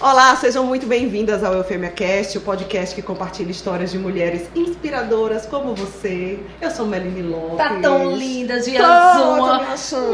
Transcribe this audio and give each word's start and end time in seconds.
Olá, 0.00 0.34
sejam 0.34 0.64
muito 0.64 0.86
bem-vindas 0.86 1.44
ao 1.44 1.52
Eufêmia 1.52 1.90
Cast, 1.90 2.38
o 2.38 2.40
podcast 2.40 2.94
que 2.94 3.02
compartilha 3.02 3.50
histórias 3.50 3.90
de 3.90 3.98
mulheres 3.98 4.48
inspiradoras 4.56 5.44
como 5.44 5.74
você. 5.74 6.38
Eu 6.58 6.70
sou 6.70 6.86
Meline 6.86 7.20
Lopes. 7.20 7.58
Tá 7.58 7.78
tão 7.82 8.16
linda, 8.16 8.58
de 8.60 8.78
azul, 8.78 9.34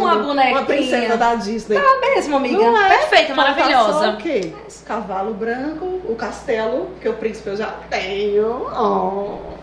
uma, 0.00 0.16
bonequinha. 0.16 0.56
Uma 0.56 0.64
princesa 0.64 1.16
da 1.16 1.36
Disney. 1.36 1.78
Tá 1.78 2.00
mesmo, 2.00 2.36
amiga. 2.36 2.56
Não 2.56 2.76
é? 2.76 2.98
Perfeita, 2.98 3.32
Falta 3.32 3.52
maravilhosa. 3.52 4.10
o 4.10 4.16
quê? 4.16 4.52
Cavalo 4.84 5.34
branco, 5.34 5.84
o 5.84 6.16
castelo, 6.16 6.90
que 7.00 7.08
o 7.08 7.14
príncipe 7.14 7.50
eu 7.50 7.56
já 7.56 7.72
tenho. 7.88 8.66
Oh. 8.76 9.55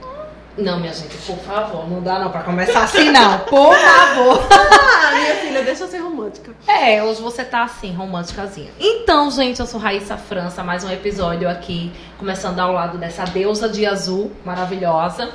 Não, 0.57 0.79
minha 0.79 0.93
gente, 0.93 1.17
por 1.17 1.37
favor, 1.39 1.89
não 1.89 2.01
dá 2.01 2.19
não 2.19 2.29
pra 2.29 2.43
começar 2.43 2.83
assim 2.83 3.11
não, 3.11 3.39
por 3.39 3.75
favor. 3.75 4.43
Ah, 5.05 5.15
minha 5.15 5.35
filha, 5.35 5.61
deixa 5.65 5.83
eu 5.83 5.87
ser 5.87 5.97
romântica. 5.97 6.51
É, 6.67 7.03
hoje 7.03 7.21
você 7.21 7.43
tá 7.43 7.63
assim, 7.63 7.93
românticazinha. 7.93 8.71
Então, 8.79 9.29
gente, 9.29 9.59
eu 9.59 9.65
sou 9.65 9.79
Raíssa 9.79 10.15
França, 10.17 10.63
mais 10.63 10.83
um 10.83 10.89
episódio 10.89 11.49
aqui, 11.49 11.91
começando 12.17 12.59
ao 12.59 12.71
lado 12.71 12.97
dessa 12.97 13.25
deusa 13.25 13.67
de 13.67 13.85
azul 13.85 14.31
maravilhosa. 14.45 15.29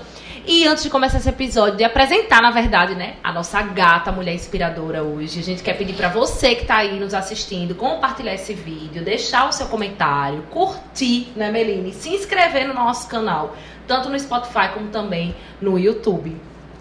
E 0.47 0.67
antes 0.67 0.83
de 0.83 0.89
começar 0.89 1.19
esse 1.19 1.29
episódio, 1.29 1.77
de 1.77 1.85
apresentar, 1.85 2.41
na 2.41 2.51
verdade, 2.51 2.95
né, 2.95 3.17
a 3.23 3.31
nossa 3.31 3.61
gata 3.61 4.11
mulher 4.11 4.35
inspiradora 4.35 5.03
hoje, 5.03 5.41
a 5.41 5.43
gente 5.43 5.63
quer 5.63 5.75
pedir 5.75 5.93
pra 5.93 6.09
você 6.09 6.55
que 6.55 6.65
tá 6.65 6.77
aí 6.77 6.99
nos 6.99 7.13
assistindo, 7.13 7.75
compartilhar 7.75 8.33
esse 8.33 8.55
vídeo, 8.55 9.05
deixar 9.05 9.47
o 9.47 9.53
seu 9.53 9.67
comentário, 9.67 10.43
curtir, 10.51 11.31
né, 11.37 11.51
Meline? 11.51 11.93
Se 11.93 12.09
inscrever 12.09 12.67
no 12.67 12.73
nosso 12.73 13.09
canal, 13.09 13.55
tanto 13.89 14.09
no 14.09 14.19
Spotify 14.21 14.69
como 14.73 14.89
também 14.89 15.35
no 15.61 15.77
YouTube. 15.79 16.37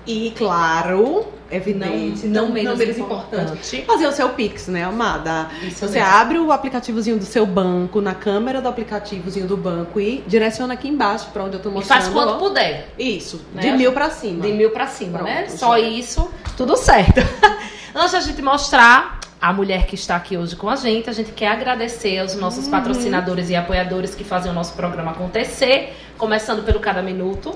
E 0.05 0.31
claro, 0.37 1.25
evidente, 1.51 2.27
Não- 2.27 2.43
não, 2.43 2.47
não 2.47 2.53
menos 2.53 2.77
menos 2.77 2.97
importante. 2.97 3.43
importante, 3.51 3.83
fazer 3.85 4.07
o 4.07 4.11
seu 4.13 4.29
Pix, 4.29 4.67
né, 4.67 4.83
amada? 4.85 5.49
Isso 5.63 5.79
Você 5.85 5.99
mesmo. 5.99 6.13
abre 6.15 6.39
o 6.39 6.49
aplicativozinho 6.51 7.17
do 7.17 7.25
seu 7.25 7.45
banco, 7.45 7.99
na 7.99 8.15
câmera 8.15 8.61
do 8.61 8.69
aplicativozinho 8.69 9.47
do 9.47 9.57
banco 9.57 9.99
e 9.99 10.23
direciona 10.25 10.75
aqui 10.75 10.87
embaixo 10.87 11.27
pra 11.33 11.43
onde 11.43 11.55
eu 11.57 11.61
tô 11.61 11.69
E 11.69 11.73
mostrando. 11.73 12.01
faz 12.03 12.13
quanto 12.13 12.37
puder. 12.39 12.87
Isso, 12.97 13.41
Né? 13.53 13.63
de 13.63 13.71
mil 13.71 13.91
pra 13.91 14.09
cima. 14.09 14.41
De 14.45 14.51
mil 14.53 14.69
pra 14.71 14.87
cima, 14.87 15.21
né? 15.21 15.43
Pronto, 15.43 15.57
Só 15.59 15.77
já. 15.77 15.85
isso, 15.85 16.31
tudo 16.55 16.77
certo. 16.77 17.19
Antes 17.95 18.11
da 18.11 18.19
gente 18.21 18.41
mostrar 18.41 19.16
a 19.39 19.53
mulher 19.53 19.85
que 19.85 19.95
está 19.95 20.15
aqui 20.15 20.35
hoje 20.37 20.55
com 20.55 20.69
a 20.69 20.75
gente, 20.75 21.09
a 21.09 21.13
gente 21.13 21.31
quer 21.31 21.49
agradecer 21.49 22.19
aos 22.19 22.35
nossos 22.35 22.65
Uhum. 22.65 22.71
patrocinadores 22.71 23.49
e 23.49 23.55
apoiadores 23.55 24.15
que 24.15 24.23
fazem 24.23 24.51
o 24.51 24.53
nosso 24.55 24.73
programa 24.73 25.11
acontecer, 25.11 25.95
começando 26.17 26.63
pelo 26.63 26.79
Cada 26.79 27.01
Minuto. 27.01 27.55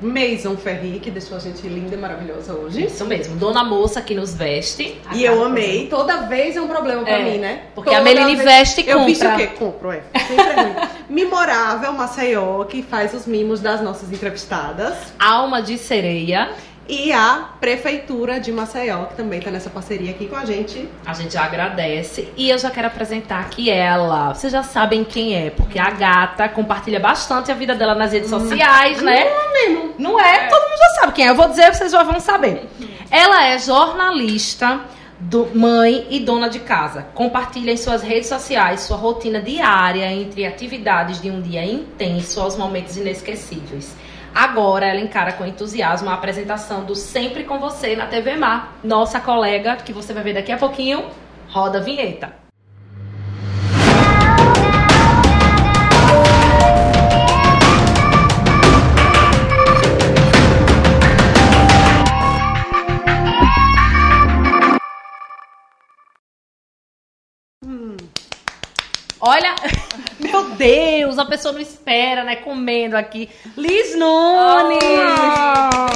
Maison 0.00 0.56
Ferri, 0.56 0.98
que 0.98 1.12
deixou 1.12 1.36
a 1.36 1.40
gente 1.40 1.64
linda 1.68 1.94
e 1.94 1.96
maravilhosa 1.96 2.52
hoje. 2.54 2.84
Isso 2.86 3.04
mesmo, 3.04 3.36
Dona 3.36 3.62
Moça 3.62 4.02
que 4.02 4.16
nos 4.16 4.34
veste. 4.34 5.00
E 5.14 5.22
eu 5.24 5.44
amei. 5.44 5.86
Toda 5.86 6.22
vez 6.22 6.56
é 6.56 6.60
um 6.60 6.66
problema 6.66 7.02
pra 7.04 7.20
É, 7.20 7.22
mim, 7.22 7.38
né? 7.38 7.62
porque 7.72 7.88
Toda 7.88 8.00
a 8.02 8.04
Meline 8.04 8.34
vez- 8.34 8.42
veste 8.44 8.80
e 8.84 8.88
Eu 8.90 9.04
visto 9.04 9.20
compra. 9.22 9.34
o 9.36 9.38
quê? 9.38 9.46
Compro, 9.56 9.92
é. 9.92 10.02
Sempre 10.26 10.42
é 10.44 10.60
ruim. 10.62 10.88
Memorável 11.08 11.92
Maceió, 11.92 12.64
que 12.64 12.82
faz 12.82 13.14
os 13.14 13.26
mimos 13.26 13.60
das 13.60 13.80
nossas 13.80 14.10
entrevistadas. 14.10 14.94
Alma 15.20 15.62
de 15.62 15.78
Sereia. 15.78 16.50
E 16.88 17.12
a 17.12 17.48
Prefeitura 17.60 18.40
de 18.40 18.50
Maceió, 18.50 19.04
que 19.06 19.14
também 19.14 19.40
tá 19.40 19.50
nessa 19.50 19.70
parceria 19.70 20.10
aqui 20.10 20.26
com 20.26 20.36
a 20.36 20.44
gente. 20.44 20.88
A 21.06 21.14
gente 21.14 21.36
agradece. 21.38 22.28
E 22.36 22.50
eu 22.50 22.58
já 22.58 22.70
quero 22.70 22.88
apresentar 22.88 23.40
aqui 23.40 23.70
ela. 23.70 24.34
Vocês 24.34 24.52
já 24.52 24.62
sabem 24.62 25.04
quem 25.04 25.34
é, 25.34 25.50
porque 25.50 25.78
a 25.78 25.90
gata 25.90 26.48
compartilha 26.48 26.98
bastante 26.98 27.50
a 27.52 27.54
vida 27.54 27.74
dela 27.74 27.94
nas 27.94 28.12
redes 28.12 28.28
sociais, 28.28 29.00
né? 29.00 29.24
mesmo. 29.52 29.94
Não 29.98 30.18
é? 30.18 30.48
Todo 30.48 30.62
mundo 30.62 30.78
já 30.78 31.00
sabe 31.00 31.12
quem 31.12 31.26
é. 31.26 31.30
Eu 31.30 31.34
vou 31.34 31.48
dizer, 31.48 31.72
vocês 31.72 31.92
já 31.92 32.02
vão 32.02 32.18
saber. 32.18 32.68
Ela 33.10 33.46
é 33.46 33.58
jornalista, 33.58 34.80
do, 35.22 35.48
mãe 35.54 36.06
e 36.10 36.20
dona 36.20 36.48
de 36.48 36.60
casa. 36.60 37.06
Compartilha 37.14 37.70
em 37.70 37.76
suas 37.76 38.02
redes 38.02 38.28
sociais 38.28 38.80
sua 38.80 38.96
rotina 38.96 39.40
diária 39.40 40.10
entre 40.10 40.44
atividades 40.44 41.20
de 41.20 41.30
um 41.30 41.40
dia 41.40 41.64
intenso 41.64 42.40
aos 42.40 42.56
momentos 42.56 42.96
inesquecíveis. 42.96 43.94
Agora 44.34 44.86
ela 44.86 45.00
encara 45.00 45.32
com 45.32 45.44
entusiasmo 45.44 46.08
a 46.08 46.14
apresentação 46.14 46.84
do 46.84 46.94
Sempre 46.94 47.44
com 47.44 47.58
Você 47.58 47.94
na 47.94 48.06
TV 48.06 48.36
Mar. 48.36 48.78
Nossa 48.82 49.20
colega, 49.20 49.76
que 49.76 49.92
você 49.92 50.14
vai 50.14 50.22
ver 50.22 50.34
daqui 50.34 50.50
a 50.50 50.56
pouquinho, 50.56 51.04
roda 51.50 51.78
a 51.78 51.82
vinheta. 51.82 52.42
Olha, 69.24 69.54
meu 70.32 70.50
Deus, 70.56 71.18
a 71.18 71.24
pessoa 71.24 71.52
não 71.52 71.60
espera, 71.60 72.24
né? 72.24 72.36
Comendo 72.36 72.96
aqui. 72.96 73.28
Liz 73.56 73.94
Nunes! 73.96 74.78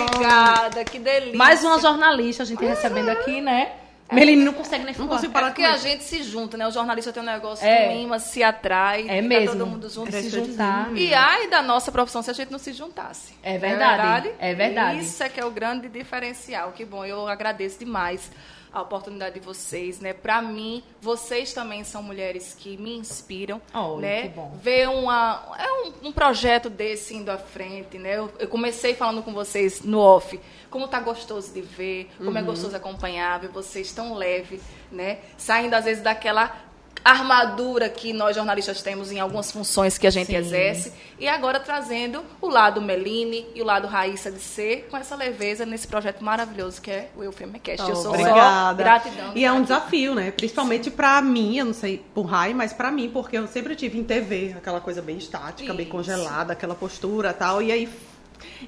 Obrigada, 0.05 0.85
que 0.85 0.99
delícia. 0.99 1.37
Mais 1.37 1.65
uma 1.65 1.81
jornalista 1.81 2.43
a 2.43 2.47
gente 2.47 2.65
recebendo 2.65 3.09
aqui, 3.09 3.41
né? 3.41 3.73
Meline 4.13 4.45
não 4.45 4.53
consegue 4.53 4.85
nem 4.85 4.95
Não 4.95 4.99
falar. 5.07 5.17
consigo 5.17 5.33
É 5.33 5.35
parar 5.35 5.47
porque 5.49 5.63
com 5.63 5.69
a 5.69 5.75
isso. 5.75 5.83
gente 5.89 6.05
se 6.05 6.23
junta, 6.23 6.57
né? 6.57 6.65
O 6.69 6.71
jornalista 6.71 7.13
tem 7.13 7.21
um 7.21 7.27
negócio 7.27 7.67
É. 7.67 7.89
que 7.89 7.95
mima, 7.97 8.21
se 8.21 8.41
atrai. 8.41 9.05
É 9.09 9.21
mesmo. 9.21 9.57
todo 9.59 9.67
mundo 9.67 9.89
junto. 9.91 10.15
É 10.15 10.23
se 10.23 10.31
juntar. 10.31 10.91
E 10.95 11.13
ai 11.13 11.49
da 11.49 11.61
nossa 11.61 11.91
profissão 11.91 12.23
se 12.23 12.31
a 12.31 12.35
gente 12.35 12.53
não 12.53 12.59
se 12.61 12.73
juntasse. 12.73 13.33
É 13.43 13.59
verdade, 13.59 13.97
Não 13.97 14.13
verdade? 14.13 14.31
é 14.39 14.55
verdade. 14.55 15.01
Isso 15.01 15.21
é 15.25 15.29
que 15.29 15.41
é 15.41 15.45
o 15.45 15.51
grande 15.51 15.89
diferencial. 15.89 16.71
Que 16.71 16.85
bom, 16.85 17.05
eu 17.05 17.27
agradeço 17.27 17.81
demais 17.81 18.31
a 18.77 18.83
oportunidade 18.83 19.41
de 19.41 19.47
vocês, 19.47 20.01
né? 20.01 20.13
Para 20.13 20.43
mim, 20.43 20.83
vocês 21.01 21.53
também 21.55 21.83
são 21.83 22.03
mulheres 22.03 22.55
que 22.59 22.77
me 22.77 22.97
inspiram, 22.97 23.61
Olha, 23.73 24.01
né? 24.01 24.23
que 24.23 24.29
bom. 24.29 24.53
Ver 24.63 24.89
uma 24.89 25.43
é 25.59 25.73
um, 25.73 26.09
um 26.09 26.13
projeto 26.13 26.69
desse 26.69 27.15
indo 27.15 27.31
à 27.31 27.39
frente, 27.39 27.97
né? 27.97 28.19
Eu, 28.19 28.31
eu 28.39 28.49
comecei 28.49 28.95
falando 28.95 29.23
com 29.23 29.33
vocês 29.33 29.81
no 29.83 29.99
off, 29.99 30.39
como 30.71 30.87
tá 30.89 31.01
gostoso 31.01 31.55
de 31.55 31.63
ver, 31.63 32.11
como 32.19 32.31
Uhum. 32.31 32.37
é 32.37 32.43
gostoso 32.43 32.77
acompanhar, 32.77 33.41
ver 33.41 33.49
vocês 33.49 33.93
tão 33.93 34.15
leve, 34.15 34.61
né? 34.93 35.21
Saindo 35.39 35.73
às 35.75 35.85
vezes 35.87 36.03
daquela 36.03 36.55
armadura 37.05 37.89
que 37.89 38.13
nós 38.13 38.35
jornalistas 38.35 38.83
temos 38.83 39.13
em 39.13 39.21
algumas 39.21 39.51
funções 39.53 39.97
que 39.97 40.07
a 40.07 40.11
gente 40.11 40.27
Sim. 40.29 40.37
exerce 40.37 40.93
e 41.19 41.29
agora 41.29 41.61
trazendo 41.61 42.25
o 42.41 42.49
lado 42.49 42.81
Meline 42.83 43.47
e 43.55 43.63
o 43.63 43.65
lado 43.65 43.87
Raíssa 43.87 44.31
de 44.31 44.41
ser 44.41 44.89
com 44.91 44.97
essa 44.97 45.15
leveza 45.15 45.65
nesse 45.65 45.87
projeto 45.87 46.23
maravilhoso 46.25 46.81
que 46.83 46.91
é 46.91 47.09
o 47.17 47.23
Eufemicast. 47.23 47.89
eu 47.89 47.95
sou 47.97 48.07
Oh, 48.07 48.15
Obrigada. 48.15 48.69
só 48.71 48.75
gratidão. 48.75 49.33
E 49.35 49.45
é 49.45 49.51
um 49.53 49.57
aqui. 49.57 49.63
desafio, 49.63 50.15
né? 50.15 50.31
Principalmente 50.31 50.91
pra 50.91 51.21
mim, 51.23 51.59
eu 51.59 51.65
não 51.67 51.75
sei 51.75 52.03
por 52.15 52.23
Rai, 52.27 52.53
mas 52.55 52.73
pra 52.73 52.91
mim, 52.91 53.09
porque 53.11 53.37
eu 53.39 53.47
sempre 53.47 53.77
tive 53.77 53.99
em 53.99 54.05
TV 54.05 54.55
aquela 54.57 54.81
coisa 54.81 55.01
bem 55.03 55.17
estática, 55.17 55.73
bem 55.73 55.85
Isso. 55.87 55.93
congelada, 55.93 56.53
aquela 56.53 56.75
postura 56.75 57.31
e 57.31 57.35
tal. 57.35 57.63
E 57.63 57.71
aí 57.73 57.89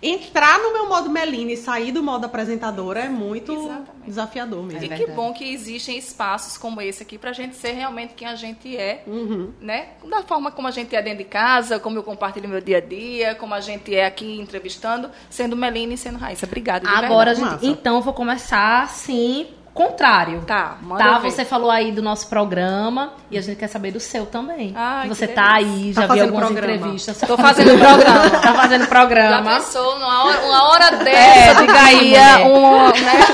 entrar 0.02 0.58
no 0.58 0.72
meu 0.72 0.88
modo 0.88 1.10
Meline 1.10 1.54
e 1.54 1.56
sair 1.56 1.92
do 1.92 2.02
modo 2.02 2.24
apresentadora 2.26 3.00
é 3.00 3.08
muito 3.08 3.52
Exatamente. 3.52 3.88
desafiador 4.06 4.62
mesmo. 4.62 4.82
E 4.82 4.86
É 4.86 4.88
que 4.88 4.96
verdade. 4.96 5.12
bom 5.16 5.32
que 5.32 5.52
existem 5.52 5.96
espaços 5.98 6.56
como 6.58 6.80
esse 6.80 7.02
aqui 7.02 7.18
pra 7.18 7.32
gente 7.32 7.56
ser 7.56 7.72
realmente 7.72 8.14
quem 8.14 8.26
a 8.28 8.34
gente 8.34 8.76
é, 8.76 9.02
Uhum. 9.06 9.52
né? 9.60 9.88
Da 10.08 10.22
forma 10.22 10.50
como 10.50 10.68
a 10.68 10.70
gente 10.70 10.94
é 10.94 11.02
dentro 11.02 11.18
de 11.18 11.24
casa, 11.24 11.78
como 11.78 11.96
eu 11.98 12.02
compartilho 12.02 12.48
meu 12.48 12.60
dia 12.60 12.78
a 12.78 12.80
dia, 12.80 13.34
como 13.34 13.54
a 13.54 13.60
gente 13.60 13.94
é 13.94 14.06
aqui 14.06 14.38
entrevistando, 14.40 15.10
sendo 15.30 15.56
Meline 15.56 15.94
e 15.94 15.98
sendo 15.98 16.18
Raíssa. 16.18 16.46
Obrigada, 16.46 16.88
Agora, 16.88 17.34
gente, 17.34 17.66
então 17.66 17.96
eu 17.96 18.02
vou 18.02 18.12
começar 18.14 18.82
assim, 18.82 19.46
contrário. 19.78 20.42
Tá, 20.46 20.76
manda 20.82 21.02
Tá, 21.04 21.18
ver. 21.18 21.30
você 21.30 21.44
falou 21.44 21.70
aí 21.70 21.92
do 21.92 22.02
nosso 22.02 22.28
programa 22.28 23.12
e 23.30 23.38
a 23.38 23.40
gente 23.40 23.56
quer 23.56 23.68
saber 23.68 23.92
do 23.92 24.00
seu 24.00 24.26
também. 24.26 24.72
Ai, 24.76 25.02
que 25.08 25.14
você 25.14 25.26
que 25.28 25.34
tá 25.34 25.54
aí, 25.54 25.92
Tá 25.94 26.00
já 26.00 26.02
vi 26.02 26.08
fazendo 26.08 26.24
algumas 26.26 26.46
programa. 26.50 26.72
entrevistas. 26.76 27.18
Tô 27.20 27.36
fazendo 27.36 27.78
programa. 27.78 28.30
tá 28.42 28.54
fazendo 28.54 28.80
Já 28.82 28.86
programa. 28.88 29.50
pensou 29.54 29.98
numa 29.98 30.24
hora, 30.24 30.40
uma 30.44 30.68
hora 30.70 30.84
É, 30.86 31.04
dessa, 31.04 31.60
diga 31.60 31.80
aí, 31.80 32.14
um, 32.44 32.86
né? 32.88 33.26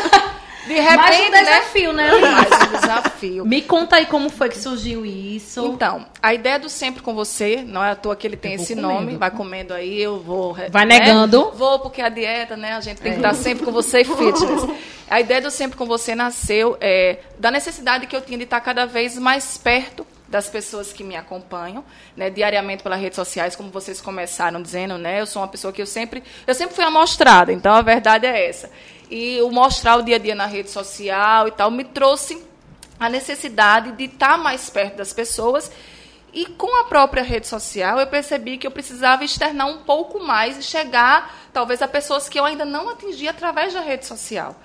De 0.67 0.81
repente, 0.81 0.97
Mais 0.97 1.27
um 1.29 1.31
né? 1.31 1.45
desafio, 1.45 1.93
né? 1.93 2.11
Mais 2.11 2.47
um 2.63 2.64
desafio. 2.87 3.45
Me 3.45 3.63
conta 3.63 3.97
aí 3.97 4.07
como 4.07 4.29
foi 4.31 4.49
que 4.49 4.59
surgiu 4.59 5.05
isso. 5.05 5.65
Então, 5.67 6.07
a 6.23 6.33
ideia 6.35 6.59
do 6.59 6.69
Sempre 6.69 7.03
Com 7.03 7.15
Você, 7.15 7.63
não 7.67 7.83
é 7.85 7.91
à 7.91 7.97
toa 7.97 8.15
que 8.17 8.27
ele 8.27 8.37
tem 8.37 8.55
esse 8.55 8.75
comendo. 8.75 8.89
nome, 8.95 9.17
vai 9.17 9.31
comendo 9.31 9.73
aí, 9.75 10.01
eu 10.01 10.21
vou... 10.21 10.55
Vai 10.71 10.85
né? 10.85 10.99
negando. 10.99 11.53
Vou, 11.53 11.79
porque 11.81 12.01
a 12.01 12.09
dieta, 12.09 12.57
né, 12.57 12.73
a 12.75 12.81
gente 12.81 13.01
tem 13.01 13.13
que 13.13 13.19
É. 13.19 13.21
estar 13.21 13.35
sempre 13.35 13.65
com 13.65 13.73
você 13.73 14.01
e 14.01 14.05
fitness. 14.05 14.67
A 15.11 15.21
ideia 15.21 15.41
do 15.43 15.51
Sempre 15.51 15.77
Com 15.77 15.85
Você 15.85 16.15
nasceu 16.15 16.79
é, 16.81 17.19
da 17.39 17.51
necessidade 17.51 18.07
que 18.07 18.17
eu 18.17 18.23
tinha 18.23 18.39
de 18.39 18.45
estar 18.45 18.59
cada 18.63 18.87
vez 18.87 19.19
mais 19.19 19.59
perto 19.59 20.05
das 20.27 20.49
pessoas 20.49 20.93
que 20.95 21.05
me 21.05 21.15
acompanham, 21.15 21.85
né, 22.17 22.31
diariamente 22.31 22.83
pelas 22.83 22.99
redes 22.99 23.15
sociais, 23.15 23.55
como 23.55 23.69
vocês 23.71 24.01
começaram 24.01 24.61
dizendo, 24.63 24.97
né, 24.97 25.21
eu 25.21 25.27
sou 25.27 25.43
uma 25.43 25.47
pessoa 25.49 25.73
que 25.73 25.81
eu 25.83 25.87
sempre, 25.87 26.25
eu 26.47 26.55
sempre 26.55 26.75
fui 26.75 26.83
amostrada, 26.85 27.53
então 27.53 27.73
a 27.75 27.83
verdade 27.83 28.27
é 28.27 28.49
essa. 28.49 28.71
E 29.11 29.41
o 29.43 29.51
mostrar 29.51 29.97
o 29.97 30.03
dia 30.03 30.17
a 30.17 30.19
dia 30.19 30.35
na 30.35 30.47
rede 30.47 30.71
social 30.71 31.47
e 31.47 31.51
tal 31.53 31.71
me 31.71 31.85
trouxe 31.85 32.43
a 32.99 33.09
necessidade 33.09 33.93
de 33.93 34.05
estar 34.05 34.39
mais 34.39 34.71
perto 34.71 34.97
das 34.97 35.13
pessoas 35.13 35.71
e 36.33 36.47
com 36.47 36.81
a 36.81 36.85
própria 36.85 37.23
rede 37.23 37.47
social 37.47 38.01
eu 38.01 38.07
percebi 38.07 38.59
que 38.59 38.67
eu 38.67 38.71
precisava 38.71 39.25
externar 39.25 39.67
um 39.67 39.79
pouco 39.79 40.21
mais 40.21 40.59
e 40.59 40.63
chegar 40.63 41.49
talvez 41.53 41.81
a 41.81 41.89
pessoas 41.89 42.29
que 42.29 42.39
eu 42.39 42.45
ainda 42.45 42.65
não 42.65 42.89
atingi 42.89 43.29
através 43.29 43.73
da 43.73 43.81
rede 43.81 44.05
social, 44.05 44.57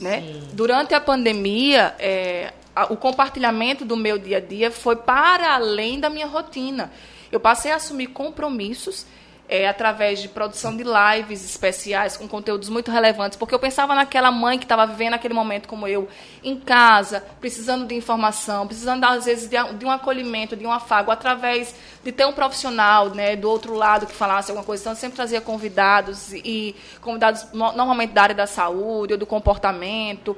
né? 0.00 0.20
Sim. 0.20 0.48
Durante 0.52 0.94
a 0.94 1.00
pandemia, 1.00 1.94
é, 1.98 2.52
o 2.90 2.96
compartilhamento 2.96 3.84
do 3.84 3.96
meu 3.96 4.18
dia 4.18 4.36
a 4.36 4.40
dia 4.40 4.70
foi 4.70 4.96
para 4.96 5.54
além 5.54 5.98
da 5.98 6.08
minha 6.08 6.26
rotina. 6.26 6.92
Eu 7.32 7.40
passei 7.40 7.72
a 7.72 7.76
assumir 7.76 8.08
compromissos 8.08 9.04
é, 9.48 9.68
através 9.68 10.20
de 10.20 10.28
produção 10.28 10.76
de 10.76 10.82
lives 10.82 11.44
especiais 11.44 12.16
com 12.16 12.26
conteúdos 12.26 12.68
muito 12.68 12.90
relevantes, 12.90 13.38
porque 13.38 13.54
eu 13.54 13.58
pensava 13.58 13.94
naquela 13.94 14.30
mãe 14.30 14.58
que 14.58 14.64
estava 14.64 14.86
vivendo 14.86 15.14
aquele 15.14 15.34
momento 15.34 15.68
como 15.68 15.86
eu, 15.86 16.08
em 16.42 16.58
casa, 16.58 17.24
precisando 17.40 17.86
de 17.86 17.94
informação, 17.94 18.66
precisando, 18.66 19.04
às 19.04 19.24
vezes, 19.24 19.48
de, 19.48 19.56
de, 19.74 19.84
um 19.84 19.90
acolhimento, 19.90 20.56
de 20.56 20.66
um 20.66 20.72
afago, 20.72 21.10
através 21.10 21.74
de 22.02 22.10
ter 22.10 22.26
um 22.26 22.32
profissional 22.32 23.10
né, 23.10 23.36
do 23.36 23.48
outro 23.48 23.74
lado 23.74 24.06
que 24.06 24.14
falasse 24.14 24.50
alguma 24.50 24.66
coisa. 24.66 24.82
Então, 24.82 24.92
eu 24.92 24.96
sempre 24.96 25.16
trazia 25.16 25.40
convidados, 25.40 26.32
e 26.32 26.74
convidados 27.00 27.46
normalmente 27.52 28.12
da 28.12 28.22
área 28.22 28.34
da 28.34 28.46
saúde 28.46 29.12
ou 29.12 29.18
do 29.18 29.26
comportamento. 29.26 30.36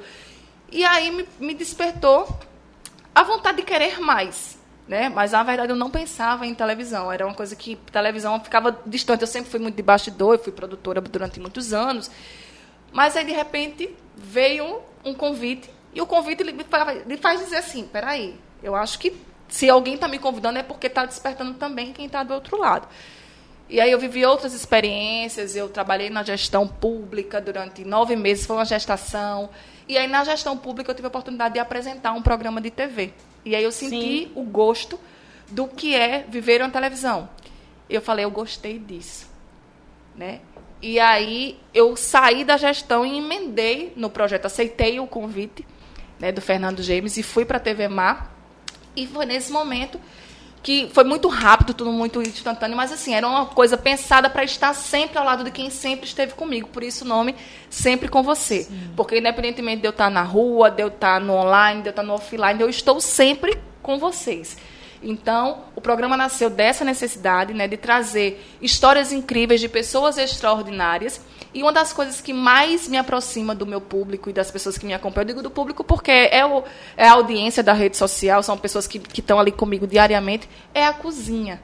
E 0.70 0.84
aí 0.84 1.10
me, 1.10 1.28
me 1.40 1.54
despertou 1.54 2.28
a 3.14 3.22
vontade 3.22 3.58
de 3.58 3.62
querer 3.62 4.00
mais 4.00 4.57
né? 4.88 5.08
Mas 5.08 5.32
na 5.32 5.42
verdade 5.42 5.70
eu 5.70 5.76
não 5.76 5.90
pensava 5.90 6.46
em 6.46 6.54
televisão. 6.54 7.12
Era 7.12 7.26
uma 7.26 7.34
coisa 7.34 7.54
que 7.54 7.76
televisão 7.92 8.40
ficava 8.40 8.76
distante. 8.86 9.20
Eu 9.20 9.26
sempre 9.26 9.50
fui 9.50 9.60
muito 9.60 9.76
de 9.76 9.82
bastidor, 9.82 10.34
eu 10.34 10.38
fui 10.38 10.52
produtora 10.52 11.00
durante 11.00 11.38
muitos 11.38 11.72
anos. 11.72 12.10
Mas 12.90 13.16
aí 13.16 13.24
de 13.24 13.32
repente 13.32 13.94
veio 14.16 14.80
um 15.04 15.14
convite 15.14 15.70
e 15.94 16.00
o 16.00 16.06
convite 16.06 16.42
lhe 16.42 17.16
faz 17.16 17.40
dizer 17.40 17.56
assim, 17.56 17.84
peraí, 17.84 18.38
eu 18.62 18.74
acho 18.74 18.98
que 18.98 19.16
se 19.48 19.68
alguém 19.68 19.94
está 19.94 20.08
me 20.08 20.18
convidando 20.18 20.58
é 20.58 20.62
porque 20.62 20.86
está 20.86 21.04
despertando 21.04 21.54
também 21.54 21.92
quem 21.92 22.06
está 22.06 22.22
do 22.22 22.34
outro 22.34 22.56
lado. 22.58 22.88
E 23.68 23.80
aí 23.80 23.90
eu 23.90 23.98
vivi 23.98 24.24
outras 24.24 24.54
experiências, 24.54 25.54
eu 25.54 25.68
trabalhei 25.68 26.08
na 26.08 26.22
gestão 26.22 26.66
pública 26.66 27.40
durante 27.40 27.84
nove 27.84 28.16
meses, 28.16 28.46
foi 28.46 28.56
uma 28.56 28.64
gestação. 28.64 29.50
E 29.86 29.98
aí 29.98 30.08
na 30.08 30.24
gestão 30.24 30.56
pública 30.56 30.90
eu 30.90 30.94
tive 30.94 31.06
a 31.06 31.08
oportunidade 31.08 31.54
de 31.54 31.60
apresentar 31.60 32.12
um 32.12 32.22
programa 32.22 32.60
de 32.60 32.70
TV. 32.70 33.12
E 33.44 33.54
aí 33.54 33.64
eu 33.64 33.72
senti 33.72 34.24
Sim. 34.24 34.32
o 34.34 34.42
gosto 34.42 34.98
do 35.50 35.66
que 35.66 35.94
é 35.94 36.24
viver 36.28 36.60
uma 36.60 36.70
televisão. 36.70 37.28
Eu 37.88 38.02
falei, 38.02 38.24
eu 38.24 38.30
gostei 38.30 38.78
disso. 38.78 39.26
Né? 40.14 40.40
E 40.80 41.00
aí 41.00 41.58
eu 41.72 41.96
saí 41.96 42.44
da 42.44 42.56
gestão 42.56 43.04
e 43.04 43.18
emendei 43.18 43.92
no 43.96 44.10
projeto, 44.10 44.46
aceitei 44.46 45.00
o 45.00 45.06
convite 45.06 45.66
né, 46.18 46.30
do 46.30 46.40
Fernando 46.40 46.82
James 46.82 47.16
e 47.16 47.22
fui 47.22 47.44
para 47.44 47.56
a 47.56 47.60
TV 47.60 47.88
Mar. 47.88 48.34
E 48.94 49.06
foi 49.06 49.26
nesse 49.26 49.52
momento 49.52 50.00
que 50.62 50.88
foi 50.92 51.04
muito 51.04 51.28
rápido, 51.28 51.72
tudo 51.72 51.92
muito 51.92 52.20
instantâneo, 52.20 52.76
mas 52.76 52.92
assim, 52.92 53.14
era 53.14 53.26
uma 53.26 53.46
coisa 53.46 53.76
pensada 53.76 54.28
para 54.28 54.44
estar 54.44 54.74
sempre 54.74 55.18
ao 55.18 55.24
lado 55.24 55.44
de 55.44 55.50
quem 55.50 55.70
sempre 55.70 56.06
esteve 56.06 56.34
comigo. 56.34 56.68
Por 56.68 56.82
isso 56.82 57.04
o 57.04 57.08
nome 57.08 57.34
Sempre 57.70 58.08
com 58.08 58.22
Você. 58.22 58.64
Sim. 58.64 58.90
Porque 58.96 59.18
independentemente 59.18 59.80
de 59.80 59.86
eu 59.86 59.90
estar 59.90 60.10
na 60.10 60.22
rua, 60.22 60.70
de 60.70 60.82
eu 60.82 60.88
estar 60.88 61.20
no 61.20 61.34
online, 61.34 61.82
de 61.82 61.88
eu 61.88 61.90
estar 61.90 62.02
no 62.02 62.14
offline, 62.14 62.60
eu 62.60 62.68
estou 62.68 63.00
sempre 63.00 63.58
com 63.82 63.98
vocês. 63.98 64.56
Então, 65.02 65.64
o 65.76 65.80
programa 65.80 66.16
nasceu 66.16 66.50
dessa 66.50 66.84
necessidade 66.84 67.54
né, 67.54 67.68
de 67.68 67.76
trazer 67.76 68.44
histórias 68.60 69.12
incríveis 69.12 69.60
de 69.60 69.68
pessoas 69.68 70.18
extraordinárias 70.18 71.20
e 71.54 71.62
uma 71.62 71.72
das 71.72 71.92
coisas 71.92 72.20
que 72.20 72.32
mais 72.32 72.88
me 72.88 72.96
aproxima 72.96 73.54
do 73.54 73.66
meu 73.66 73.80
público 73.80 74.28
e 74.28 74.32
das 74.32 74.50
pessoas 74.50 74.76
que 74.76 74.86
me 74.86 74.92
acompanham, 74.92 75.22
eu 75.22 75.28
digo 75.28 75.42
do 75.42 75.50
público 75.50 75.82
porque 75.82 76.10
é, 76.10 76.44
o, 76.44 76.62
é 76.96 77.08
a 77.08 77.12
audiência 77.12 77.62
da 77.62 77.72
rede 77.72 77.96
social, 77.96 78.42
são 78.42 78.56
pessoas 78.58 78.86
que 78.86 79.00
estão 79.18 79.38
ali 79.38 79.50
comigo 79.50 79.86
diariamente, 79.86 80.48
é 80.74 80.84
a 80.84 80.92
cozinha. 80.92 81.60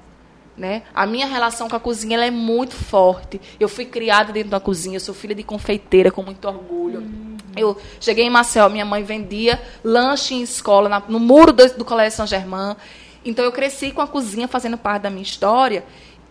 Né? 0.57 0.83
A 0.95 1.05
minha 1.05 1.27
relação 1.27 1.69
com 1.69 1.75
a 1.75 1.81
cozinha 1.81 2.17
é 2.25 2.31
muito 2.31 2.77
forte. 2.77 3.41
Eu 3.59 3.69
fui 3.69 3.85
criada 3.85 4.33
dentro 4.33 4.51
da 4.51 4.61
cozinha, 4.61 4.97
eu 4.97 5.01
sou 5.01 5.13
filha 5.13 5.35
de 5.35 5.43
confeiteira 5.43 6.13
com 6.13 6.23
muito 6.23 6.47
orgulho. 6.47 7.01
Uhum. 7.01 7.37
Eu 7.57 7.77
cheguei 8.01 8.25
em 8.25 8.31
Marcel, 8.31 8.71
minha 8.71 8.85
mãe 8.85 9.03
vendia 9.03 9.61
lanche 9.83 10.35
em 10.35 10.43
escola, 10.43 10.89
na, 10.89 11.03
no 11.09 11.19
muro 11.19 11.53
do, 11.53 11.79
do 11.79 11.85
Colégio 11.85 12.17
São 12.17 12.27
Germain. 12.27 12.77
Então 13.25 13.45
eu 13.45 13.51
cresci 13.51 13.91
com 13.91 14.01
a 14.01 14.07
cozinha 14.07 14.47
fazendo 14.47 14.79
parte 14.79 15.03
da 15.03 15.11
minha 15.11 15.23
história 15.23 15.85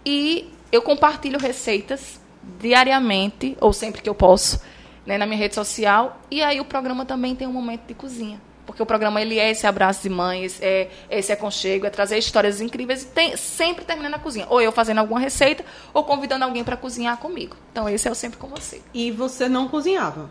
e 0.05 0.49
eu 0.71 0.81
compartilho 0.81 1.37
receitas 1.37 2.22
diariamente, 2.59 3.57
ou 3.59 3.73
sempre 3.73 4.01
que 4.01 4.09
eu 4.09 4.15
posso, 4.15 4.61
né, 5.05 5.17
na 5.17 5.25
minha 5.25 5.37
rede 5.37 5.55
social. 5.55 6.19
E 6.29 6.41
aí 6.41 6.59
o 6.59 6.65
programa 6.65 7.05
também 7.05 7.35
tem 7.35 7.47
um 7.47 7.53
momento 7.53 7.85
de 7.87 7.93
cozinha. 7.93 8.39
Porque 8.65 8.81
o 8.81 8.85
programa 8.85 9.21
ele 9.21 9.37
é 9.37 9.51
esse 9.51 9.67
abraço 9.67 10.03
de 10.03 10.09
mães, 10.09 10.57
é 10.61 10.87
esse 11.09 11.31
aconchego, 11.31 11.85
é 11.85 11.89
trazer 11.89 12.17
histórias 12.17 12.61
incríveis 12.61 13.03
e 13.03 13.07
tem, 13.07 13.35
sempre 13.35 13.83
termina 13.83 14.09
na 14.09 14.19
cozinha. 14.19 14.47
Ou 14.49 14.61
eu 14.61 14.71
fazendo 14.71 14.99
alguma 14.99 15.19
receita, 15.19 15.65
ou 15.93 16.03
convidando 16.03 16.45
alguém 16.45 16.63
para 16.63 16.77
cozinhar 16.77 17.17
comigo. 17.17 17.57
Então, 17.71 17.89
esse 17.89 18.07
é 18.07 18.11
o 18.11 18.15
Sempre 18.15 18.37
Com 18.37 18.47
Você. 18.47 18.81
E 18.93 19.11
você 19.11 19.49
não 19.49 19.67
cozinhava? 19.67 20.29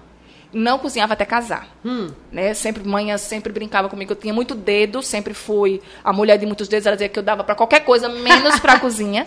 Não 0.51 0.79
cozinhava 0.79 1.13
até 1.13 1.27
casar. 1.27 1.69
Hum. 1.85 2.11
Né? 2.31 2.55
Sempre, 2.55 2.87
mãe 2.87 3.17
sempre 3.19 3.53
brincava 3.53 3.89
comigo. 3.89 4.13
Eu 4.13 4.17
tinha 4.17 4.33
muito 4.33 4.55
dedo, 4.55 5.03
sempre 5.03 5.35
fui 5.35 5.83
a 6.03 6.13
mulher 6.13 6.39
de 6.39 6.47
muitos 6.47 6.69
dedos. 6.69 6.87
Ela 6.87 6.97
dizia 6.97 7.09
que 7.11 7.19
eu 7.19 7.23
dava 7.23 7.45
para 7.45 7.55
qualquer 7.55 7.81
coisa, 7.81 8.09
menos 8.09 8.59
para 8.61 8.79
cozinha 8.81 9.27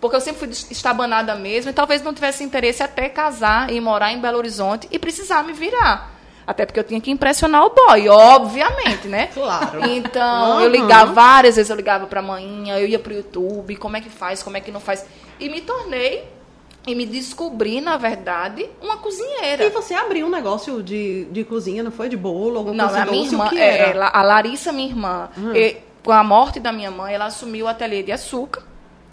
porque 0.00 0.16
eu 0.16 0.20
sempre 0.20 0.40
fui 0.40 0.48
estabanada 0.70 1.34
mesmo 1.34 1.70
e 1.70 1.74
talvez 1.74 2.02
não 2.02 2.14
tivesse 2.14 2.42
interesse 2.42 2.82
até 2.82 3.08
casar 3.08 3.70
e 3.70 3.80
morar 3.80 4.12
em 4.12 4.20
Belo 4.20 4.38
Horizonte 4.38 4.88
e 4.90 4.98
precisar 4.98 5.44
me 5.44 5.52
virar. 5.52 6.18
Até 6.46 6.66
porque 6.66 6.80
eu 6.80 6.84
tinha 6.84 7.00
que 7.00 7.10
impressionar 7.10 7.64
o 7.64 7.70
boy, 7.70 8.08
obviamente, 8.08 9.06
né? 9.06 9.28
Claro. 9.34 9.84
Então, 9.88 10.56
uhum. 10.56 10.60
eu 10.60 10.68
ligava 10.68 11.12
várias 11.12 11.56
vezes, 11.56 11.70
eu 11.70 11.76
ligava 11.76 12.06
pra 12.06 12.20
manhã, 12.20 12.78
eu 12.78 12.88
ia 12.88 12.98
pro 12.98 13.14
YouTube, 13.14 13.76
como 13.76 13.96
é 13.96 14.00
que 14.00 14.10
faz, 14.10 14.42
como 14.42 14.56
é 14.56 14.60
que 14.60 14.72
não 14.72 14.80
faz. 14.80 15.04
E 15.38 15.48
me 15.48 15.60
tornei 15.60 16.24
e 16.86 16.94
me 16.94 17.04
descobri, 17.06 17.80
na 17.80 17.96
verdade, 17.96 18.68
uma 18.80 18.96
cozinheira. 18.96 19.64
E 19.64 19.70
você 19.70 19.94
abriu 19.94 20.26
um 20.26 20.30
negócio 20.30 20.82
de, 20.82 21.26
de 21.26 21.44
cozinha, 21.44 21.82
não 21.82 21.92
foi? 21.92 22.08
De 22.08 22.16
bolo, 22.16 22.58
alguma 22.58 22.74
não, 22.74 22.88
coisa 22.88 23.02
a 23.02 23.06
minha 23.06 23.26
irmã, 23.26 23.50
é, 23.54 23.92
a 23.96 24.22
Larissa, 24.22 24.72
minha 24.72 24.88
irmã, 24.88 25.28
uhum. 25.36 25.54
e, 25.54 25.76
com 26.02 26.10
a 26.10 26.24
morte 26.24 26.58
da 26.58 26.72
minha 26.72 26.90
mãe, 26.90 27.14
ela 27.14 27.26
assumiu 27.26 27.66
o 27.66 27.68
ateliê 27.68 28.02
de 28.02 28.12
açúcar. 28.12 28.69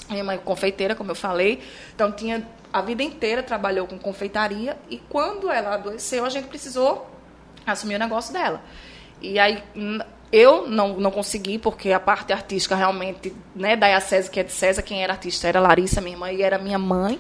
Minha 0.10 0.24
mãe 0.24 0.36
é 0.36 0.40
confeiteira, 0.40 0.96
como 0.96 1.12
eu 1.12 1.16
falei, 1.16 1.62
então 1.94 2.12
tinha 2.12 2.48
a 2.72 2.82
vida 2.82 3.04
inteira 3.04 3.42
trabalhou 3.42 3.88
com 3.88 3.98
confeitaria 3.98 4.78
e 4.90 4.98
quando 4.98 5.50
ela 5.50 5.76
adoeceu, 5.76 6.26
a 6.26 6.30
gente 6.30 6.48
precisou 6.48 7.10
assumir 7.66 7.96
o 7.96 8.00
negócio 8.00 8.34
dela. 8.34 8.62
E 9.22 9.40
aí 9.40 9.64
eu 10.32 10.68
não, 10.68 11.00
não 11.00 11.12
consegui, 11.12 11.58
porque 11.58 11.92
a 11.92 12.00
parte 12.00 12.34
artística 12.34 12.76
realmente, 12.76 13.34
né, 13.56 13.76
da 13.76 14.00
César, 14.00 14.30
que 14.30 14.40
é 14.40 14.44
de 14.44 14.52
César, 14.52 14.82
quem 14.82 15.04
era 15.04 15.14
artista 15.14 15.48
era 15.48 15.60
Larissa, 15.60 16.02
minha 16.02 16.16
irmã, 16.16 16.32
e 16.32 16.42
era 16.42 16.58
minha 16.58 16.78
mãe. 16.78 17.20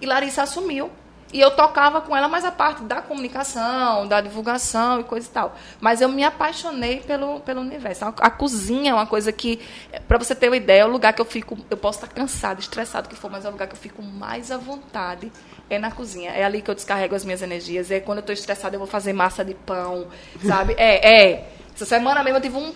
E 0.00 0.06
Larissa 0.06 0.42
assumiu. 0.42 0.90
E 1.34 1.40
eu 1.40 1.50
tocava 1.50 2.00
com 2.00 2.16
ela 2.16 2.28
mais 2.28 2.44
a 2.44 2.52
parte 2.52 2.84
da 2.84 3.02
comunicação, 3.02 4.06
da 4.06 4.20
divulgação 4.20 5.00
e 5.00 5.02
coisa 5.02 5.26
e 5.26 5.30
tal. 5.30 5.56
Mas 5.80 6.00
eu 6.00 6.08
me 6.08 6.22
apaixonei 6.22 7.00
pelo, 7.00 7.40
pelo 7.40 7.60
universo. 7.60 8.04
A, 8.04 8.08
a 8.20 8.30
cozinha 8.30 8.92
é 8.92 8.94
uma 8.94 9.04
coisa 9.04 9.32
que, 9.32 9.58
para 10.06 10.16
você 10.16 10.32
ter 10.32 10.48
uma 10.48 10.56
ideia, 10.56 10.82
é 10.82 10.84
o 10.84 10.88
lugar 10.88 11.12
que 11.12 11.20
eu 11.20 11.24
fico. 11.24 11.58
Eu 11.68 11.76
posso 11.76 11.98
estar 11.98 12.14
cansado, 12.14 12.60
estressado, 12.60 13.08
que 13.08 13.16
for, 13.16 13.28
mas 13.32 13.44
é 13.44 13.48
o 13.48 13.50
lugar 13.50 13.66
que 13.66 13.74
eu 13.74 13.78
fico 13.78 14.00
mais 14.00 14.52
à 14.52 14.56
vontade. 14.56 15.32
É 15.68 15.76
na 15.76 15.90
cozinha. 15.90 16.30
É 16.30 16.44
ali 16.44 16.62
que 16.62 16.70
eu 16.70 16.74
descarrego 16.76 17.16
as 17.16 17.24
minhas 17.24 17.42
energias. 17.42 17.90
É 17.90 17.98
quando 17.98 18.18
eu 18.18 18.20
estou 18.20 18.32
estressada, 18.32 18.76
eu 18.76 18.78
vou 18.78 18.86
fazer 18.86 19.12
massa 19.12 19.44
de 19.44 19.54
pão, 19.54 20.06
sabe? 20.40 20.74
É, 20.78 21.32
é. 21.32 21.48
Essa 21.74 21.84
semana 21.84 22.22
mesmo 22.22 22.38
eu 22.38 22.42
tive 22.42 22.56
um 22.58 22.72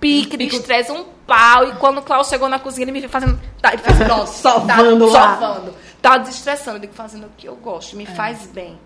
pique 0.00 0.36
de 0.36 0.46
estresse, 0.46 0.90
um 0.90 1.04
pau. 1.24 1.68
E 1.68 1.72
quando 1.76 1.98
o 1.98 2.02
Klaus 2.02 2.28
chegou 2.28 2.48
na 2.48 2.58
cozinha, 2.58 2.84
ele 2.84 2.90
me 2.90 3.06
fazendo. 3.06 3.40
Tá, 3.60 3.72
ele 3.72 3.82
fez 3.82 3.96
pronto. 4.02 4.26
salvando 4.26 5.12
tá, 5.12 5.12
lá. 5.12 5.38
Salvando 5.38 5.91
tá 6.02 6.18
desestressando. 6.18 6.76
Eu 6.76 6.80
digo, 6.80 6.92
fazendo 6.92 7.26
o 7.26 7.30
que 7.36 7.48
eu 7.48 7.56
gosto, 7.56 7.96
me 7.96 8.04
é. 8.04 8.06
faz 8.06 8.46
bem. 8.46 8.78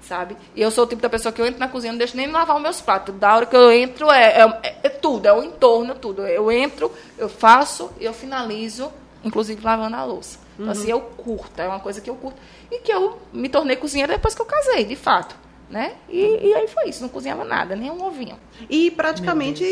Sabe? 0.00 0.34
E 0.56 0.62
eu 0.62 0.70
sou 0.70 0.84
o 0.84 0.86
tipo 0.86 1.02
da 1.02 1.10
pessoa 1.10 1.30
que 1.30 1.42
eu 1.42 1.46
entro 1.46 1.60
na 1.60 1.68
cozinha, 1.68 1.92
não 1.92 1.98
deixo 1.98 2.16
nem 2.16 2.26
lavar 2.26 2.56
os 2.56 2.62
meus 2.62 2.80
pratos. 2.80 3.14
Da 3.16 3.36
hora 3.36 3.44
que 3.44 3.54
eu 3.54 3.70
entro, 3.70 4.10
é, 4.10 4.40
é, 4.40 4.76
é 4.84 4.88
tudo, 4.88 5.26
é 5.26 5.32
o 5.32 5.42
entorno, 5.42 5.94
tudo. 5.94 6.26
Eu 6.26 6.50
entro, 6.50 6.90
eu 7.18 7.28
faço, 7.28 7.90
eu 8.00 8.14
finalizo, 8.14 8.90
inclusive 9.22 9.62
lavando 9.62 9.96
a 9.96 10.04
louça. 10.04 10.38
Então, 10.54 10.66
uhum. 10.66 10.72
assim, 10.72 10.90
eu 10.90 11.00
curto, 11.00 11.60
é 11.60 11.68
uma 11.68 11.80
coisa 11.80 12.00
que 12.00 12.08
eu 12.08 12.14
curto. 12.14 12.40
E 12.70 12.78
que 12.78 12.90
eu 12.90 13.18
me 13.30 13.50
tornei 13.50 13.76
cozinheira 13.76 14.14
depois 14.14 14.34
que 14.34 14.40
eu 14.40 14.46
casei, 14.46 14.86
de 14.86 14.96
fato 14.96 15.36
né? 15.70 15.92
E, 16.08 16.48
e, 16.48 16.54
aí 16.54 16.66
foi 16.66 16.88
isso, 16.88 17.00
não 17.00 17.08
cozinhava 17.08 17.44
nada, 17.44 17.76
nem 17.76 17.90
um 17.90 18.04
ovinho. 18.04 18.36
E 18.68 18.90
praticamente, 18.90 19.62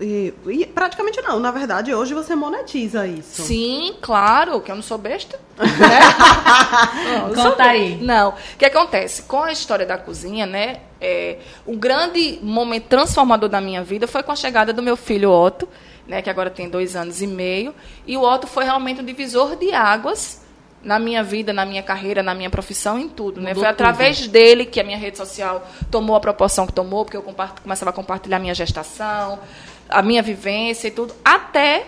e, 0.00 0.34
e, 0.46 0.66
praticamente 0.66 1.22
não, 1.22 1.38
na 1.38 1.52
verdade 1.52 1.94
hoje 1.94 2.12
você 2.12 2.34
monetiza 2.34 3.06
isso. 3.06 3.42
Sim, 3.42 3.94
claro, 4.02 4.60
que 4.60 4.72
eu 4.72 4.74
não 4.74 4.82
sou 4.82 4.98
besta. 4.98 5.38
Né? 5.54 6.00
não, 7.20 7.34
Conta 7.34 7.62
aí. 7.62 7.96
Não, 8.02 8.30
o 8.30 8.56
que 8.58 8.64
acontece? 8.64 9.22
Com 9.22 9.42
a 9.42 9.52
história 9.52 9.86
da 9.86 9.96
cozinha, 9.96 10.44
né? 10.44 10.80
É, 11.00 11.38
um 11.64 11.76
grande 11.76 12.40
momento 12.42 12.86
transformador 12.88 13.48
da 13.48 13.60
minha 13.60 13.82
vida 13.84 14.08
foi 14.08 14.24
com 14.24 14.32
a 14.32 14.36
chegada 14.36 14.72
do 14.72 14.82
meu 14.82 14.96
filho 14.96 15.30
Otto, 15.30 15.68
né? 16.08 16.20
Que 16.22 16.28
agora 16.28 16.50
tem 16.50 16.68
dois 16.68 16.96
anos 16.96 17.22
e 17.22 17.26
meio. 17.26 17.72
E 18.04 18.16
o 18.16 18.22
Otto 18.22 18.48
foi 18.48 18.64
realmente 18.64 19.00
um 19.00 19.04
divisor 19.04 19.54
de 19.54 19.72
águas 19.72 20.43
na 20.84 20.98
minha 20.98 21.22
vida, 21.22 21.52
na 21.52 21.64
minha 21.64 21.82
carreira, 21.82 22.22
na 22.22 22.34
minha 22.34 22.50
profissão, 22.50 22.98
em 22.98 23.08
tudo. 23.08 23.40
Né? 23.40 23.54
Foi 23.54 23.66
através 23.66 24.20
tudo. 24.20 24.30
dele 24.32 24.64
que 24.66 24.78
a 24.80 24.84
minha 24.84 24.98
rede 24.98 25.16
social 25.16 25.66
tomou 25.90 26.14
a 26.16 26.20
proporção 26.20 26.66
que 26.66 26.72
tomou, 26.72 27.04
porque 27.04 27.16
eu 27.16 27.22
começava 27.62 27.90
a 27.90 27.92
compartilhar 27.92 28.36
a 28.36 28.40
minha 28.40 28.54
gestação, 28.54 29.38
a 29.88 30.02
minha 30.02 30.22
vivência 30.22 30.88
e 30.88 30.90
tudo, 30.90 31.14
até 31.24 31.86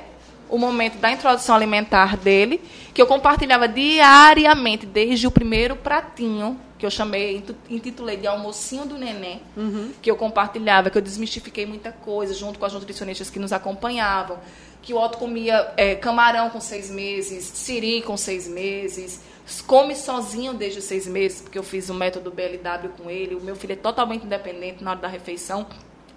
o 0.48 0.58
momento 0.58 0.98
da 0.98 1.10
introdução 1.10 1.54
alimentar 1.56 2.16
dele, 2.16 2.60
que 2.94 3.02
eu 3.02 3.06
compartilhava 3.06 3.66
diariamente, 3.68 4.86
desde 4.86 5.26
o 5.26 5.30
primeiro 5.30 5.76
pratinho 5.76 6.58
que 6.78 6.84
eu 6.84 6.90
chamei, 6.90 7.42
intitulei 7.70 8.18
de 8.18 8.26
Almocinho 8.26 8.84
do 8.84 8.98
Neném, 8.98 9.40
Uhum. 9.56 9.92
que 10.02 10.10
eu 10.10 10.14
compartilhava, 10.16 10.90
que 10.90 10.98
eu 10.98 11.02
desmistifiquei 11.02 11.64
muita 11.64 11.90
coisa 11.90 12.34
junto 12.34 12.58
com 12.58 12.66
as 12.66 12.72
nutricionistas 12.74 13.30
que 13.30 13.38
nos 13.38 13.50
acompanhavam, 13.52 14.38
que 14.86 14.94
o 14.94 15.02
Otto 15.02 15.18
comia 15.18 15.72
é, 15.76 15.96
camarão 15.96 16.48
com 16.48 16.60
seis 16.60 16.88
meses, 16.88 17.42
siri 17.44 18.02
com 18.02 18.16
seis 18.16 18.46
meses, 18.46 19.20
come 19.66 19.96
sozinho 19.96 20.54
desde 20.54 20.78
os 20.78 20.84
seis 20.84 21.08
meses, 21.08 21.40
porque 21.40 21.58
eu 21.58 21.64
fiz 21.64 21.90
o 21.90 21.94
método 21.94 22.30
BLW 22.30 22.90
com 22.96 23.10
ele, 23.10 23.34
o 23.34 23.40
meu 23.40 23.56
filho 23.56 23.72
é 23.72 23.76
totalmente 23.76 24.24
independente 24.24 24.84
na 24.84 24.92
hora 24.92 25.00
da 25.00 25.08
refeição, 25.08 25.66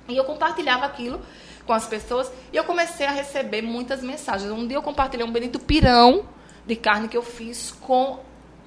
e 0.08 0.16
eu 0.16 0.24
compartilhava 0.24 0.86
aquilo 0.86 1.20
com 1.66 1.74
as 1.74 1.88
pessoas 1.88 2.32
e 2.54 2.58
eu 2.58 2.64
comecei 2.64 3.08
a 3.08 3.12
receber 3.12 3.64
muitas 3.64 4.04
mensagens. 4.04 4.52
Um 4.52 4.68
dia 4.68 4.78
eu 4.78 4.84
compartilhei 4.84 5.26
um 5.26 5.32
benito 5.32 5.58
pirão 5.60 6.26
de 6.68 6.76
carne 6.76 7.08
que 7.08 7.18
eu 7.18 7.24
fiz 7.24 7.72
com 7.82 8.20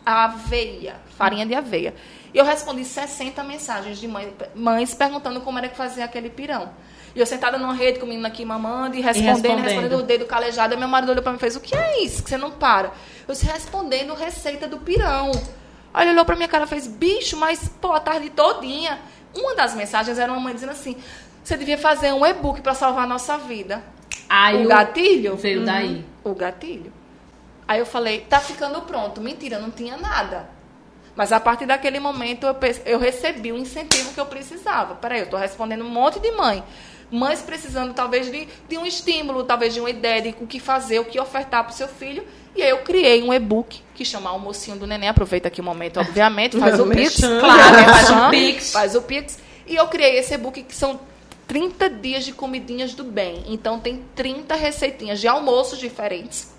aveia, 0.04 0.96
farinha 1.16 1.46
de 1.46 1.54
aveia. 1.54 1.94
E 2.34 2.38
eu 2.38 2.44
respondi 2.44 2.84
60 2.84 3.42
mensagens 3.44 3.98
de 3.98 4.08
mãe- 4.08 4.34
mães 4.54 4.94
perguntando 4.94 5.40
como 5.42 5.58
era 5.58 5.68
que 5.68 5.76
fazia 5.76 6.04
aquele 6.04 6.28
pirão. 6.28 6.70
E 7.14 7.20
eu 7.20 7.26
sentada 7.26 7.58
numa 7.58 7.74
rede 7.74 7.98
com 7.98 8.06
o 8.06 8.08
menino 8.08 8.26
aqui 8.26 8.44
mamando 8.44 8.96
e 8.96 9.00
respondendo, 9.00 9.34
respondendo. 9.34 9.62
respondendo, 9.62 9.98
o 9.98 10.02
dedo 10.02 10.24
calejado. 10.24 10.74
Aí 10.74 10.80
meu 10.80 10.88
marido 10.88 11.10
olhou 11.10 11.22
pra 11.22 11.32
mim 11.32 11.36
e 11.36 11.40
fez, 11.40 11.56
o 11.56 11.60
que 11.60 11.76
é 11.76 12.02
isso 12.02 12.22
que 12.22 12.30
você 12.30 12.38
não 12.38 12.50
para? 12.50 12.92
Eu 13.28 13.34
disse, 13.34 13.46
respondendo 13.46 14.14
receita 14.14 14.66
do 14.66 14.78
pirão. 14.78 15.30
Aí 15.92 16.04
ele 16.04 16.12
olhou 16.12 16.24
pra 16.24 16.36
minha 16.36 16.48
cara 16.48 16.64
e 16.64 16.68
fez, 16.68 16.86
bicho, 16.86 17.36
mas, 17.36 17.68
pô, 17.80 17.92
a 17.92 18.00
tarde 18.00 18.30
todinha. 18.30 18.98
Uma 19.34 19.54
das 19.54 19.74
mensagens 19.74 20.18
era 20.18 20.32
uma 20.32 20.40
mãe 20.40 20.54
dizendo 20.54 20.72
assim, 20.72 20.96
você 21.44 21.56
devia 21.56 21.76
fazer 21.76 22.12
um 22.12 22.24
e-book 22.24 22.60
pra 22.60 22.74
salvar 22.74 23.04
a 23.04 23.06
nossa 23.06 23.36
vida. 23.36 23.82
Aí 24.28 24.64
o 24.64 24.68
gatilho? 24.68 25.36
Veio 25.36 25.64
daí. 25.64 26.04
o 26.24 26.34
gatilho. 26.34 26.92
Aí 27.68 27.78
eu 27.78 27.86
falei, 27.86 28.20
tá 28.20 28.40
ficando 28.40 28.80
pronto. 28.82 29.20
Mentira, 29.20 29.58
não 29.58 29.70
tinha 29.70 29.96
nada. 29.96 30.48
Mas 31.14 31.32
a 31.32 31.38
partir 31.38 31.66
daquele 31.66 32.00
momento 32.00 32.46
eu, 32.46 32.56
eu 32.86 32.98
recebi 32.98 33.52
o 33.52 33.58
incentivo 33.58 34.12
que 34.14 34.20
eu 34.20 34.26
precisava. 34.26 34.94
Peraí, 34.94 35.20
eu 35.20 35.24
estou 35.24 35.38
respondendo 35.38 35.84
um 35.84 35.88
monte 35.88 36.18
de 36.18 36.30
mãe. 36.32 36.64
Mães 37.12 37.42
precisando 37.42 37.92
talvez 37.92 38.30
de, 38.30 38.48
de 38.68 38.78
um 38.78 38.86
estímulo, 38.86 39.44
talvez 39.44 39.74
de 39.74 39.80
uma 39.80 39.90
ideia 39.90 40.22
de 40.22 40.34
o 40.40 40.46
que 40.46 40.58
fazer, 40.58 40.98
o 40.98 41.04
que 41.04 41.20
ofertar 41.20 41.62
para 41.62 41.72
o 41.72 41.76
seu 41.76 41.86
filho. 41.86 42.24
E 42.56 42.62
aí 42.62 42.70
eu 42.70 42.78
criei 42.78 43.22
um 43.22 43.32
e-book 43.32 43.82
que 43.94 44.04
chama 44.04 44.30
Almocinho 44.30 44.78
do 44.78 44.86
Neném. 44.86 45.08
Aproveita 45.08 45.48
aqui 45.48 45.60
o 45.60 45.64
momento, 45.64 46.00
obviamente. 46.00 46.58
Faz 46.58 46.80
o 46.80 46.86
Pix. 46.90 47.20
Claro, 47.20 47.76
Merchan, 47.76 47.92
faz 47.92 48.10
um 48.10 48.30
Pix. 48.30 48.72
Faz 48.72 48.94
o 48.94 49.02
Pix. 49.02 49.38
E 49.66 49.76
eu 49.76 49.86
criei 49.88 50.18
esse 50.18 50.34
e-book 50.34 50.62
que 50.62 50.74
são 50.74 51.00
30 51.46 51.90
dias 51.90 52.24
de 52.24 52.32
comidinhas 52.32 52.94
do 52.94 53.04
bem. 53.04 53.44
Então 53.46 53.78
tem 53.78 54.02
30 54.14 54.54
receitinhas 54.54 55.20
de 55.20 55.28
almoços 55.28 55.78
diferentes. 55.78 56.51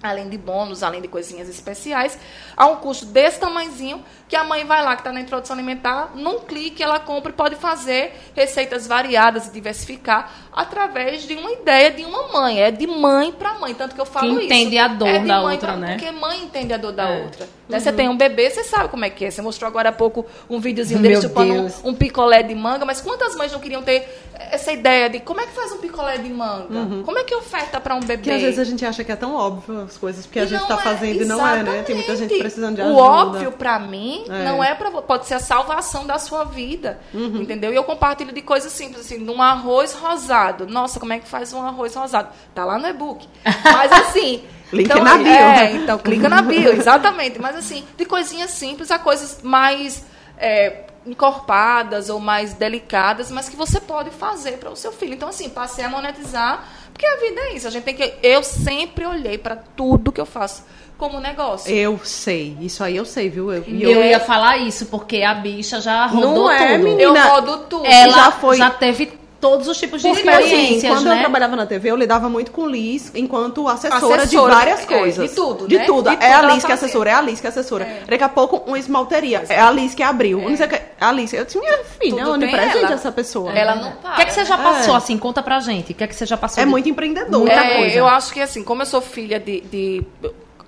Além 0.00 0.28
de 0.28 0.38
bônus, 0.38 0.84
além 0.84 1.00
de 1.02 1.08
coisinhas 1.08 1.48
especiais, 1.48 2.16
a 2.56 2.66
um 2.66 2.76
custo 2.76 3.04
desse 3.06 3.40
tamanhozinho, 3.40 4.00
que 4.28 4.36
a 4.36 4.44
mãe 4.44 4.64
vai 4.64 4.80
lá, 4.84 4.94
que 4.94 5.00
está 5.00 5.10
na 5.12 5.20
introdução 5.20 5.56
alimentar, 5.56 6.12
num 6.14 6.38
clique 6.40 6.82
ela 6.82 7.00
compra 7.00 7.32
e 7.32 7.34
pode 7.34 7.56
fazer 7.56 8.14
receitas 8.32 8.86
variadas 8.86 9.48
e 9.48 9.50
diversificar 9.50 10.30
através 10.52 11.22
de 11.22 11.34
uma 11.34 11.50
ideia 11.50 11.90
de 11.90 12.04
uma 12.04 12.28
mãe. 12.28 12.60
É 12.62 12.70
de 12.70 12.86
mãe 12.86 13.32
para 13.32 13.54
mãe. 13.54 13.74
Tanto 13.74 13.94
que 13.94 14.00
eu 14.00 14.06
falo 14.06 14.34
isso. 14.34 14.42
entende 14.42 14.78
a 14.78 14.86
dor 14.86 15.08
é 15.08 15.18
de 15.18 15.26
da 15.26 15.40
mãe 15.40 15.54
outra, 15.54 15.68
pra- 15.72 15.76
né? 15.76 15.96
Porque 15.96 16.10
mãe 16.12 16.42
entende 16.44 16.72
a 16.72 16.76
dor 16.76 16.92
da 16.92 17.08
É. 17.08 17.22
outra. 17.24 17.48
Né? 17.68 17.80
Você 17.80 17.92
tem 17.92 18.08
um 18.08 18.16
bebê, 18.16 18.48
você 18.50 18.64
sabe 18.64 18.88
como 18.88 19.04
é 19.04 19.10
que 19.10 19.24
é. 19.24 19.30
Você 19.30 19.42
mostrou 19.42 19.68
agora 19.68 19.88
há 19.90 19.92
pouco 19.92 20.24
um 20.48 20.58
videozinho 20.60 21.00
dele 21.00 21.20
chupando 21.20 21.52
um, 21.54 21.90
um 21.90 21.94
picolé 21.94 22.42
de 22.42 22.54
manga, 22.54 22.84
mas 22.84 23.00
quantas 23.00 23.34
mães 23.36 23.52
não 23.52 23.58
queriam 23.60 23.82
ter 23.82 24.08
essa 24.50 24.72
ideia 24.72 25.10
de 25.10 25.20
como 25.20 25.40
é 25.40 25.46
que 25.46 25.52
faz 25.52 25.72
um 25.72 25.78
picolé 25.78 26.16
de 26.18 26.28
manga? 26.30 27.02
Como 27.04 27.18
é 27.18 27.24
que 27.24 27.34
oferta 27.34 27.80
para 27.80 27.94
um 27.94 28.00
bebê? 28.00 28.22
Que 28.22 28.30
às 28.30 28.40
vezes 28.42 28.58
a 28.58 28.64
gente 28.64 28.84
acha 28.86 29.02
que 29.04 29.12
é 29.12 29.16
tão 29.16 29.34
óbvio 29.34 29.87
as 29.88 29.96
coisas 29.98 30.26
que 30.26 30.38
a 30.38 30.46
gente 30.46 30.60
não 30.60 30.68
tá 30.68 30.74
é, 30.74 30.78
fazendo 30.78 31.22
e 31.22 31.24
não 31.24 31.46
é, 31.46 31.62
né? 31.62 31.82
Tem 31.82 31.94
muita 31.96 32.14
gente 32.16 32.38
precisando 32.38 32.76
de 32.76 32.82
o 32.82 32.84
ajuda. 32.84 33.02
óbvio 33.02 33.52
pra 33.52 33.78
mim 33.78 34.24
É. 34.28 34.44
não 34.44 34.62
é 34.62 34.74
para 34.74 34.90
pode 35.02 35.26
ser 35.26 35.34
a 35.34 35.40
salvação 35.40 36.06
da 36.06 36.18
sua 36.18 36.44
vida, 36.44 36.98
Uhum. 37.12 37.42
entendeu? 37.42 37.72
E 37.72 37.76
eu 37.76 37.84
compartilho 37.84 38.32
de 38.32 38.42
coisas 38.42 38.72
simples 38.72 39.00
assim, 39.06 39.18
num 39.18 39.40
arroz 39.42 39.94
rosado. 39.94 40.66
Nossa, 40.66 41.00
como 41.00 41.12
é 41.12 41.18
que 41.18 41.26
faz 41.28 41.52
um 41.52 41.62
arroz 41.62 41.94
rosado? 41.94 42.28
Tá 42.54 42.64
lá 42.64 42.78
no 42.78 42.86
e-book. 42.88 43.26
Mas 43.64 43.90
assim, 43.92 44.44
Link 44.72 44.84
então, 44.90 45.02
na 45.02 45.16
bio. 45.16 45.26
É, 45.32 45.72
então 45.72 45.98
clica 45.98 46.28
na 46.28 46.42
bio, 46.42 46.70
exatamente. 46.72 47.38
Mas 47.40 47.56
assim, 47.56 47.84
de 47.96 48.04
coisinhas 48.04 48.50
simples 48.50 48.90
a 48.90 48.98
coisas 48.98 49.40
mais 49.42 50.04
é, 50.36 50.84
encorpadas 51.06 52.08
ou 52.10 52.20
mais 52.20 52.54
delicadas, 52.54 53.30
mas 53.30 53.48
que 53.48 53.56
você 53.56 53.80
pode 53.80 54.10
fazer 54.10 54.52
para 54.58 54.70
o 54.70 54.76
seu 54.76 54.92
filho. 54.92 55.14
Então 55.14 55.28
assim, 55.28 55.48
passei 55.48 55.84
a 55.84 55.88
monetizar, 55.88 56.64
porque 56.98 57.06
a 57.06 57.16
vida 57.16 57.40
é 57.42 57.54
isso. 57.54 57.68
A 57.68 57.70
gente 57.70 57.84
tem 57.84 57.94
que 57.94 58.14
eu 58.24 58.42
sempre 58.42 59.06
olhei 59.06 59.38
para 59.38 59.54
tudo 59.54 60.10
que 60.10 60.20
eu 60.20 60.26
faço 60.26 60.64
como 60.98 61.20
negócio. 61.20 61.72
Eu 61.72 62.00
sei, 62.02 62.56
isso 62.60 62.82
aí 62.82 62.96
eu 62.96 63.04
sei, 63.04 63.30
viu? 63.30 63.52
Eu, 63.52 63.62
e 63.68 63.84
Eu, 63.84 63.90
eu, 63.92 64.04
ia 64.04 64.18
falar 64.18 64.58
isso, 64.58 64.86
porque 64.86 65.22
a 65.22 65.32
bicha 65.32 65.80
já 65.80 66.06
rodou 66.06 66.34
Não 66.34 66.50
é, 66.50 66.72
tudo. 66.72 66.82
menina. 66.84 67.02
Eu 67.02 67.14
rodo 67.14 67.58
tudo. 67.68 67.86
Ela 67.86 68.12
já 68.12 68.24
já, 68.24 68.30
foi- 68.32 68.70
teve 68.80 69.17
todos 69.40 69.68
os 69.68 69.78
tipos 69.78 70.02
de 70.02 70.08
Porque 70.08 70.28
assim, 70.28 70.42
experiências, 70.44 70.92
quando 70.94 71.06
eu 71.06 71.14
né? 71.14 71.20
trabalhava 71.20 71.54
na 71.54 71.64
TV, 71.64 71.90
eu 71.90 71.96
lidava 71.96 72.28
muito 72.28 72.50
com 72.50 72.66
Liz 72.66 73.12
enquanto 73.14 73.68
assessora, 73.68 74.26
de 74.26 74.36
várias 74.36 74.80
é, 74.82 74.86
coisas. 74.86 75.30
de 75.30 75.36
tudo, 75.36 75.68
De 75.68 75.78
né? 75.78 75.84
tudo. 75.84 76.10
De 76.10 76.16
é 76.16 76.34
tudo 76.34 76.46
a 76.46 76.54
Liz 76.54 76.64
que 76.64 76.70
é 76.72 76.74
assessora, 76.74 77.10
é 77.10 77.14
a 77.14 77.20
Liz 77.20 77.40
que 77.40 77.46
é 77.46 77.50
assessora. 77.50 77.88
Daqui 78.08 78.24
a 78.24 78.28
pouco, 78.28 78.56
uma 78.66 78.78
esmalteria. 78.78 79.44
É 79.48 79.60
a 79.60 79.70
Liz 79.70 79.94
que 79.94 80.02
abriu. 80.02 80.40
Não 80.40 80.56
sei 80.56 80.66
o 80.66 80.68
que. 80.68 80.74
É 80.74 80.90
a 81.00 81.12
Liz. 81.12 81.32
Eu 81.32 81.44
disse, 81.44 81.58
minha 81.58 81.84
filha, 81.84 82.20
é 82.22 82.26
onipresente 82.26 82.78
ela. 82.78 82.94
essa 82.94 83.12
pessoa. 83.12 83.52
Ela 83.56 83.74
não 83.76 83.90
O 83.90 83.92
para. 83.96 84.16
que 84.16 84.22
é 84.22 84.24
que 84.24 84.32
você 84.34 84.44
já 84.44 84.58
passou, 84.58 84.94
É. 84.94 84.96
assim? 84.96 85.16
Conta 85.16 85.42
pra 85.42 85.60
gente. 85.60 85.92
O 85.92 85.94
que 85.94 86.02
é 86.02 86.06
que 86.08 86.14
você 86.16 86.26
já 86.26 86.36
passou? 86.36 86.60
É 86.60 86.64
de- 86.64 86.70
muito 86.70 86.88
empreendedora. 86.88 87.38
Muita 87.38 87.52
É, 87.54 87.76
coisa. 87.78 87.96
Eu 87.96 88.06
acho 88.08 88.32
que 88.32 88.40
assim, 88.40 88.64
como 88.64 88.82
eu 88.82 88.86
sou 88.86 89.00
filha 89.00 89.38
de, 89.38 89.60
de 89.60 90.04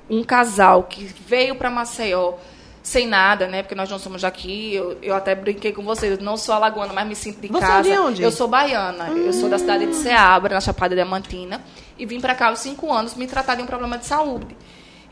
um 0.09 0.23
casal 0.23 0.85
que 0.85 1.05
veio 1.27 1.57
para 1.57 1.71
Maceió 1.71 2.35
sem 2.83 3.07
nada, 3.07 3.47
né? 3.47 3.63
Porque 3.63 3.75
nós 3.75 3.91
não 3.91 3.99
somos 3.99 4.23
daqui. 4.23 4.75
Eu, 4.75 4.99
eu 5.03 5.15
até 5.15 5.35
brinquei 5.35 5.73
com 5.73 5.83
vocês. 5.83 6.19
Eu 6.19 6.25
não 6.25 6.37
sou 6.37 6.55
alagoana, 6.55 6.93
mas 6.93 7.07
me 7.07 7.15
sinto 7.15 7.41
de 7.41 7.49
Você 7.49 7.65
é 7.65 7.67
casa. 7.67 7.91
de 7.91 7.99
onde? 7.99 8.23
Eu 8.23 8.31
sou 8.31 8.49
baiana. 8.49 9.09
Eu 9.11 9.33
sou 9.33 9.49
da 9.49 9.59
cidade 9.59 9.87
de 9.87 9.95
Ceabra, 9.95 10.55
na 10.55 10.61
Chapada 10.61 10.95
Diamantina. 10.95 11.63
E 11.99 12.07
vim 12.07 12.21
para 12.21 12.35
cá 12.35 12.49
aos 12.49 12.61
cinco 12.61 12.93
anos 12.93 13.15
me 13.15 13.27
tratar 13.27 13.55
de 13.55 13.63
um 13.63 13.67
problema 13.67 13.99
de 13.99 14.07
saúde. 14.07 14.57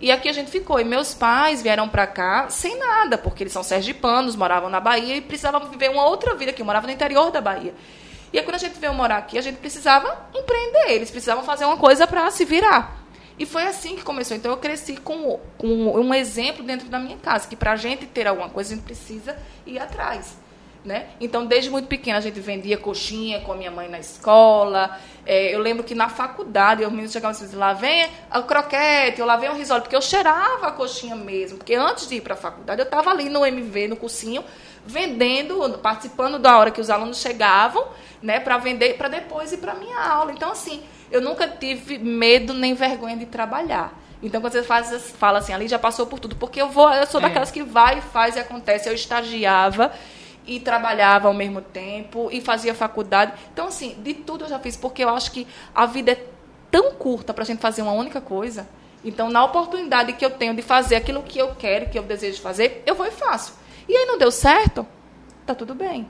E 0.00 0.10
aqui 0.10 0.28
a 0.28 0.32
gente 0.32 0.50
ficou. 0.50 0.80
E 0.80 0.84
meus 0.84 1.12
pais 1.12 1.60
vieram 1.60 1.88
para 1.88 2.06
cá 2.06 2.48
sem 2.48 2.78
nada, 2.78 3.18
porque 3.18 3.42
eles 3.42 3.52
são 3.52 3.62
sergipanos, 3.62 4.37
moravam 4.37 4.70
na 4.70 4.80
Bahia 4.80 5.16
e 5.16 5.20
precisavam 5.20 5.68
viver 5.68 5.90
uma 5.90 6.04
outra 6.06 6.34
vida 6.34 6.52
aqui. 6.52 6.62
Eu 6.62 6.66
morava 6.66 6.87
no 6.87 6.92
interior 6.92 7.30
da 7.30 7.40
Bahia. 7.40 7.75
E 8.32 8.38
aí, 8.38 8.44
quando 8.44 8.56
a 8.56 8.58
gente 8.58 8.78
veio 8.78 8.92
morar 8.94 9.16
aqui, 9.16 9.38
a 9.38 9.42
gente 9.42 9.56
precisava 9.56 10.28
empreender. 10.34 10.92
Eles 10.92 11.10
precisavam 11.10 11.42
fazer 11.44 11.64
uma 11.64 11.76
coisa 11.76 12.06
para 12.06 12.30
se 12.30 12.44
virar. 12.44 12.98
E 13.38 13.47
foi 13.47 13.62
assim 13.64 13.95
que 13.95 14.02
começou. 14.02 14.37
Então, 14.37 14.50
eu 14.50 14.57
cresci 14.57 14.97
com, 14.97 15.38
com 15.57 15.68
um 15.68 16.12
exemplo 16.12 16.64
dentro 16.64 16.88
da 16.88 16.99
minha 16.99 17.16
casa, 17.16 17.47
que 17.47 17.54
para 17.54 17.73
a 17.73 17.76
gente 17.76 18.07
ter 18.07 18.26
alguma 18.26 18.49
coisa, 18.49 18.73
a 18.73 18.76
gente 18.76 18.85
precisa 18.85 19.37
ir 19.64 19.78
atrás. 19.78 20.37
Né? 20.85 21.09
Então, 21.21 21.45
desde 21.45 21.71
muito 21.71 21.87
pequena, 21.87 22.18
a 22.18 22.21
gente 22.21 22.40
vendia 22.40 22.78
coxinha 22.78 23.40
com 23.40 23.52
a 23.52 23.57
minha 23.57 23.71
mãe 23.71 23.88
na 23.88 23.99
escola. 23.99 24.99
É, 25.26 25.54
eu 25.54 25.59
lembro 25.59 25.85
que 25.85 25.95
na 25.95 26.09
faculdade, 26.09 26.83
os 26.83 26.90
meninos 26.90 27.12
chegavam 27.12 27.37
e 27.37 27.42
diziam, 27.42 27.61
lá 27.61 27.73
vem 27.73 28.09
o 28.35 28.42
croquete, 28.45 29.21
ou 29.21 29.26
lá 29.26 29.37
vem 29.37 29.50
o 29.50 29.54
risole, 29.54 29.83
porque 29.83 29.97
eu 29.97 30.00
cheirava 30.00 30.68
a 30.68 30.73
coxinha 30.73 31.14
mesmo. 31.14 31.59
Porque 31.59 31.75
antes 31.75 32.09
de 32.09 32.16
ir 32.16 32.21
para 32.23 32.35
a 32.35 32.37
faculdade, 32.37 32.80
eu 32.80 32.85
estava 32.85 33.11
ali 33.11 33.28
no 33.28 33.45
MV, 33.45 33.88
no 33.88 33.97
cursinho, 33.97 34.42
vendendo, 34.87 35.78
participando 35.78 36.38
da 36.38 36.57
hora 36.57 36.71
que 36.71 36.80
os 36.80 36.88
alunos 36.88 37.18
chegavam, 37.18 37.87
né, 38.23 38.40
para 38.40 38.57
vender, 38.57 38.97
para 38.97 39.09
depois 39.09 39.52
ir 39.52 39.59
para 39.59 39.75
minha 39.75 39.99
aula. 39.99 40.33
Então, 40.33 40.50
assim, 40.50 40.83
eu 41.10 41.20
nunca 41.20 41.46
tive 41.48 41.98
medo 41.98 42.52
nem 42.54 42.74
vergonha 42.74 43.16
de 43.16 43.26
trabalhar. 43.26 43.92
Então, 44.22 44.40
quando 44.40 44.52
você 44.52 44.62
faz, 44.62 45.10
fala 45.12 45.38
assim, 45.38 45.52
ali 45.52 45.68
já 45.68 45.78
passou 45.78 46.06
por 46.06 46.18
tudo, 46.18 46.34
porque 46.36 46.60
eu 46.60 46.68
vou, 46.68 46.90
eu 46.92 47.06
sou 47.06 47.20
É. 47.20 47.24
daquelas 47.24 47.50
que 47.50 47.62
vai, 47.62 48.00
faz 48.00 48.34
e 48.36 48.40
acontece. 48.40 48.88
Eu 48.88 48.94
estagiava 48.94 49.92
e 50.46 50.58
trabalhava 50.58 51.28
ao 51.28 51.34
mesmo 51.34 51.60
tempo 51.60 52.28
e 52.32 52.40
fazia 52.40 52.74
faculdade. 52.74 53.32
Então, 53.52 53.68
assim, 53.68 53.96
de 54.02 54.14
tudo 54.14 54.44
eu 54.44 54.48
já 54.48 54.58
fiz, 54.58 54.76
porque 54.76 55.04
eu 55.04 55.08
acho 55.10 55.30
que 55.30 55.46
a 55.74 55.86
vida 55.86 56.12
é 56.12 56.26
tão 56.70 56.92
curta 56.92 57.32
para 57.32 57.44
a 57.44 57.46
gente 57.46 57.60
fazer 57.60 57.82
uma 57.82 57.92
única 57.92 58.20
coisa. 58.20 58.68
Então, 59.04 59.30
na 59.30 59.44
oportunidade 59.44 60.12
que 60.14 60.24
eu 60.24 60.30
tenho 60.30 60.54
de 60.54 60.62
fazer 60.62 60.96
aquilo 60.96 61.22
que 61.22 61.38
eu 61.38 61.54
quero, 61.54 61.88
que 61.88 61.98
eu 61.98 62.02
desejo 62.02 62.42
fazer, 62.42 62.82
eu 62.84 62.94
vou 62.96 63.06
e 63.06 63.10
faço. 63.12 63.54
E 63.88 63.96
aí 63.96 64.04
não 64.06 64.18
deu 64.18 64.32
certo, 64.32 64.84
tá 65.46 65.54
tudo 65.54 65.74
bem. 65.74 66.08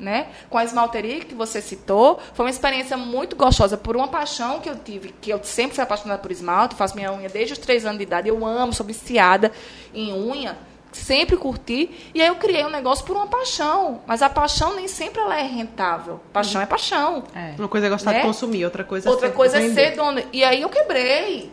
Né? 0.00 0.28
Com 0.48 0.56
a 0.56 0.64
esmalteria 0.64 1.20
que 1.20 1.34
você 1.34 1.60
citou, 1.60 2.18
foi 2.32 2.46
uma 2.46 2.50
experiência 2.50 2.96
muito 2.96 3.36
gostosa 3.36 3.76
por 3.76 3.94
uma 3.98 4.08
paixão 4.08 4.58
que 4.58 4.70
eu 4.70 4.74
tive, 4.76 5.14
que 5.20 5.30
eu 5.30 5.38
sempre 5.44 5.74
fui 5.74 5.84
apaixonada 5.84 6.22
por 6.22 6.30
esmalte, 6.32 6.74
faço 6.74 6.96
minha 6.96 7.12
unha 7.12 7.28
desde 7.28 7.52
os 7.52 7.58
três 7.58 7.84
anos 7.84 7.98
de 7.98 8.04
idade, 8.04 8.26
eu 8.26 8.46
amo, 8.46 8.72
sou 8.72 8.86
viciada 8.86 9.52
em 9.92 10.10
unha, 10.14 10.56
sempre 10.90 11.36
curti, 11.36 11.90
e 12.14 12.22
aí 12.22 12.28
eu 12.28 12.36
criei 12.36 12.64
um 12.64 12.70
negócio 12.70 13.04
por 13.04 13.14
uma 13.14 13.26
paixão, 13.26 14.00
mas 14.06 14.22
a 14.22 14.30
paixão 14.30 14.74
nem 14.74 14.88
sempre 14.88 15.20
ela 15.20 15.38
é 15.38 15.42
rentável. 15.42 16.18
Paixão 16.32 16.62
é 16.62 16.66
paixão. 16.66 17.22
É. 17.34 17.54
Uma 17.58 17.68
coisa 17.68 17.86
é 17.86 17.90
gostar 17.90 18.12
Né? 18.12 18.20
de 18.20 18.26
consumir, 18.26 18.64
outra 18.64 18.82
coisa 18.82 19.10
Outra 19.10 19.26
é 19.26 19.30
ser 19.30 19.36
coisa 19.36 19.58
é 19.58 19.60
vender. 19.60 19.90
ser 19.90 19.96
dona. 19.96 20.24
E 20.32 20.42
aí 20.42 20.62
eu 20.62 20.70
quebrei. 20.70 21.52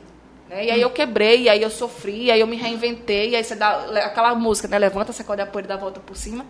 Né? 0.49 0.67
E 0.67 0.71
aí 0.71 0.81
eu 0.81 0.89
quebrei, 0.89 1.41
e 1.41 1.49
aí 1.49 1.61
eu 1.61 1.69
sofri, 1.69 2.27
e 2.27 2.31
aí 2.31 2.39
eu 2.39 2.47
me 2.47 2.55
reinventei, 2.55 3.31
e 3.31 3.35
aí 3.35 3.43
você 3.43 3.55
dá 3.55 3.71
aquela 4.05 4.33
música, 4.35 4.69
né? 4.69 4.79
Levanta, 4.79 5.11
sacode 5.11 5.41
a 5.41 5.45
poeira 5.45 5.67
e 5.67 5.69
dá 5.69 5.73
a 5.73 5.77
volta 5.77 5.99
por 5.99 6.15
cima. 6.15 6.45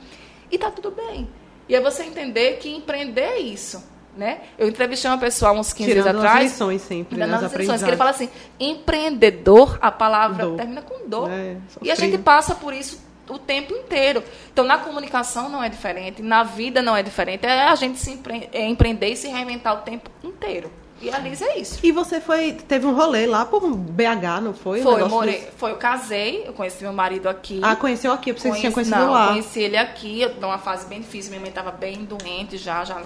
E 0.51 0.57
tá 0.59 0.69
tudo 0.71 0.91
bem. 0.91 1.27
E 1.67 1.75
aí 1.75 1.81
você 1.81 2.03
entender 2.03 2.57
que 2.57 2.69
empreender 2.69 3.21
é 3.21 3.39
isso. 3.39 3.83
Né? 4.15 4.39
Eu 4.57 4.67
entrevistei 4.67 5.11
uma 5.11 5.19
pessoa 5.19 5.51
há 5.51 5.53
uns 5.53 5.71
15 5.73 5.89
Tirando 5.91 6.07
anos 6.07 6.23
as 6.23 6.29
atrás. 6.29 6.51
lições 6.51 6.81
sempre, 6.81 7.19
né? 7.19 7.27
nas 7.27 7.43
As 7.43 7.53
lições, 7.53 7.83
que 7.83 7.89
ele 7.89 7.97
fala 7.97 8.09
assim, 8.09 8.29
empreendedor, 8.59 9.77
a 9.79 9.91
palavra 9.91 10.43
Dor. 10.43 10.57
termina 10.57 10.81
com 10.81 11.07
dor. 11.07 11.29
É, 11.29 11.57
e 11.83 11.91
a 11.91 11.95
gente 11.95 12.17
passa 12.17 12.55
por 12.55 12.73
isso 12.73 12.99
o 13.29 13.37
tempo 13.37 13.73
inteiro. 13.75 14.23
Então, 14.51 14.65
na 14.65 14.79
comunicação 14.79 15.49
não 15.49 15.63
é 15.63 15.69
diferente, 15.69 16.21
na 16.23 16.43
vida 16.43 16.81
não 16.81 16.95
é 16.95 17.03
diferente. 17.03 17.45
É 17.45 17.65
a 17.65 17.75
gente 17.75 17.99
se 17.99 18.11
empre 18.11 18.49
é 18.51 18.65
empreender 18.67 19.09
e 19.09 19.15
se 19.15 19.27
reinventar 19.27 19.75
o 19.75 19.81
tempo 19.81 20.09
inteiro. 20.23 20.71
E 21.01 21.09
a 21.11 21.19
Liz 21.19 21.41
é 21.41 21.59
isso. 21.59 21.79
E 21.83 21.91
você 21.91 22.19
foi, 22.19 22.53
teve 22.53 22.85
um 22.87 22.95
rolê 22.95 23.27
lá 23.27 23.45
por 23.45 23.61
BH, 23.69 24.41
não 24.41 24.53
foi? 24.53 24.81
Foi, 24.81 25.01
eu 25.01 25.09
morei, 25.09 25.39
desse... 25.39 25.51
foi, 25.51 25.71
eu 25.71 25.77
casei, 25.77 26.43
eu 26.47 26.53
conheci 26.53 26.83
meu 26.83 26.93
marido 26.93 27.29
aqui. 27.29 27.59
Ah, 27.63 27.75
conheceu 27.75 28.11
aqui, 28.11 28.33
porque 28.33 28.49
você 28.49 28.59
tinha 28.59 28.71
conhecido 28.71 28.97
não, 28.97 29.11
lá. 29.11 29.27
conheci 29.27 29.61
ele 29.61 29.77
aqui, 29.77 30.21
eu 30.21 30.33
numa 30.35 30.57
fase 30.57 30.87
bem 30.87 31.01
difícil, 31.01 31.29
minha 31.29 31.41
mãe 31.41 31.49
estava 31.49 31.71
bem 31.71 32.03
doente 32.03 32.57
já, 32.57 32.83
já. 32.83 33.01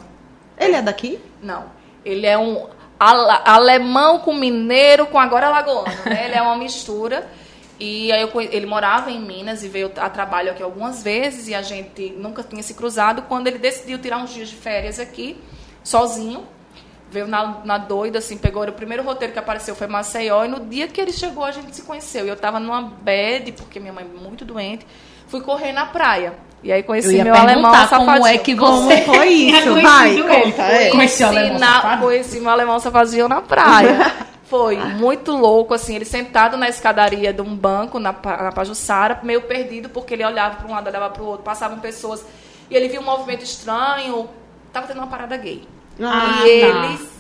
Ele 0.58 0.76
é 0.76 0.82
daqui? 0.82 1.20
Não. 1.42 1.66
Ele 2.06 2.26
é 2.26 2.38
um 2.38 2.68
alemão 3.00 4.20
com 4.20 4.34
mineiro 4.34 5.08
com 5.08 5.20
agora 5.20 5.50
lagoano, 5.50 5.92
né? 6.06 6.26
Ele 6.26 6.36
é 6.36 6.42
uma 6.42 6.56
mistura. 6.56 7.28
E 7.80 8.12
aí 8.12 8.22
eu, 8.22 8.30
ele 8.40 8.68
morava 8.68 9.10
em 9.10 9.20
Minas 9.20 9.64
e 9.64 9.68
veio 9.68 9.92
a 9.98 10.08
trabalho 10.08 10.52
aqui 10.52 10.62
algumas 10.62 11.02
vezes 11.02 11.48
e 11.48 11.56
a 11.56 11.64
gente 11.64 12.12
nunca 12.12 12.44
tinha 12.44 12.62
se 12.62 12.76
cruzado. 12.76 13.24
Quando 13.24 13.48
ele 13.48 13.58
decidiu 13.58 13.98
tirar 13.98 14.20
uns 14.20 14.32
dias 14.32 14.50
de 14.50 14.56
férias 14.56 15.00
aqui, 15.00 15.36
sozinho, 15.84 16.46
veio 17.12 17.28
na, 17.28 17.58
na 17.66 17.78
doida, 17.78 18.20
assim, 18.20 18.38
pegou 18.38 18.66
o 18.66 18.72
primeiro 18.72 19.04
roteiro 19.04 19.34
que 19.34 19.40
apareceu 19.40 19.76
foi 19.76 19.86
Maceió 19.86 20.46
e 20.46 20.48
no 20.48 20.62
dia 20.62 20.88
que 20.88 21.00
ele 21.00 21.12
chegou 21.12 21.44
a 21.44 21.52
gente 21.52 21.76
se 21.76 21.82
conheceu. 21.82 22.26
E 22.26 22.30
eu 22.30 22.38
tava 22.38 22.60
numa 22.60 22.82
bed, 22.82 23.52
porque 23.52 23.80
minha 23.80 23.92
mãe 23.92 24.06
é 24.06 24.20
muito 24.20 24.46
doente, 24.46 24.88
fui 25.28 25.42
correr 25.42 25.74
na 25.74 25.86
praia. 25.86 26.34
E 26.64 26.72
aí 26.72 26.84
conheci 26.84 27.22
meu 27.22 27.36
alemão 27.36 27.74
safadinho. 27.74 28.06
Como 28.06 28.28
é 28.28 28.38
que 28.38 28.56
você 28.56 29.02
foi 29.02 29.28
isso? 29.30 29.82
Vai, 29.82 30.22
conta. 30.22 30.62
É. 30.62 30.90
Conheci, 30.92 31.24
alemão 31.24 31.60
na, 31.60 31.98
conheci 31.98 32.40
meu 32.40 32.52
alemão 32.52 32.80
safadinho 32.80 33.28
na 33.28 33.42
praia. 33.42 34.12
Foi 34.52 34.76
muito 34.76 35.32
louco, 35.32 35.74
assim, 35.74 35.96
ele 35.96 36.04
sentado 36.04 36.58
na 36.58 36.68
escadaria 36.68 37.32
de 37.32 37.42
um 37.42 37.56
banco 37.56 38.00
na, 38.00 38.12
na 38.12 38.52
Pajussara, 38.52 39.22
meio 39.24 39.44
perdido, 39.44 39.88
porque 39.88 40.14
ele 40.14 40.26
olhava 40.26 40.58
para 40.58 40.68
um 40.68 40.72
lado, 40.72 40.88
olhava 40.90 41.10
para 41.10 41.24
o 41.24 41.26
outro, 41.26 41.46
passavam 41.46 41.80
pessoas, 41.80 42.26
e 42.70 42.76
ele 42.76 42.90
viu 42.90 43.00
um 43.00 43.06
movimento 43.06 43.46
estranho, 43.46 44.28
tava 44.74 44.88
tendo 44.88 44.98
uma 44.98 45.08
parada 45.08 45.38
gay. 45.38 45.66
Ah, 46.08 46.48
e 46.48 46.62
tá. 46.62 46.68
ele 46.68 47.12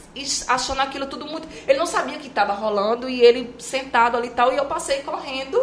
achando 0.47 0.81
aquilo 0.81 1.05
tudo 1.05 1.25
muito. 1.25 1.47
Ele 1.67 1.79
não 1.79 1.85
sabia 1.85 2.17
que 2.17 2.27
estava 2.27 2.53
rolando 2.53 3.09
e 3.09 3.21
ele 3.21 3.53
sentado 3.59 4.17
ali 4.17 4.27
e 4.27 4.31
tal. 4.31 4.51
E 4.51 4.57
eu 4.57 4.65
passei 4.65 5.00
correndo 5.00 5.57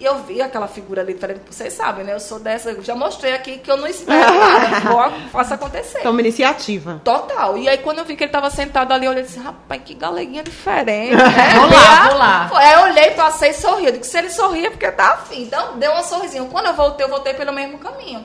e 0.00 0.04
eu 0.06 0.22
vi 0.22 0.40
aquela 0.40 0.66
figura 0.66 1.02
ali. 1.02 1.14
Falei, 1.14 1.36
vocês 1.48 1.74
sabem, 1.74 2.04
né? 2.04 2.14
Eu 2.14 2.20
sou 2.20 2.38
dessa. 2.38 2.70
Eu 2.70 2.82
já 2.82 2.94
mostrei 2.94 3.34
aqui 3.34 3.58
que 3.58 3.70
eu 3.70 3.76
não 3.76 3.86
espero 3.86 4.18
nada. 4.18 5.10
Faço 5.30 5.54
acontecer. 5.54 5.98
Então, 5.98 6.12
uma 6.12 6.20
iniciativa. 6.20 7.00
Total. 7.04 7.58
E 7.58 7.68
aí, 7.68 7.76
quando 7.78 7.98
eu 7.98 8.04
vi 8.06 8.16
que 8.16 8.24
ele 8.24 8.28
estava 8.28 8.48
sentado 8.48 8.92
ali, 8.92 9.04
eu 9.04 9.10
olhei 9.10 9.24
disse, 9.24 9.38
rapaz, 9.38 9.82
que 9.84 9.94
galeguinha 9.94 10.42
diferente. 10.42 11.16
Né? 11.20 11.54
vou 11.54 11.70
lá, 11.70 12.08
vou 12.08 12.18
lá. 12.18 12.50
Aí 12.54 12.72
eu 12.72 12.80
olhei, 12.82 13.10
passei 13.10 13.50
e 13.50 13.54
sorri. 13.54 13.86
Eu 13.86 13.92
disse, 13.92 14.10
se 14.10 14.18
ele 14.18 14.30
sorria, 14.30 14.68
é 14.68 14.70
porque 14.70 14.90
tá 14.90 15.14
afim. 15.14 15.42
Então, 15.42 15.78
deu 15.78 15.92
uma 15.92 16.02
sorrisinho. 16.02 16.46
Quando 16.46 16.66
eu 16.66 16.74
voltei, 16.74 17.04
eu 17.04 17.10
voltei 17.10 17.34
pelo 17.34 17.52
mesmo 17.52 17.78
caminho. 17.78 18.24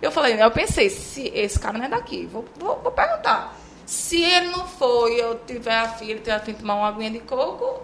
Eu 0.00 0.10
falei, 0.10 0.42
eu 0.42 0.50
pensei, 0.50 0.88
se 0.88 1.30
esse 1.34 1.58
cara 1.58 1.76
não 1.76 1.84
é 1.84 1.88
daqui, 1.88 2.26
vou, 2.26 2.44
vou, 2.56 2.80
vou 2.82 2.92
perguntar. 2.92 3.59
Se 3.90 4.22
ele 4.22 4.50
não 4.50 4.68
for 4.68 5.10
e 5.10 5.18
eu 5.18 5.40
tiver 5.44 5.76
a 5.76 5.88
filha, 5.88 6.14
tiver 6.14 6.30
afim 6.30 6.52
de 6.52 6.60
tomar 6.60 6.76
uma 6.76 6.88
aguinha 6.90 7.10
de 7.10 7.18
coco, 7.18 7.82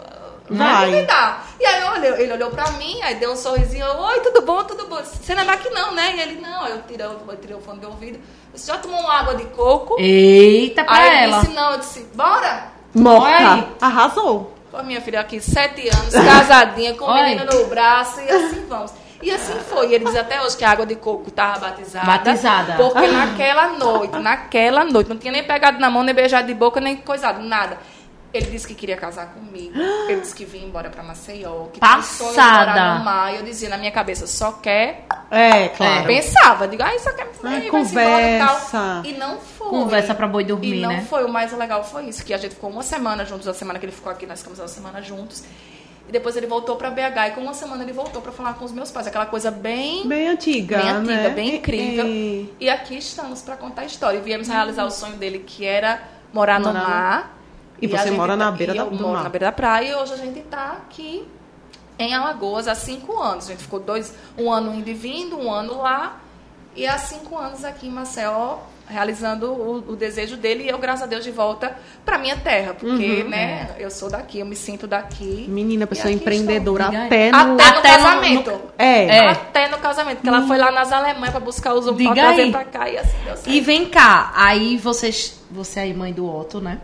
vai 0.49 0.87
duvidar. 0.87 1.49
E 1.59 1.67
aí 1.67 1.83
olhei, 1.83 2.23
ele 2.23 2.33
olhou 2.33 2.49
pra 2.49 2.71
mim, 2.73 3.03
aí 3.03 3.17
deu 3.17 3.33
um 3.33 3.37
sorrisinho, 3.37 3.85
oi, 3.85 4.21
tudo 4.21 4.43
bom, 4.43 4.63
tudo 4.63 4.87
bom. 4.87 5.03
Você 5.03 5.35
não 5.35 5.43
é 5.43 5.47
daqui 5.47 5.69
não, 5.71 5.93
né? 5.93 6.15
E 6.15 6.21
ele, 6.21 6.41
não, 6.41 6.65
eu 6.69 6.81
tirei, 6.83 7.05
eu 7.05 7.37
tirei 7.41 7.57
o 7.57 7.61
fone 7.61 7.81
de 7.81 7.87
ouvido. 7.87 8.21
Você 8.55 8.71
já 8.71 8.79
tomou 8.79 9.01
uma 9.01 9.15
água 9.15 9.35
de 9.35 9.47
coco? 9.47 9.97
Eita, 9.99 10.85
pra 10.85 10.95
aí 10.95 11.25
ela. 11.25 11.39
Aí 11.39 11.43
disse, 11.43 11.53
não, 11.53 11.73
eu 11.73 11.79
disse, 11.79 12.07
bora. 12.15 12.69
Morta. 12.95 13.69
Arrasou. 13.81 14.55
Pô, 14.71 14.85
minha 14.85 15.01
filha 15.01 15.19
aqui, 15.19 15.41
sete 15.41 15.89
anos, 15.89 16.15
casadinha, 16.15 16.95
com 16.95 17.05
o 17.05 17.15
menino 17.15 17.45
no 17.47 17.67
braço, 17.67 18.21
e 18.21 18.31
assim 18.31 18.65
vamos. 18.69 18.93
E 19.23 19.31
assim 19.31 19.55
foi. 19.61 19.91
E 19.91 19.95
ele 19.95 20.05
diz 20.05 20.17
até 20.17 20.43
hoje 20.43 20.57
que 20.57 20.65
a 20.65 20.71
água 20.71 20.87
de 20.87 20.97
coco 20.97 21.29
estava 21.29 21.59
batizada. 21.59 22.07
Batizada. 22.07 22.75
Porque 22.75 23.07
naquela 23.07 23.69
noite, 23.69 24.19
naquela 24.19 24.85
noite, 24.85 25.09
não 25.09 25.17
tinha 25.17 25.33
nem 25.33 25.45
pegado 25.45 25.79
na 25.79 25.91
mão, 25.91 26.03
nem 26.03 26.15
beijado 26.15 26.47
de 26.47 26.55
boca, 26.55 26.81
nem 26.81 26.97
coisado, 26.97 27.43
nada. 27.43 27.79
Ele 28.33 28.47
disse 28.47 28.67
que 28.67 28.75
queria 28.75 28.97
casar 28.97 29.29
comigo. 29.29 29.73
Ele 30.09 30.21
disse 30.21 30.35
que 30.35 30.45
vinha 30.45 30.67
embora 30.67 30.91
para 30.91 31.03
Maceió. 31.03 31.67
Que 31.73 31.81
Passada. 31.81 32.99
no 32.99 33.05
mar. 33.05 33.33
E 33.33 33.37
eu 33.37 33.43
dizia 33.43 33.69
na 33.69 33.79
minha 33.79 33.91
cabeça, 33.91 34.27
só 34.27 34.53
quer. 34.53 35.07
É, 35.31 35.69
claro. 35.69 36.03
É, 36.03 36.07
pensava, 36.07 36.69
digo, 36.69 36.83
ah, 36.83 36.99
só 36.99 37.13
quer. 37.13 37.31
Ai, 37.43 37.63
conversa. 37.63 39.03
E, 39.05 39.11
e 39.11 39.17
não 39.17 39.39
foi. 39.39 39.69
Conversa 39.69 40.15
pra 40.15 40.27
boi 40.27 40.45
dormir, 40.45 40.79
e 40.79 40.83
não 40.83 40.91
né? 40.91 41.07
foi. 41.09 41.25
O 41.25 41.29
mais 41.29 41.53
legal 41.53 41.83
foi 41.83 42.05
isso, 42.05 42.25
que 42.25 42.35
a 42.35 42.39
gente 42.39 42.55
ficou 42.55 42.69
uma 42.69 42.83
semana 42.83 43.25
juntos, 43.25 43.49
a 43.49 43.55
semana 43.55 43.79
que 43.79 43.87
ele 43.87 43.93
ficou 43.93 44.13
aqui, 44.13 44.27
nós 44.27 44.41
ficamos 44.41 44.59
uma 44.59 44.69
semana 44.69 45.01
juntos. 45.01 45.43
E 46.09 46.13
depois 46.13 46.37
ele 46.37 46.47
voltou 46.47 46.77
para 46.77 46.91
BH 46.91 47.29
e 47.29 47.31
com 47.33 47.41
uma 47.41 47.55
semana 47.55 47.83
ele 47.83 47.93
voltou 47.93 48.23
para 48.23 48.31
falar 48.31 48.55
com 48.55 48.65
os 48.65 48.73
meus 48.73 48.91
pais. 48.91 49.07
Aquela 49.07 49.27
coisa 49.27 49.51
bem... 49.51 50.07
Bem 50.07 50.29
antiga, 50.29 50.79
Bem 50.79 50.91
antiga, 50.91 51.15
né? 51.15 51.31
bem 51.31 51.57
incrível. 51.57 52.07
E, 52.07 52.55
e 52.61 52.71
aqui 52.71 52.97
estamos 52.97 53.43
para 53.43 53.57
contar 53.57 53.83
a 53.83 53.87
história. 53.87 54.19
E 54.19 54.21
viemos 54.21 54.47
realizar 54.47 54.85
o 54.85 54.91
sonho 54.91 55.17
dele, 55.17 55.41
que 55.41 55.65
era 55.65 56.01
morar 56.33 56.61
no 56.61 56.73
mar. 56.73 57.37
E, 57.81 57.87
e 57.87 57.89
você 57.89 58.11
mora 58.11 58.35
tá, 58.35 58.37
na 58.37 58.51
beira 58.53 58.75
da, 58.75 58.85
moro 58.85 59.09
mar. 59.09 59.25
na 59.25 59.29
beira 59.29 59.47
da 59.47 59.53
praia. 59.53 59.91
E 59.91 59.95
hoje 59.97 60.13
a 60.13 60.17
gente 60.17 60.39
está 60.39 60.73
aqui 60.73 61.27
em 61.99 62.15
Alagoas 62.15 62.69
há 62.69 62.75
cinco 62.75 63.21
anos. 63.21 63.47
A 63.47 63.49
gente 63.49 63.63
ficou 63.63 63.81
dois, 63.81 64.15
um 64.39 64.53
ano 64.53 64.73
indo 64.75 64.89
e 64.89 64.95
vindo, 64.95 65.37
um 65.37 65.53
ano 65.53 65.79
lá. 65.79 66.21
E 66.77 66.87
há 66.87 66.99
cinco 66.99 67.39
anos 67.39 67.65
aqui 67.65 67.87
em 67.87 67.91
Maceió, 67.91 68.59
realizando 68.87 69.51
o, 69.51 69.93
o, 69.93 69.97
desejo 69.97 70.37
dele 70.37 70.65
e 70.65 70.69
eu, 70.69 70.79
graças 70.79 71.03
a 71.03 71.07
Deus, 71.07 71.25
de 71.25 71.31
volta 71.31 71.75
para 72.05 72.19
minha 72.19 72.37
terra, 72.37 72.75
porque, 72.75 73.23
uhum, 73.23 73.29
né, 73.29 73.75
é. 73.79 73.85
eu 73.85 73.91
sou 73.91 74.11
daqui, 74.11 74.39
eu 74.39 74.47
me 74.47 74.55
sinto 74.55 74.87
daqui. 74.87 75.47
Menina, 75.49 75.87
pessoa 75.87 76.13
empreendedora 76.13 76.87
até 76.87 77.31
no, 77.31 77.55
até 77.55 77.71
no 77.71 77.79
até 77.79 77.89
casamento. 77.89 78.51
No, 78.51 78.61
é. 78.79 79.07
é. 79.07 79.29
Até 79.31 79.69
no 79.69 79.79
casamento, 79.79 80.21
que 80.21 80.29
ela 80.29 80.47
foi 80.47 80.59
lá 80.59 80.71
nas 80.71 80.93
Alemanhas 80.93 81.31
para 81.31 81.41
buscar 81.41 81.75
os 81.75 81.87
para 81.91 82.15
trazer 82.15 82.51
para 82.53 82.65
cá 82.65 82.89
e 82.91 82.99
assim 82.99 83.17
deu 83.25 83.37
certo. 83.37 83.51
E 83.51 83.61
vem 83.61 83.87
cá, 83.87 84.33
aí 84.35 84.77
vocês, 84.77 85.43
você 85.51 85.81
aí 85.81 85.95
mãe 85.95 86.13
do 86.13 86.29
Otto, 86.29 86.61
né? 86.61 86.79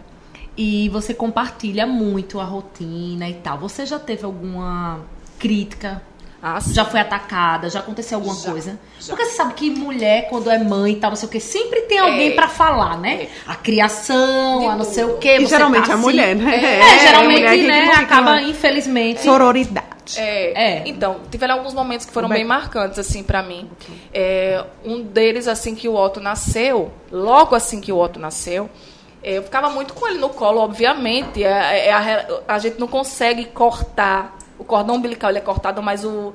E 0.56 0.88
você 0.88 1.14
compartilha 1.14 1.86
muito 1.86 2.40
a 2.40 2.44
rotina 2.44 3.28
e 3.28 3.34
tal. 3.34 3.58
Você 3.58 3.86
já 3.86 3.98
teve 3.98 4.24
alguma 4.24 5.00
crítica 5.38 6.02
ah, 6.42 6.58
já 6.60 6.84
foi 6.84 6.98
atacada, 6.98 7.70
já 7.70 7.78
aconteceu 7.78 8.18
alguma 8.18 8.34
já, 8.34 8.50
coisa. 8.50 8.78
Já. 8.98 9.14
Porque 9.14 9.26
você 9.26 9.36
sabe 9.36 9.54
que 9.54 9.70
mulher, 9.70 10.28
quando 10.28 10.50
é 10.50 10.58
mãe 10.58 10.94
e 10.94 10.96
tal, 10.96 11.10
não 11.10 11.16
sei 11.16 11.28
o 11.28 11.30
que, 11.30 11.38
sempre 11.38 11.82
tem 11.82 12.00
alguém 12.00 12.30
é. 12.30 12.34
para 12.34 12.48
falar, 12.48 12.98
né? 12.98 13.22
É. 13.22 13.28
A 13.46 13.54
criação, 13.54 14.58
De 14.58 14.66
a 14.66 14.74
não 14.74 14.84
sei 14.84 15.04
o 15.04 15.18
que. 15.18 15.38
E 15.38 15.46
geralmente 15.46 15.86
tá 15.86 15.92
a 15.92 15.94
assim. 15.94 16.02
mulher, 16.02 16.34
né? 16.34 16.52
É, 16.52 16.80
é 16.80 16.98
geralmente, 16.98 17.44
é 17.44 17.56
né? 17.58 17.92
Acaba, 17.94 18.42
infelizmente. 18.42 19.22
Sororidade. 19.22 19.86
É, 20.16 20.80
é. 20.80 20.82
Então, 20.86 21.20
tiveram 21.30 21.54
alguns 21.54 21.74
momentos 21.74 22.04
que 22.04 22.12
foram 22.12 22.28
bem 22.28 22.44
marcantes, 22.44 22.98
assim, 22.98 23.22
para 23.22 23.40
mim. 23.40 23.70
É, 24.12 24.64
um 24.84 25.00
deles, 25.00 25.46
assim, 25.46 25.76
que 25.76 25.88
o 25.88 25.94
Otto 25.94 26.18
nasceu, 26.18 26.90
logo 27.10 27.54
assim 27.54 27.80
que 27.80 27.92
o 27.92 27.98
Otto 27.98 28.18
nasceu, 28.18 28.68
eu 29.22 29.42
ficava 29.44 29.70
muito 29.70 29.94
com 29.94 30.08
ele 30.08 30.18
no 30.18 30.30
colo, 30.30 30.60
obviamente. 30.60 31.44
É, 31.44 31.86
é, 31.86 31.92
a, 31.92 32.26
a, 32.48 32.58
gente 32.58 32.80
não 32.80 32.88
consegue 32.88 33.44
cortar 33.44 34.36
o 34.62 34.64
cordão 34.64 34.94
umbilical 34.94 35.30
ele 35.30 35.38
é 35.38 35.42
cortado, 35.42 35.82
mas 35.82 36.04
o 36.04 36.32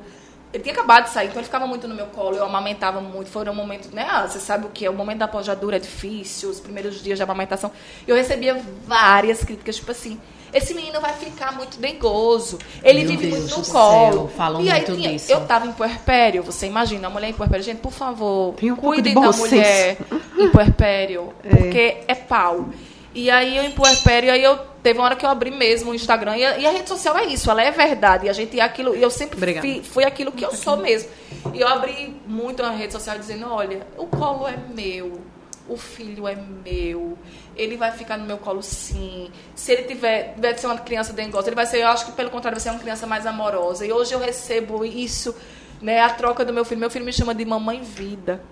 ele 0.53 0.63
tinha 0.63 0.73
acabado 0.73 1.05
de 1.05 1.09
sair, 1.09 1.27
então 1.27 1.39
ele 1.39 1.45
ficava 1.45 1.67
muito 1.67 1.87
no 1.87 1.93
meu 1.93 2.05
colo, 2.07 2.37
eu 2.37 2.45
amamentava 2.45 3.01
muito. 3.01 3.29
Foram 3.29 3.53
momentos, 3.53 3.91
né? 3.91 4.07
Ah, 4.09 4.27
você 4.27 4.39
sabe 4.39 4.65
o 4.65 4.69
que 4.69 4.85
é? 4.85 4.89
O 4.89 4.93
momento 4.93 5.19
da 5.19 5.27
pós-jadura 5.27 5.75
é 5.75 5.79
difícil, 5.79 6.49
os 6.49 6.59
primeiros 6.59 7.03
dias 7.03 7.17
de 7.17 7.23
amamentação. 7.23 7.69
Eu 8.07 8.15
recebia 8.15 8.59
várias 8.85 9.43
críticas, 9.43 9.75
tipo 9.75 9.91
assim: 9.91 10.17
esse 10.53 10.73
menino 10.73 11.01
vai 11.01 11.13
ficar 11.13 11.51
muito 11.51 11.77
dengoso, 11.79 12.57
ele 12.81 12.99
meu 12.99 13.09
vive 13.09 13.27
Deus 13.27 13.51
muito 13.51 13.67
no 13.67 13.73
colo. 13.73 14.31
falam 14.37 14.61
e 14.61 14.71
aí 14.71 14.87
muito 14.87 14.95
tinha, 14.95 15.11
disso. 15.11 15.31
eu 15.31 15.45
tava 15.45 15.67
em 15.67 15.73
puerpério, 15.73 16.41
você 16.41 16.65
imagina, 16.65 17.07
a 17.07 17.09
mulher 17.09 17.29
em 17.29 17.33
puerpério. 17.33 17.65
Gente, 17.65 17.79
por 17.79 17.91
favor, 17.91 18.55
um 18.63 18.75
cuidem 18.75 19.13
da 19.13 19.31
mulher 19.31 19.97
em 20.37 20.49
puerpério, 20.49 21.33
é. 21.43 21.49
porque 21.49 21.97
é 22.07 22.15
pau. 22.15 22.69
E 23.17 23.31
aí 23.31 23.57
eu 23.57 23.63
em 23.63 23.71
puerpério, 23.71 24.31
aí 24.31 24.43
eu 24.43 24.59
teve 24.83 24.99
uma 24.99 25.05
hora 25.05 25.15
que 25.15 25.25
eu 25.25 25.29
abri 25.31 25.49
mesmo 25.49 25.89
o 25.89 25.95
Instagram 25.95 26.37
e 26.37 26.45
a, 26.45 26.59
e 26.59 26.67
a 26.67 26.69
rede 26.69 26.87
social 26.87 27.17
é 27.17 27.25
isso, 27.25 27.49
ela 27.49 27.63
é 27.63 27.71
verdade. 27.71 28.27
E 28.27 28.29
a 28.29 28.33
gente 28.33 28.59
é 28.59 28.61
aquilo, 28.61 28.95
e 28.95 29.01
eu 29.01 29.09
sempre 29.09 29.59
fui, 29.59 29.81
fui, 29.81 30.03
aquilo 30.03 30.31
que 30.31 30.45
eu 30.45 30.53
sou 30.53 30.77
mesmo. 30.77 31.09
E 31.51 31.59
eu 31.59 31.67
abri 31.67 32.15
muito 32.27 32.61
na 32.61 32.69
rede 32.69 32.93
social 32.93 33.17
dizendo, 33.17 33.51
olha, 33.51 33.87
o 33.97 34.05
colo 34.05 34.47
é 34.47 34.55
meu, 34.71 35.19
o 35.67 35.75
filho 35.75 36.27
é 36.27 36.35
meu, 36.35 37.17
ele 37.55 37.75
vai 37.75 37.91
ficar 37.91 38.19
no 38.19 38.25
meu 38.27 38.37
colo 38.37 38.61
sim. 38.61 39.31
Se 39.55 39.71
ele 39.71 39.85
tiver, 39.85 40.35
tiver 40.35 40.53
de 40.53 40.61
ser 40.61 40.67
uma 40.67 40.77
criança 40.77 41.11
dengosa, 41.11 41.47
ele 41.47 41.55
vai 41.55 41.65
ser, 41.65 41.79
eu 41.79 41.87
acho 41.87 42.05
que 42.05 42.11
pelo 42.11 42.29
contrário, 42.29 42.55
vai 42.55 42.63
ser 42.63 42.69
uma 42.69 42.79
criança 42.79 43.07
mais 43.07 43.25
amorosa. 43.25 43.83
E 43.83 43.91
hoje 43.91 44.13
eu 44.13 44.19
recebo 44.19 44.85
isso, 44.85 45.35
né, 45.81 46.01
a 46.01 46.09
troca 46.11 46.45
do 46.45 46.53
meu 46.53 46.63
filho. 46.63 46.79
Meu 46.79 46.91
filho 46.91 47.03
me 47.03 47.11
chama 47.11 47.33
de 47.33 47.43
mamãe 47.43 47.81
vida, 47.81 48.43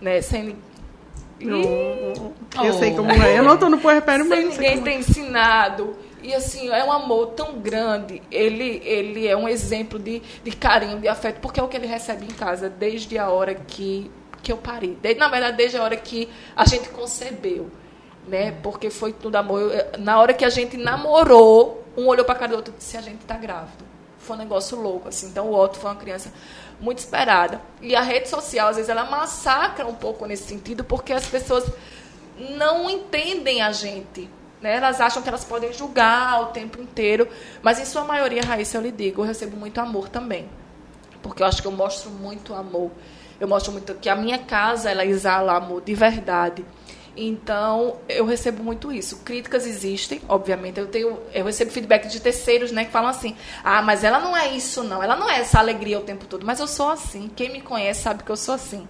né, 0.00 0.22
sem 0.22 0.56
eu 1.40 2.40
oh. 2.58 2.72
sei 2.78 2.94
como 2.94 3.10
é. 3.10 3.38
Eu 3.38 3.42
não 3.42 3.54
estou 3.54 3.68
no 3.68 3.78
puerpério, 3.78 4.26
mas 4.28 4.44
ninguém 4.44 4.82
tem 4.82 4.96
é. 4.96 4.98
ensinado. 4.98 5.96
E 6.22 6.34
assim, 6.34 6.68
é 6.70 6.82
um 6.82 6.90
amor 6.90 7.28
tão 7.28 7.58
grande. 7.60 8.20
Ele, 8.30 8.82
ele 8.84 9.28
é 9.28 9.36
um 9.36 9.48
exemplo 9.48 9.98
de, 9.98 10.20
de 10.42 10.50
carinho, 10.50 10.98
de 10.98 11.06
afeto, 11.06 11.40
porque 11.40 11.60
é 11.60 11.62
o 11.62 11.68
que 11.68 11.76
ele 11.76 11.86
recebe 11.86 12.24
em 12.24 12.34
casa 12.34 12.68
desde 12.68 13.16
a 13.16 13.28
hora 13.30 13.54
que, 13.54 14.10
que 14.42 14.50
eu 14.50 14.56
parei. 14.56 14.98
Desde, 15.00 15.20
na 15.20 15.28
verdade, 15.28 15.56
desde 15.56 15.76
a 15.76 15.82
hora 15.84 15.96
que 15.96 16.28
a 16.56 16.64
gente 16.64 16.88
concebeu. 16.88 17.70
Né? 18.26 18.50
Porque 18.62 18.90
foi 18.90 19.12
tudo 19.12 19.36
amor. 19.36 19.72
Eu, 19.72 20.00
na 20.00 20.18
hora 20.18 20.34
que 20.34 20.44
a 20.44 20.50
gente 20.50 20.76
namorou, 20.76 21.84
um 21.96 22.08
olhou 22.08 22.24
para 22.24 22.34
cara 22.34 22.52
do 22.52 22.56
outro 22.56 22.74
e 22.74 22.78
disse: 22.78 22.96
a 22.96 23.02
gente 23.02 23.20
está 23.20 23.36
grávido. 23.36 23.85
Foi 24.26 24.36
um 24.36 24.38
negócio 24.38 24.78
louco, 24.78 25.08
assim. 25.08 25.28
Então, 25.28 25.48
o 25.48 25.54
Otto 25.54 25.78
foi 25.78 25.90
uma 25.90 25.96
criança 25.96 26.32
muito 26.80 26.98
esperada. 26.98 27.60
E 27.80 27.94
a 27.94 28.02
rede 28.02 28.28
social, 28.28 28.68
às 28.68 28.76
vezes, 28.76 28.88
ela 28.88 29.04
massacra 29.04 29.86
um 29.86 29.94
pouco 29.94 30.26
nesse 30.26 30.44
sentido, 30.44 30.84
porque 30.84 31.12
as 31.12 31.26
pessoas 31.26 31.64
não 32.50 32.90
entendem 32.90 33.62
a 33.62 33.72
gente. 33.72 34.28
Né? 34.60 34.76
Elas 34.76 35.00
acham 35.00 35.22
que 35.22 35.28
elas 35.28 35.44
podem 35.44 35.72
julgar 35.72 36.42
o 36.42 36.46
tempo 36.46 36.80
inteiro. 36.80 37.28
Mas, 37.62 37.78
em 37.78 37.84
sua 37.84 38.04
maioria, 38.04 38.42
Raíssa, 38.42 38.76
eu 38.76 38.82
lhe 38.82 38.92
digo, 38.92 39.22
eu 39.22 39.26
recebo 39.26 39.56
muito 39.56 39.80
amor 39.80 40.08
também. 40.08 40.48
Porque 41.22 41.42
eu 41.42 41.46
acho 41.46 41.62
que 41.62 41.68
eu 41.68 41.72
mostro 41.72 42.10
muito 42.10 42.54
amor. 42.54 42.90
Eu 43.38 43.48
mostro 43.48 43.72
muito 43.72 43.94
que 43.94 44.08
a 44.08 44.16
minha 44.16 44.38
casa, 44.38 44.90
ela 44.90 45.04
exala 45.04 45.56
amor 45.56 45.82
de 45.82 45.94
verdade. 45.94 46.64
Então, 47.16 47.96
eu 48.08 48.26
recebo 48.26 48.62
muito 48.62 48.92
isso. 48.92 49.18
Críticas 49.24 49.66
existem, 49.66 50.20
obviamente. 50.28 50.78
Eu 50.78 50.86
tenho, 50.86 51.18
eu 51.32 51.44
recebo 51.46 51.70
feedback 51.70 52.08
de 52.08 52.20
terceiros, 52.20 52.70
né, 52.70 52.84
que 52.84 52.90
falam 52.90 53.08
assim: 53.08 53.34
"Ah, 53.64 53.80
mas 53.82 54.04
ela 54.04 54.20
não 54.20 54.36
é 54.36 54.48
isso 54.54 54.82
não. 54.84 55.02
Ela 55.02 55.16
não 55.16 55.28
é 55.30 55.40
essa 55.40 55.58
alegria 55.58 55.98
o 55.98 56.02
tempo 56.02 56.26
todo". 56.26 56.44
Mas 56.44 56.60
eu 56.60 56.66
sou 56.66 56.90
assim. 56.90 57.30
Quem 57.34 57.50
me 57.50 57.60
conhece 57.62 58.02
sabe 58.02 58.22
que 58.22 58.30
eu 58.30 58.36
sou 58.36 58.54
assim. 58.54 58.86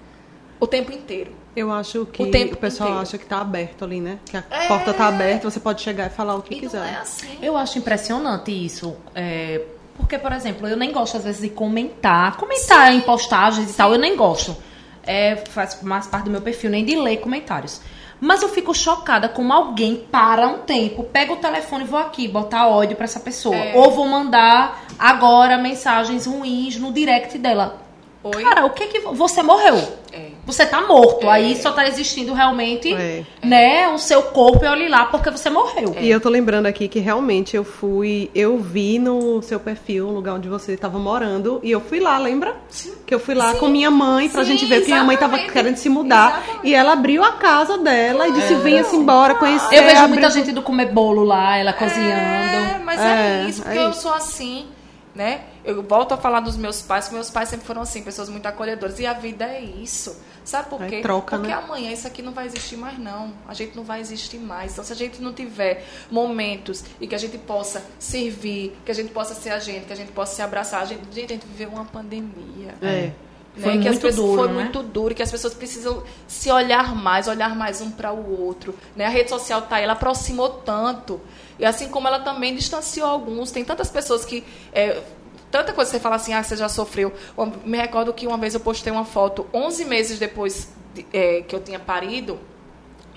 O 0.58 0.66
tempo 0.66 0.90
inteiro. 0.92 1.32
Eu 1.54 1.70
acho 1.72 2.04
que 2.06 2.22
O 2.22 2.26
o, 2.26 2.30
tempo 2.30 2.56
pessoal 2.56 2.88
inteiro. 2.90 3.02
acha 3.02 3.18
que 3.18 3.24
tá 3.26 3.40
aberto 3.40 3.84
ali, 3.84 4.00
né? 4.00 4.18
Que 4.26 4.36
a 4.36 4.44
É. 4.50 4.68
porta 4.68 4.92
tá 4.92 5.06
aberta, 5.06 5.48
você 5.50 5.60
pode 5.60 5.80
chegar 5.82 6.06
e 6.06 6.10
falar 6.10 6.34
o 6.34 6.42
que 6.42 6.54
E 6.54 6.60
quiser. 6.60 6.78
não 6.80 6.84
é 6.86 6.96
assim. 6.96 7.38
Eu 7.40 7.56
acho 7.56 7.78
impressionante 7.78 8.50
isso. 8.50 8.96
é, 9.14 9.62
porque, 9.96 10.18
por 10.18 10.30
exemplo, 10.32 10.68
eu 10.68 10.76
nem 10.76 10.92
gosto, 10.92 11.16
às 11.16 11.24
vezes, 11.24 11.40
de 11.40 11.48
comentar. 11.48 12.36
Comentar 12.36 12.92
em 12.92 13.00
postagens 13.00 13.70
e 13.70 13.74
tal, 13.74 13.92
eu 13.94 13.98
nem 13.98 14.14
gosto. 14.16 14.54
É, 15.02 15.36
faz 15.48 15.80
mais 15.82 16.06
parte 16.06 16.24
do 16.26 16.30
meu 16.30 16.42
perfil, 16.42 16.68
nem 16.68 16.84
de 16.84 16.94
ler 16.96 17.16
comentários. 17.18 17.80
Mas 18.20 18.42
eu 18.42 18.48
fico 18.48 18.74
chocada 18.74 19.28
como 19.28 19.52
alguém 19.52 19.96
para 20.10 20.48
um 20.48 20.58
tempo, 20.58 21.04
pega 21.04 21.32
o 21.32 21.36
telefone 21.36 21.84
e 21.84 21.86
vou 21.86 21.98
aqui 21.98 22.26
botar 22.26 22.68
ódio 22.68 22.96
pra 22.96 23.04
essa 23.04 23.20
pessoa. 23.20 23.54
É. 23.54 23.76
Ou 23.76 23.90
vou 23.90 24.06
mandar 24.06 24.84
agora 24.98 25.58
mensagens 25.58 26.26
ruins 26.26 26.76
no 26.78 26.92
direct 26.92 27.36
dela. 27.38 27.85
Oi? 28.34 28.42
Cara, 28.42 28.64
o 28.66 28.70
que 28.70 28.86
que. 28.86 29.00
vo- 29.00 29.12
Você 29.14 29.42
morreu. 29.42 29.76
É. 30.12 30.26
Você 30.46 30.64
tá 30.64 30.80
morto. 30.82 31.28
Aí 31.28 31.56
só 31.56 31.72
tá 31.72 31.86
existindo 31.88 32.32
realmente, 32.32 32.92
É. 32.94 33.24
né, 33.44 33.88
o 33.88 33.98
seu 33.98 34.22
corpo 34.22 34.64
e 34.64 34.68
olhe 34.68 34.88
lá 34.88 35.06
porque 35.06 35.28
você 35.30 35.50
morreu. 35.50 35.94
E 36.00 36.08
eu 36.08 36.20
tô 36.20 36.28
lembrando 36.28 36.66
aqui 36.66 36.86
que 36.88 37.00
realmente 37.00 37.56
eu 37.56 37.64
fui, 37.64 38.30
eu 38.34 38.56
vi 38.58 38.98
no 38.98 39.42
seu 39.42 39.58
perfil, 39.58 40.06
um 40.08 40.12
lugar 40.12 40.34
onde 40.34 40.48
você 40.48 40.72
estava 40.74 40.98
morando, 41.00 41.58
e 41.64 41.70
eu 41.72 41.80
fui 41.80 41.98
lá, 41.98 42.16
lembra? 42.16 42.54
Sim. 42.68 42.92
Que 43.04 43.12
eu 43.14 43.18
fui 43.18 43.34
lá 43.34 43.52
Sim. 43.54 43.58
com 43.58 43.68
minha 43.68 43.90
mãe 43.90 44.28
pra 44.28 44.44
Sim, 44.44 44.52
gente 44.52 44.66
ver, 44.66 44.76
porque 44.76 44.92
minha 44.92 45.02
mãe 45.04 45.16
tava 45.16 45.36
querendo 45.38 45.76
se 45.76 45.88
mudar. 45.88 46.40
Exatamente. 46.44 46.66
E 46.68 46.74
ela 46.74 46.92
abriu 46.92 47.24
a 47.24 47.32
casa 47.32 47.76
dela 47.78 48.28
e 48.28 48.32
disse: 48.32 48.52
É. 48.54 48.56
venha-se 48.58 48.94
embora, 48.94 49.34
conhecer. 49.34 49.74
Eu 49.76 49.82
vejo 49.82 49.96
abriu- 49.96 50.08
muita 50.10 50.30
gente 50.30 50.52
do 50.52 50.62
comer 50.62 50.86
bolo 50.92 51.24
lá, 51.24 51.56
ela 51.58 51.70
É, 51.70 51.72
cozinhando. 51.74 52.84
mas 52.84 53.00
é, 53.00 53.04
É, 53.44 53.48
isso, 53.48 53.62
é 53.62 53.64
porque 53.64 53.78
eu 53.80 53.92
sou 53.92 54.14
assim, 54.14 54.66
né? 55.14 55.40
Eu 55.66 55.82
volto 55.82 56.12
a 56.12 56.16
falar 56.16 56.40
dos 56.40 56.56
meus 56.56 56.80
pais, 56.80 57.08
que 57.08 57.14
meus 57.14 57.28
pais 57.28 57.48
sempre 57.48 57.66
foram 57.66 57.82
assim, 57.82 58.02
pessoas 58.02 58.28
muito 58.28 58.46
acolhedoras. 58.46 58.98
E 59.00 59.04
a 59.06 59.12
vida 59.12 59.44
é 59.44 59.60
isso. 59.60 60.16
Sabe 60.44 60.70
por 60.70 60.80
É 60.80 60.86
quê? 60.88 61.00
troca, 61.00 61.36
porque 61.36 61.50
né? 61.52 61.54
amanhã 61.60 61.90
isso 61.92 62.06
aqui 62.06 62.22
não 62.22 62.32
vai 62.32 62.46
existir 62.46 62.76
mais, 62.76 62.96
não. 62.98 63.32
A 63.48 63.52
gente 63.52 63.76
não 63.76 63.82
vai 63.82 64.00
existir 64.00 64.38
mais. 64.38 64.72
Então, 64.72 64.84
se 64.84 64.92
a 64.92 64.96
gente 64.96 65.20
não 65.20 65.32
tiver 65.32 65.84
momentos 66.08 66.84
e 67.00 67.06
que 67.08 67.14
a 67.16 67.18
gente 67.18 67.36
possa 67.36 67.82
servir, 67.98 68.76
que 68.84 68.90
a 68.92 68.94
gente 68.94 69.10
possa 69.12 69.34
ser 69.34 69.50
a 69.50 69.58
gente, 69.58 69.86
que 69.86 69.92
a 69.92 69.96
gente 69.96 70.12
possa 70.12 70.36
se 70.36 70.42
abraçar, 70.42 70.82
a 70.82 70.84
gente, 70.84 71.02
a 71.10 71.26
gente 71.26 71.44
viveu 71.46 71.68
uma 71.70 71.84
pandemia. 71.84 72.74
É. 72.80 73.10
Foi 73.58 73.74
né, 73.74 73.82
que 73.82 73.88
as 73.88 73.94
muito 73.94 74.02
pessoas- 74.02 74.14
duro, 74.16 74.42
Foi 74.42 74.48
né? 74.48 74.54
muito 74.62 74.82
duro, 74.82 75.14
que 75.14 75.22
as 75.22 75.30
pessoas 75.30 75.54
precisam 75.54 76.02
se 76.28 76.50
olhar 76.50 76.94
mais, 76.94 77.26
olhar 77.26 77.56
mais 77.56 77.80
um 77.80 77.90
para 77.90 78.12
o 78.12 78.40
outro. 78.40 78.74
Né? 78.94 79.06
A 79.06 79.08
rede 79.08 79.30
social 79.30 79.62
tá 79.62 79.76
aí, 79.76 79.84
ela 79.84 79.94
aproximou 79.94 80.48
tanto. 80.50 81.20
E 81.58 81.64
assim 81.64 81.88
como 81.88 82.06
ela 82.06 82.20
também 82.20 82.54
distanciou 82.54 83.08
alguns. 83.08 83.50
Tem 83.50 83.64
tantas 83.64 83.90
pessoas 83.90 84.24
que. 84.26 84.44
é, 84.72 85.02
tanta 85.50 85.72
coisa 85.72 85.90
você 85.90 86.00
fala 86.00 86.16
assim, 86.16 86.32
ah, 86.34 86.42
você 86.42 86.56
já 86.56 86.68
sofreu. 86.68 87.12
Eu 87.36 87.52
me 87.64 87.76
recordo 87.78 88.12
que 88.12 88.26
uma 88.26 88.36
vez 88.38 88.54
eu 88.54 88.60
postei 88.60 88.92
uma 88.92 89.04
foto, 89.04 89.46
11 89.52 89.84
meses 89.84 90.18
depois 90.18 90.68
de- 90.94 91.06
é, 91.12 91.42
que 91.42 91.54
eu 91.54 91.60
tinha 91.60 91.78
parido, 91.78 92.38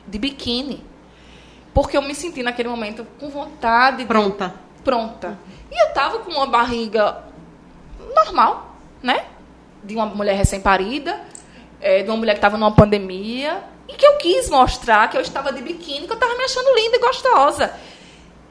de 0.08 0.18
biquíni. 0.18 0.84
Porque 1.74 1.96
eu 1.96 2.02
me 2.02 2.16
senti 2.16 2.42
naquele 2.44 2.68
momento 2.70 3.06
com 3.20 3.30
vontade 3.30 3.98
de 3.98 4.06
Pronta. 4.06 4.54
pronta. 4.84 5.38
E 5.72 5.84
eu 5.84 5.94
tava 5.94 6.20
com 6.20 6.32
uma 6.32 6.48
barriga 6.48 7.24
normal, 8.16 8.76
né? 9.02 9.26
De 9.84 9.96
uma 9.96 10.06
mulher 10.08 10.34
recém-parida, 10.36 11.22
é, 11.80 12.04
de 12.04 12.10
uma 12.10 12.18
mulher 12.18 12.34
que 12.34 12.40
estava 12.40 12.58
numa 12.58 12.72
pandemia, 12.72 13.64
e 13.88 13.94
que 13.94 14.06
eu 14.06 14.18
quis 14.18 14.50
mostrar 14.50 15.10
que 15.10 15.18
eu 15.18 15.22
estava 15.22 15.52
de 15.54 15.62
biquíni, 15.62 16.06
que 16.06 16.12
eu 16.12 16.16
estava 16.16 16.36
me 16.36 16.44
achando 16.44 16.76
linda 16.76 16.98
e 16.98 17.00
gostosa. 17.00 17.74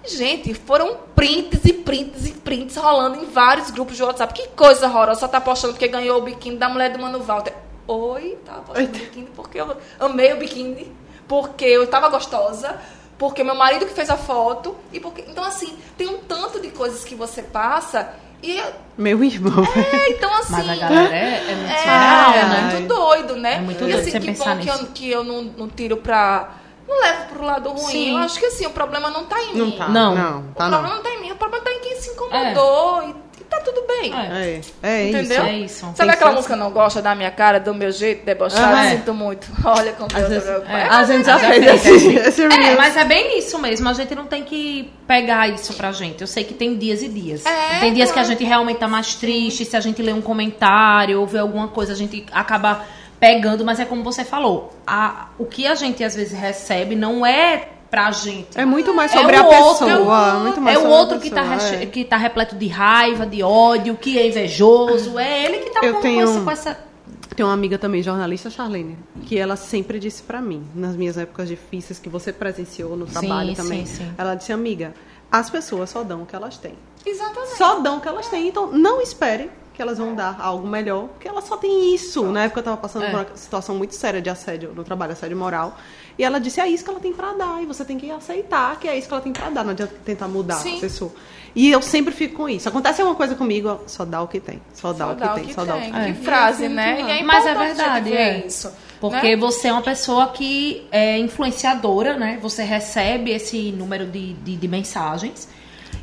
Gente, 0.07 0.55
foram 0.55 0.97
prints 1.15 1.65
e 1.65 1.73
prints 1.73 2.27
e 2.27 2.33
prints 2.33 2.77
rolando 2.77 3.19
em 3.23 3.27
vários 3.27 3.71
grupos 3.71 3.97
de 3.97 4.03
WhatsApp. 4.03 4.33
Que 4.33 4.49
coisa 4.49 4.87
horrorosa, 4.87 5.21
só 5.21 5.29
tá 5.29 5.41
postando 5.41 5.75
porque 5.75 5.89
ganhou 5.89 6.19
o 6.19 6.23
biquíni 6.23 6.57
da 6.57 6.69
mulher 6.69 6.91
do 6.93 6.99
Mano 6.99 7.21
Walter. 7.21 7.55
Oi, 7.87 8.39
tava 8.45 8.63
postando 8.63 8.89
biquíni 8.89 9.29
porque 9.35 9.61
eu 9.61 9.77
amei 9.99 10.33
o 10.33 10.39
biquíni, 10.39 10.93
porque 11.27 11.65
eu 11.65 11.85
estava 11.85 12.09
gostosa, 12.09 12.79
porque 13.19 13.43
meu 13.43 13.55
marido 13.55 13.87
que 13.87 13.93
fez 13.93 14.09
a 14.09 14.17
foto, 14.17 14.77
e 14.93 15.01
porque. 15.01 15.25
Então, 15.29 15.45
assim, 15.45 15.77
tem 15.97 16.07
um 16.07 16.19
tanto 16.19 16.61
de 16.61 16.69
coisas 16.69 17.05
que 17.05 17.15
você 17.15 17.43
passa, 17.43 18.15
e. 18.43 18.63
Meu 18.97 19.23
irmão. 19.23 19.65
É, 19.75 20.11
então, 20.11 20.33
assim. 20.35 20.53
Mas 20.53 20.69
a 20.69 20.77
galera 20.77 21.15
é, 21.15 21.51
é 21.51 21.55
muito 21.55 21.73
É, 21.73 22.39
é 22.39 22.45
né? 22.45 22.71
muito 22.73 22.89
doido, 22.89 23.37
né? 23.37 23.55
É 23.55 23.61
muito 23.61 23.77
e 23.77 23.81
doido 23.81 23.99
assim, 23.99 24.11
você 24.11 24.21
que 24.21 24.31
bom 24.33 24.59
que 24.59 24.69
eu, 24.69 24.87
que 24.95 25.11
eu 25.11 25.25
não, 25.25 25.43
não 25.43 25.69
tiro 25.69 25.97
pra. 25.97 26.58
Não 26.88 27.01
levo 27.01 27.24
pro 27.29 27.44
lado 27.44 27.68
ruim. 27.70 27.79
Sim. 27.92 28.11
Eu 28.12 28.18
acho 28.18 28.38
que 28.38 28.46
assim, 28.46 28.66
o 28.66 28.70
problema 28.70 29.11
não 29.11 29.24
tá 29.24 29.40
em 29.42 29.55
Não 29.55 29.66
mim. 29.66 29.72
tá. 29.77 29.88
Não. 29.88 30.14
Não, 30.14 30.38
O 30.40 30.42
tá 30.55 30.68
problema 30.68 30.88
não. 30.88 30.94
não 30.96 31.03
tá 31.03 31.11
em 31.11 31.20
mim, 31.20 31.31
o 31.33 31.37
problema 31.37 31.62
tá 31.64 31.70
em 31.70 31.81
quem 31.81 31.96
se 32.01 32.11
incomodou 32.11 33.03
e, 33.03 33.14
e 33.40 33.44
tá 33.44 33.61
tudo 33.61 33.85
bem. 33.87 34.11
É. 34.14 34.61
É, 34.83 34.88
é 35.03 35.09
Entendeu? 35.11 35.42
É 35.44 35.53
isso. 35.59 35.81
Sabe 35.81 35.94
Tem 35.96 36.11
aquela 36.11 36.31
que 36.31 36.37
música 36.37 36.57
Não 36.57 36.70
Gosta 36.70 37.03
da 37.03 37.14
Minha 37.14 37.31
Cara, 37.31 37.61
do 37.61 37.74
meu 37.74 37.92
jeito, 37.92 38.24
debochado? 38.24 38.74
Ah, 38.74 38.87
é. 38.87 38.96
Sinto 38.96 39.12
muito. 39.12 39.46
Olha 39.64 39.92
como 39.92 40.09
Deus 40.09 40.29
vezes- 40.29 40.48
é 40.48 40.62
é. 40.66 40.83
A 40.88 41.05
gente 41.05 41.27
já 41.27 41.38
fez 41.38 41.85
esse, 41.87 42.14
esse 42.16 42.42
É, 42.44 42.77
mas 42.77 42.96
é 42.96 43.05
bem 43.05 43.38
isso 43.38 43.59
mesmo. 43.59 43.87
A 43.88 43.92
gente 43.92 44.14
não 44.14 44.24
tem 44.27 44.42
que 44.44 44.90
pegar 45.07 45.46
isso 45.48 45.74
pra 45.74 45.92
gente. 45.92 46.22
Eu 46.22 46.27
sei 46.27 46.42
que 46.44 46.55
tem 46.55 46.74
dias 46.77 47.03
e 47.03 47.09
dias. 47.09 47.44
É, 47.44 47.81
tem 47.81 47.92
dias 47.92 48.11
que 48.11 48.18
a 48.18 48.24
gente 48.24 48.42
realmente 48.44 48.79
tá 48.79 48.88
mais 48.88 49.14
triste. 49.14 49.64
Se 49.66 49.77
a 49.77 49.81
gente 49.81 50.01
lê 50.03 50.12
um 50.12 50.22
comentário 50.22 51.20
ou 51.20 51.27
vê 51.27 51.38
alguma 51.38 51.68
coisa, 51.68 51.92
a 51.92 51.96
gente 51.96 52.24
acaba 52.33 52.81
pegando. 53.21 53.65
Mas 53.65 53.81
é 53.81 53.85
como 53.85 54.03
você 54.03 54.25
falou. 54.25 54.73
A, 54.87 55.29
o 55.39 55.45
que 55.45 55.67
a 55.67 55.75
gente 55.75 56.03
às 56.05 56.15
vezes 56.15 56.39
recebe 56.39 56.95
não 56.95 57.25
é 57.25 57.69
pra 57.91 58.11
gente. 58.11 58.49
É 58.59 58.65
muito 58.67 58.93
mais 58.95 59.13
É 59.15 59.19
sobre 59.19 59.37
o 59.37 59.41
a 59.41 59.61
outro. 59.61 59.87
pessoa. 59.87 60.35
muito 60.41 60.61
mais 60.61 60.77
É 60.77 60.79
o 60.81 60.89
outro 60.89 61.19
que 61.19 61.31
tá, 61.31 61.43
pessoa, 61.43 61.83
é. 61.83 61.87
que 61.87 62.05
tá 62.05 62.17
repleto 62.17 62.55
de 62.57 62.67
raiva, 62.67 63.25
de 63.27 63.43
ódio, 63.43 63.97
que 63.97 64.19
é 64.19 64.27
invejoso. 64.29 65.19
É 65.19 65.45
ele 65.45 65.59
que 65.59 65.71
tá 65.71 65.81
Eu 65.83 65.95
com, 65.95 66.01
tenho- 66.01 66.27
com 66.27 66.33
essa- 66.33 66.45
com 66.45 66.51
essa. 66.51 66.89
Tem 67.35 67.47
uma 67.47 67.55
amiga 67.55 67.79
também, 67.79 68.03
jornalista, 68.03 68.51
Charlene, 68.51 68.99
que 69.25 69.39
ela 69.39 69.55
sempre 69.55 70.01
disse 70.01 70.23
pra 70.25 70.41
mim, 70.43 70.67
nas 70.75 70.97
minhas 70.97 71.17
épocas 71.17 71.47
difíceis 71.49 71.97
que 71.99 72.09
você 72.09 72.33
presenciou 72.33 72.97
no 72.97 73.07
trabalho 73.07 73.51
Sim, 73.51 73.55
também. 73.55 73.87
sim, 73.87 73.97
sim. 73.99 74.13
Ela 74.19 74.35
disse, 74.35 74.53
amiga, 74.53 74.93
as 75.31 75.49
pessoas 75.49 75.89
só 75.89 76.03
dão 76.03 76.23
o 76.23 76.27
que 76.27 76.35
elas 76.35 76.57
têm. 76.59 76.75
Exatamente. 77.07 77.57
Só 77.57 77.79
dão 77.79 77.99
o 77.99 78.01
que 78.01 78.09
elas 78.09 78.27
têm. 78.29 78.49
Então, 78.49 78.67
não 78.73 79.01
espere 79.01 79.51
que 79.79 79.83
elas 79.83 79.97
vão 79.97 80.12
dar 80.12 80.37
algo 80.41 80.67
melhor, 80.67 81.07
porque 81.07 81.29
elas 81.29 81.45
só 81.45 81.57
têm 81.57 81.95
isso. 81.95 82.25
Na 82.33 82.43
época 82.43 82.59
eu 82.59 82.64
tava 82.64 82.77
passando 82.77 83.05
É. 83.05 83.11
por 83.12 83.21
uma 83.21 83.27
situação 83.37 83.77
muito 83.77 83.95
séria 83.95 84.21
de 84.21 84.29
assédio 84.29 84.73
no 84.75 84.83
trabalho, 84.83 85.12
assédio 85.12 85.37
moral. 85.37 85.79
E 86.19 86.25
ela 86.25 86.41
disse, 86.41 86.61
é 86.61 86.67
isso 86.69 86.83
que 86.83 86.91
ela 86.91 86.99
tem 86.99 87.12
pra 87.12 87.33
dar. 87.35 87.62
E 87.62 87.64
você 87.64 87.85
tem 87.85 87.97
que 87.97 88.11
aceitar 88.11 88.77
que 88.81 88.88
é 88.88 88.99
isso 88.99 89.07
que 89.07 89.14
ela 89.14 89.23
tem 89.23 89.33
pra 89.33 89.49
dar. 89.51 89.62
Não 89.62 89.71
adianta 89.71 89.95
tentar 90.05 90.27
mudar 90.27 90.57
Sim. 90.57 90.79
a 90.79 90.81
pessoa. 90.81 91.12
E 91.55 91.71
eu 91.71 91.81
sempre 91.81 92.12
fico 92.12 92.38
com 92.38 92.49
isso. 92.49 92.69
Acontece 92.69 93.01
alguma 93.01 93.17
coisa 93.17 93.37
comigo, 93.37 93.81
só 93.87 94.05
dá 94.05 94.21
o 94.21 94.27
que 94.27 94.41
tem. 94.41 94.61
Só 94.75 94.93
dá, 94.93 95.07
Só 95.07 95.12
o, 95.12 95.14
que 95.14 95.21
dá 95.23 95.35
tem, 95.35 95.53
só 95.55 95.64
dá 95.64 95.77
o 95.77 95.81
que 95.81 95.93
tem. 95.93 96.12
Que 96.12 96.25
frase, 96.25 96.69
né? 96.69 97.01
E 97.01 97.21
é 97.21 97.23
Mas 97.23 97.47
é 97.47 97.55
verdade, 97.55 98.11
ver 98.11 98.17
é. 98.17 98.47
isso. 98.49 98.73
Porque 99.01 99.37
né? 99.37 99.37
você 99.37 99.69
é 99.69 99.73
uma 99.73 99.83
pessoa 99.83 100.27
que 100.31 100.88
é 100.91 101.17
influenciadora, 101.19 102.17
né? 102.19 102.37
Você 102.43 102.64
recebe 102.64 103.31
esse 103.31 103.71
número 103.71 104.07
de, 104.07 104.33
de, 104.33 104.57
de 104.57 104.67
mensagens. 104.69 105.49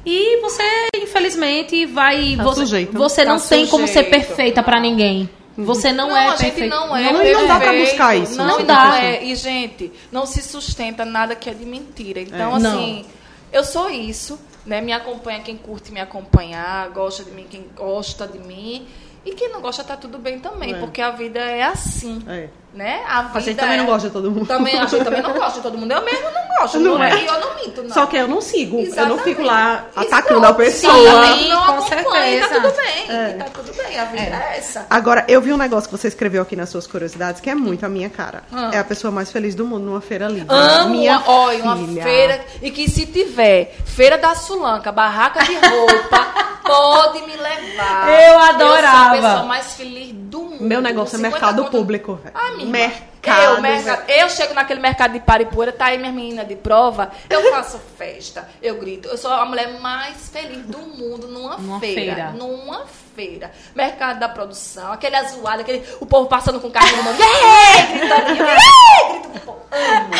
E 0.05 0.39
você, 0.41 0.63
infelizmente, 0.97 1.85
vai. 1.85 2.35
Tá 2.37 2.43
você 2.43 2.59
sujeito. 2.61 2.93
você 2.97 3.23
Tá 3.25 3.29
não 3.33 3.39
tem 3.39 3.65
como 3.67 3.87
ser 3.87 4.03
sujeito. 4.03 4.09
perfeita 4.11 4.61
pra 4.63 4.79
ninguém. 4.79 5.29
Você 5.57 5.91
não, 5.93 6.09
Não, 6.09 6.17
é 6.17 6.27
a 6.27 6.35
gente 6.35 6.67
não 6.67 6.95
é 6.95 7.03
Não- 7.11 7.19
perfeito. 7.21 7.39
não 7.39 7.47
dá 7.47 7.59
pra 7.61 7.71
buscar 7.73 8.15
isso, 8.17 8.37
Não, 8.37 8.45
não 8.59 8.65
dá. 8.65 8.89
dá. 8.91 9.03
É. 9.03 9.23
E, 9.23 9.33
gente, 9.37 9.89
não 10.11 10.25
se 10.25 10.41
sustenta 10.43 11.05
nada 11.05 11.33
que 11.33 11.49
é 11.49 11.53
de 11.53 11.65
mentira. 11.65 12.19
Então, 12.19 12.53
É. 12.53 12.55
assim, 12.57 13.05
eu 13.53 13.63
sou 13.63 13.89
isso, 13.89 14.37
né? 14.65 14.81
Me 14.81 14.91
acompanha 14.91 15.39
quem 15.39 15.55
curte 15.55 15.93
me 15.93 16.01
acompanhar, 16.01 16.89
gosta 16.89 17.23
de 17.23 17.31
mim 17.31 17.45
quem 17.49 17.65
gosta 17.73 18.27
de 18.27 18.37
mim. 18.37 18.85
E 19.25 19.31
quem 19.33 19.49
não 19.49 19.61
gosta 19.61 19.81
tá 19.83 19.95
tudo 19.95 20.17
bem 20.19 20.39
também, 20.39 20.73
É. 20.73 20.77
porque 20.77 21.01
a 21.01 21.09
vida 21.11 21.39
é 21.39 21.63
assim. 21.63 22.21
É. 22.27 22.49
Né? 22.75 23.01
A, 23.07 23.31
A 23.33 23.39
gente 23.39 23.55
também 23.57 23.75
é- 23.75 23.77
não 23.77 23.85
gosta 23.85 24.07
de 24.09 24.13
todo 24.13 24.29
mundo. 24.29 24.45
Também, 24.45 24.77
a 24.77 24.85
gente 24.85 25.01
também 25.03 25.21
não 25.21 25.31
gosta 25.33 25.53
de 25.53 25.61
todo 25.61 25.77
mundo. 25.77 25.91
Eu 25.93 26.03
mesmo 26.03 26.25
não 26.29 26.59
gosto. 26.59 26.77
Não 26.79 26.95
Não 26.95 27.03
é. 27.03 27.15
E 27.21 27.25
eu 27.25 27.39
não 27.39 27.55
minto, 27.55 27.83
não. 27.83 27.89
Só 27.93 28.05
que 28.05 28.17
eu 28.17 28.27
não 28.27 28.41
sigo. 28.41 28.81
Eu 28.81 29.05
não 29.07 29.17
fico 29.19 29.41
lá 29.41 29.85
Exatamente. 29.95 30.13
atacando 30.13 30.45
a 30.45 30.53
pessoa. 30.53 31.25
sim, 31.37 31.47
não 31.49 31.65
Com 31.65 31.71
acompanha, 31.71 32.41
Tá 32.41 32.47
certeza. 32.49 32.61
tudo 32.61 32.75
bem. 32.75 33.09
É. 33.15 33.33
Tá 33.33 33.45
tudo 33.45 33.73
bem. 33.77 33.97
A 33.99 34.05
vida 34.05 34.23
é, 34.23 34.57
essa. 34.57 34.85
Agora, 34.89 35.23
eu 35.29 35.39
vi 35.41 35.53
um 35.53 35.57
negócio 35.57 35.89
que 35.89 35.97
você 35.97 36.09
escreveu 36.09 36.41
aqui 36.41 36.55
nas 36.57 36.67
suas 36.69 36.85
curiosidades, 36.85 37.39
que 37.39 37.49
é 37.49 37.55
muito 37.55 37.85
a 37.85 37.89
minha 37.89 38.09
cara. 38.09 38.43
Ah. 38.51 38.71
É 38.73 38.77
a 38.79 38.83
pessoa 38.83 39.09
mais 39.09 39.31
feliz 39.31 39.55
do 39.55 39.65
mundo 39.65 39.85
numa 39.85 40.01
feira 40.01 40.27
livre. 40.27 40.47
Amo 40.53 40.89
minha 40.89 41.19
uma, 41.19 41.29
olha, 41.29 41.63
uma 41.63 41.77
feira. 42.03 42.43
E 42.61 42.71
que 42.71 42.89
se 42.89 43.05
tiver 43.05 43.73
feira 43.85 44.17
da 44.17 44.35
Sulanca, 44.35 44.91
barraca 44.91 45.45
de 45.45 45.53
roupa, 45.55 46.27
pode 46.65 47.21
me 47.21 47.37
levar. 47.37 48.09
Eu 48.09 48.33
Eu 48.33 48.39
adorava. 48.39 48.97
sou 48.97 49.07
a 49.07 49.11
pessoa 49.31 49.43
mais 49.43 49.73
feliz 49.75 50.11
do 50.13 50.39
mundo. 50.41 50.55
Meu 50.63 50.81
negócio 50.81 51.15
é 51.15 51.19
Com 51.19 51.25
50 51.25 51.31
mercado 51.39 51.63
conto- 51.63 51.71
público, 51.77 52.15
velho. 52.21 52.35
Ah, 52.35 52.51
minha 52.51 52.64
Mercado. 52.71 53.41
eu, 53.55 53.61
mercado, 53.61 54.03
eu 54.09 54.29
chego 54.29 54.53
naquele 54.53 54.79
mercado 54.79 55.13
de 55.13 55.19
Paripuera, 55.19 55.71
tá 55.71 55.85
aí 55.85 55.97
minha 55.97 56.11
menina 56.11 56.45
de 56.45 56.55
prova, 56.55 57.11
eu 57.29 57.51
faço 57.51 57.79
festa, 57.97 58.47
eu 58.61 58.75
grito. 58.77 59.07
Eu 59.07 59.17
sou 59.17 59.31
a 59.31 59.45
mulher 59.45 59.79
mais 59.79 60.29
feliz 60.29 60.63
do 60.65 60.77
mundo 60.77 61.27
numa, 61.27 61.57
Numa 61.57 61.79
feira, 61.79 62.01
feira. 62.15 62.31
Numa 62.31 62.85
feira. 63.15 63.51
Mercado 63.73 64.19
da 64.19 64.29
produção, 64.29 64.91
aquele 64.91 65.15
azuado, 65.15 65.61
aquele, 65.61 65.83
o 65.99 66.05
povo 66.05 66.27
passando 66.27 66.59
com 66.59 66.69
carro 66.69 66.95
no 66.97 67.03
mão, 67.03 67.13
gritando, 67.13 68.35
grito 68.35 69.29
com 69.29 69.37
o 69.37 69.39
povo. 69.41 69.65
Amo, 69.71 70.13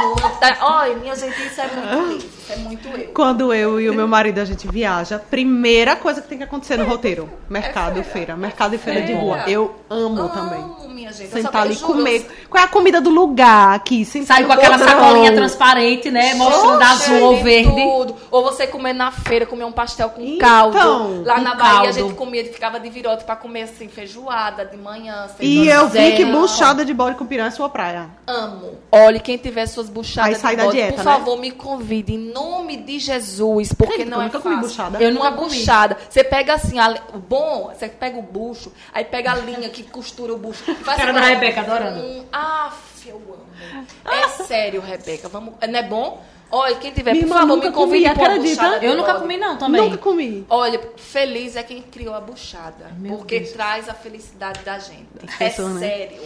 amo. 0.00 0.30
Tá- 0.38 0.58
Olha, 0.60 0.94
minha 0.96 1.14
gente, 1.14 1.40
isso 1.46 1.60
é 1.60 1.66
muito 1.66 2.08
lindo, 2.12 2.24
isso 2.26 2.52
é 2.52 2.56
muito 2.56 2.88
eu. 2.88 3.12
Quando 3.12 3.52
eu 3.54 3.80
e 3.80 3.88
o 3.88 3.94
meu 3.94 4.06
marido 4.08 4.38
a 4.40 4.44
gente 4.44 4.66
viaja, 4.68 5.18
primeira 5.18 5.96
coisa 5.96 6.20
que 6.20 6.28
tem 6.28 6.38
que 6.38 6.44
acontecer 6.44 6.76
no 6.76 6.84
roteiro: 6.84 7.28
mercado 7.48 7.92
e 7.98 8.02
feira. 8.02 8.10
feira. 8.12 8.36
Mercado 8.36 8.74
e 8.74 8.78
feira 8.78 9.00
de 9.00 9.06
Feira. 9.08 9.20
rua. 9.20 9.44
Eu 9.46 9.76
amo 9.88 10.28
também. 10.28 10.60
Minha 11.10 11.12
gente. 11.28 11.30
Sentar 11.30 11.52
só- 11.52 11.58
ali 11.58 11.72
e 11.72 11.76
juro, 11.76 11.92
comer. 11.94 12.46
Qual 12.48 12.62
é 12.62 12.64
a 12.66 12.68
comida 12.68 13.00
do 13.00 13.10
lugar 13.10 13.74
aqui? 13.74 14.04
Sentar 14.04 14.36
Sai 14.38 14.46
com 14.46 14.52
aquela 14.52 14.78
podrão. 14.78 15.00
sacolinha 15.00 15.32
transparente, 15.32 16.10
né? 16.10 16.34
Mostrando 16.34 16.76
Oxe, 16.76 16.84
azul 16.84 17.22
ou 17.22 17.36
de 17.36 17.42
verde. 17.42 17.70
Tudo. 17.70 18.16
Ou 18.30 18.42
você 18.42 18.66
comer 18.66 18.92
na 18.92 19.10
feira, 19.10 19.46
comer 19.46 19.64
um 19.64 19.72
pastel 19.72 20.10
com 20.10 20.20
Então, 20.22 20.70
caldo. 20.72 21.24
Lá 21.24 21.34
com 21.36 21.40
na 21.42 21.54
Bahia 21.54 21.72
caldo. 21.72 21.88
a 21.88 21.92
gente 21.92 22.14
comia, 22.14 22.44
ficava 22.44 22.78
de 22.80 22.88
virote 22.90 23.24
pra 23.24 23.36
comer 23.36 23.62
assim, 23.62 23.88
feijoada 23.88 24.64
de 24.64 24.76
manhã. 24.76 25.28
sem 25.36 25.46
E 25.46 25.68
eu 25.68 25.88
vi 25.88 26.12
que 26.16 26.24
buchada 26.24 26.84
de 26.84 26.92
bode 26.94 27.16
com 27.16 27.26
piranha 27.26 27.48
é 27.48 27.50
sua 27.50 27.68
praia. 27.68 28.08
Amo. 28.26 28.78
Olhe, 28.92 29.20
quem 29.20 29.36
tiver 29.36 29.66
suas 29.66 29.88
Aí 29.88 29.92
buchadas 29.92 30.38
sai 30.38 30.52
de 30.52 30.56
da 30.58 30.64
bode, 30.64 30.76
dieta, 30.76 30.92
por 30.94 31.04
né? 31.04 31.12
favor, 31.12 31.38
me 31.38 31.50
convide 31.50 32.14
em 32.14 32.18
nome 32.32 32.76
de 32.76 32.98
Jesus, 32.98 33.72
porque 33.72 34.04
não 34.04 34.18
eu 34.18 34.22
é 34.22 34.24
nunca 34.26 34.40
comi 34.40 34.56
buchada. 34.56 34.98
Eu 35.02 35.12
nunca 35.12 35.32
comi. 35.32 35.48
buchada. 35.58 35.96
Você 36.08 36.22
pega 36.24 36.54
assim, 36.54 36.78
a, 36.78 36.94
bom, 37.28 37.70
você 37.76 37.88
pega 37.88 38.18
o 38.18 38.22
bucho, 38.22 38.72
aí 38.92 39.04
pega 39.04 39.32
a 39.32 39.34
linha 39.36 39.68
que 39.68 39.82
costura 39.82 40.32
o 40.32 40.38
bucho. 40.38 40.62
Faz 40.84 40.99
Cara 41.00 41.12
da 41.14 41.20
Rebeca, 41.20 41.60
adorando. 41.62 42.00
Hum, 42.00 42.24
Aff, 42.30 43.08
eu 43.08 43.16
amo. 43.16 43.86
É 44.04 44.28
sério, 44.44 44.80
Rebeca. 44.82 45.28
Vamos, 45.28 45.54
não 45.66 45.78
é 45.78 45.82
bom? 45.82 46.22
Olha, 46.52 46.74
quem 46.76 46.90
tiver, 46.90 47.12
Minha 47.12 47.26
por 47.28 47.32
favor, 47.34 47.46
nunca 47.46 47.68
me 47.68 47.74
convide 47.74 48.04
comi, 48.06 48.14
pra 48.16 48.24
acredita? 48.34 48.62
buchada 48.66 48.84
Eu 48.84 48.96
nunca 48.96 49.14
comi, 49.14 49.36
não, 49.36 49.56
também. 49.56 49.82
Nunca 49.82 49.96
comi. 49.98 50.44
Olha, 50.50 50.80
feliz 50.96 51.54
é 51.54 51.62
quem 51.62 51.80
criou 51.80 52.12
a 52.12 52.20
buchada. 52.20 52.90
Meu 52.98 53.16
porque 53.16 53.38
Deus. 53.38 53.52
traz 53.52 53.88
a 53.88 53.94
felicidade 53.94 54.60
da 54.64 54.76
gente. 54.80 55.06
É 55.38 55.48
pessoas, 55.48 55.74
né? 55.74 55.88
sério. 55.88 56.16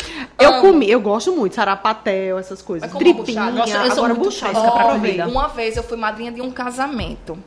Eu 0.40 0.54
Amo. 0.54 0.60
comi, 0.62 0.90
eu 0.90 0.98
gosto 1.00 1.30
muito, 1.37 1.54
sarapatel, 1.54 2.38
essas 2.38 2.62
coisas. 2.62 2.90
Mas 2.90 2.92
como 2.92 3.04
Dripinha, 3.04 3.42
buchada? 3.42 3.50
Nossa, 3.52 3.76
eu 3.76 3.82
sou 3.90 4.04
agora 4.04 4.14
muito 4.14 4.24
buchada. 4.24 4.54
fresca 4.54 4.72
pra 4.72 4.84
comida. 4.94 5.28
Uma 5.28 5.48
vez 5.48 5.76
eu 5.76 5.82
fui 5.82 5.98
madrinha 5.98 6.32
de 6.32 6.40
um 6.40 6.50
casamento. 6.50 7.38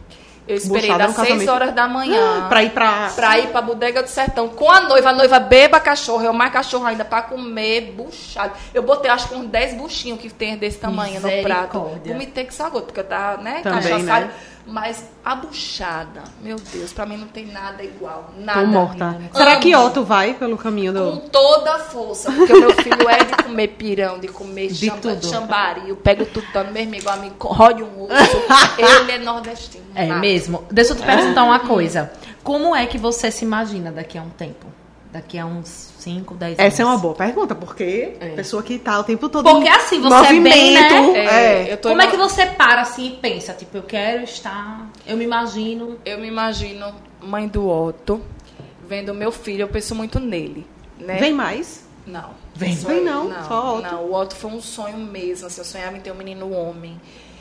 Eu 0.47 0.55
esperei 0.55 0.81
Buchada 0.89 1.03
das 1.07 1.11
no 1.11 1.15
6 1.17 1.27
casamento. 1.27 1.51
horas 1.51 1.73
da 1.73 1.87
manhã. 1.87 2.47
Pra 2.47 2.63
ir 2.63 2.69
pra... 2.71 3.09
Pra 3.15 3.37
ir 3.39 3.47
pra 3.47 3.61
bodega 3.61 4.01
do 4.01 4.07
sertão 4.09 4.47
com 4.47 4.71
a 4.71 4.81
noiva. 4.81 5.09
A 5.09 5.13
noiva 5.13 5.39
beba 5.39 5.79
cachorro, 5.79 6.23
eu 6.23 6.31
mais 6.33 6.53
cachorro 6.53 6.85
ainda 6.85 7.03
pra 7.03 7.21
comer 7.21 7.93
buchado. 7.95 8.53
Eu 8.73 8.81
botei 8.83 9.11
acho 9.11 9.27
que 9.27 9.35
uns 9.35 9.47
10 9.47 9.73
buchinhos 9.75 10.19
que 10.21 10.29
tem 10.29 10.55
desse 10.57 10.77
tamanho 10.79 11.19
no 11.19 11.29
prato. 11.43 11.79
Vomitei 12.05 12.45
que 12.45 12.53
só 12.53 12.69
porque 12.69 12.99
eu 12.99 13.03
tava, 13.03 13.41
né, 13.41 13.59
Também, 13.61 13.81
cachaçada. 13.81 14.25
né? 14.25 14.31
Mas 14.67 15.05
a 15.23 15.33
buchada, 15.33 16.23
meu 16.41 16.57
Deus, 16.57 16.91
pra 16.91 17.05
mim 17.05 17.15
não 17.15 17.27
tem 17.27 17.45
nada 17.45 17.81
igual. 17.83 18.31
Nada. 18.37 18.61
Tô 18.61 18.67
morta. 18.67 19.05
Amo. 19.05 19.29
Será 19.33 19.55
que 19.57 19.73
Otto 19.73 20.03
vai 20.03 20.33
pelo 20.33 20.57
caminho 20.57 20.91
do... 20.91 21.11
Com 21.11 21.29
toda 21.29 21.75
a 21.75 21.79
força, 21.79 22.31
porque 22.31 22.51
o 22.51 22.59
meu 22.59 22.73
filho 22.75 23.09
é 23.09 23.23
de 23.23 23.43
comer 23.43 23.67
pirão, 23.69 24.19
de 24.19 24.27
comer 24.27 24.67
De 24.67 24.87
chamba, 24.87 25.01
tudo. 25.01 25.25
chambari. 25.25 25.89
Eu 25.89 25.95
pego 25.95 26.25
tutano, 26.25 26.71
mesmo 26.71 26.95
igual 26.95 27.15
a 27.15 27.19
mim, 27.19 27.31
rode 27.39 27.81
um 27.81 28.03
osso. 28.03 28.37
Ele 28.77 29.11
é 29.13 29.17
nordestino. 29.19 29.85
É 29.95 30.07
tá? 30.07 30.15
mesmo. 30.17 30.65
Deixa 30.69 30.91
eu 30.91 30.97
te 30.97 31.03
perguntar 31.03 31.43
uma 31.45 31.59
coisa. 31.61 32.11
Como 32.43 32.75
é 32.75 32.85
que 32.85 32.97
você 32.97 33.31
se 33.31 33.45
imagina 33.45 33.91
daqui 33.91 34.17
a 34.17 34.21
um 34.21 34.29
tempo? 34.29 34.76
Daqui 35.11 35.37
a 35.39 35.45
uns 35.45 35.93
5, 35.99 36.33
10 36.35 36.59
anos? 36.59 36.73
Essa 36.73 36.81
é 36.81 36.85
uma 36.85 36.97
boa 36.97 37.15
pergunta, 37.15 37.55
porque 37.55 38.13
É. 38.19 38.29
pessoa 38.35 38.61
que 38.61 38.77
tá 38.77 38.99
o 38.99 39.03
tempo 39.03 39.29
todo 39.29 39.49
Porque 39.49 39.65
em 39.67 39.69
assim, 39.71 40.01
você 40.01 40.15
é 40.15 40.21
bem, 40.39 40.73
movimento, 40.73 41.13
né? 41.13 41.25
é. 41.69 41.73
eu 41.73 41.77
tô 41.77 41.89
Como 41.89 42.01
é 42.01 42.05
ima- 42.05 42.11
que 42.11 42.17
você 42.17 42.45
para 42.45 42.81
assim 42.81 43.07
e 43.07 43.11
pensa? 43.11 43.53
Tipo, 43.53 43.77
eu 43.77 43.83
quero 43.83 44.23
estar. 44.23 44.85
Eu 45.05 45.15
me 45.15 45.23
imagino. 45.23 45.97
Eu 46.05 46.19
me 46.19 46.27
imagino 46.27 46.93
mãe 47.21 47.47
do 47.47 47.67
Otto, 47.69 48.21
vendo 48.87 49.13
meu 49.13 49.31
filho, 49.31 49.61
eu 49.63 49.67
penso 49.69 49.95
muito 49.95 50.19
nele. 50.19 50.67
Né? 50.99 51.15
Vem 51.15 51.33
mais? 51.33 51.85
Não. 52.05 52.31
Vem. 52.53 52.75
Vem 52.75 53.03
não, 53.03 53.29
não, 53.29 53.47
só 53.47 53.77
Otto. 53.77 53.83
Não, 53.91 54.03
o 54.05 54.13
Otto 54.13 54.35
foi 54.35 54.51
um 54.51 54.61
sonho 54.61 54.97
mesmo. 54.97 55.47
Assim, 55.47 55.61
eu 55.61 55.65
sonhava 55.65 55.95
em 55.95 56.01
ter 56.01 56.11
um 56.11 56.15
menino 56.15 56.51
homem. 56.51 56.99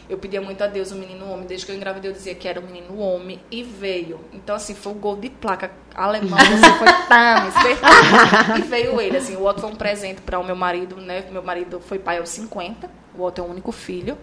Eu 0.09 0.19
pedia 0.19 0.40
muito 0.40 0.62
a 0.62 0.66
Deus 0.66 0.92
um 0.92 0.99
menino 0.99 1.31
homem. 1.31 1.47
Desde 1.47 1.66
que 1.66 1.73
eu 1.73 1.77
engravidei, 1.77 2.11
eu 2.11 2.14
dizia 2.14 2.35
que 2.35 2.47
era 2.47 2.61
um 2.61 2.64
menino 2.64 2.99
homem. 2.99 3.40
E 3.51 3.62
veio. 3.62 4.21
Então, 4.33 4.55
assim, 4.55 4.75
foi 4.75 4.92
um 4.92 4.99
gol 4.99 5.16
de 5.16 5.31
placa 5.31 5.71
alemão. 5.95 6.38
Assim, 6.38 6.79
foi 6.79 6.88
certeza. 7.62 8.59
E 8.59 8.62
veio 8.62 9.01
ele. 9.01 9.16
Assim, 9.16 9.37
o 9.37 9.45
Otto 9.45 9.61
foi 9.61 9.71
um 9.71 9.77
presente 9.77 10.21
para 10.21 10.38
o 10.38 10.45
meu 10.45 10.57
marido, 10.57 10.97
né? 10.97 11.25
Meu 11.31 11.42
marido 11.42 11.81
foi 11.81 11.99
pai 11.99 12.19
aos 12.19 12.29
50. 12.31 12.88
O 13.16 13.23
Otto 13.23 13.40
é 13.40 13.45
o 13.45 13.49
único 13.49 13.73
filho. 13.73 14.16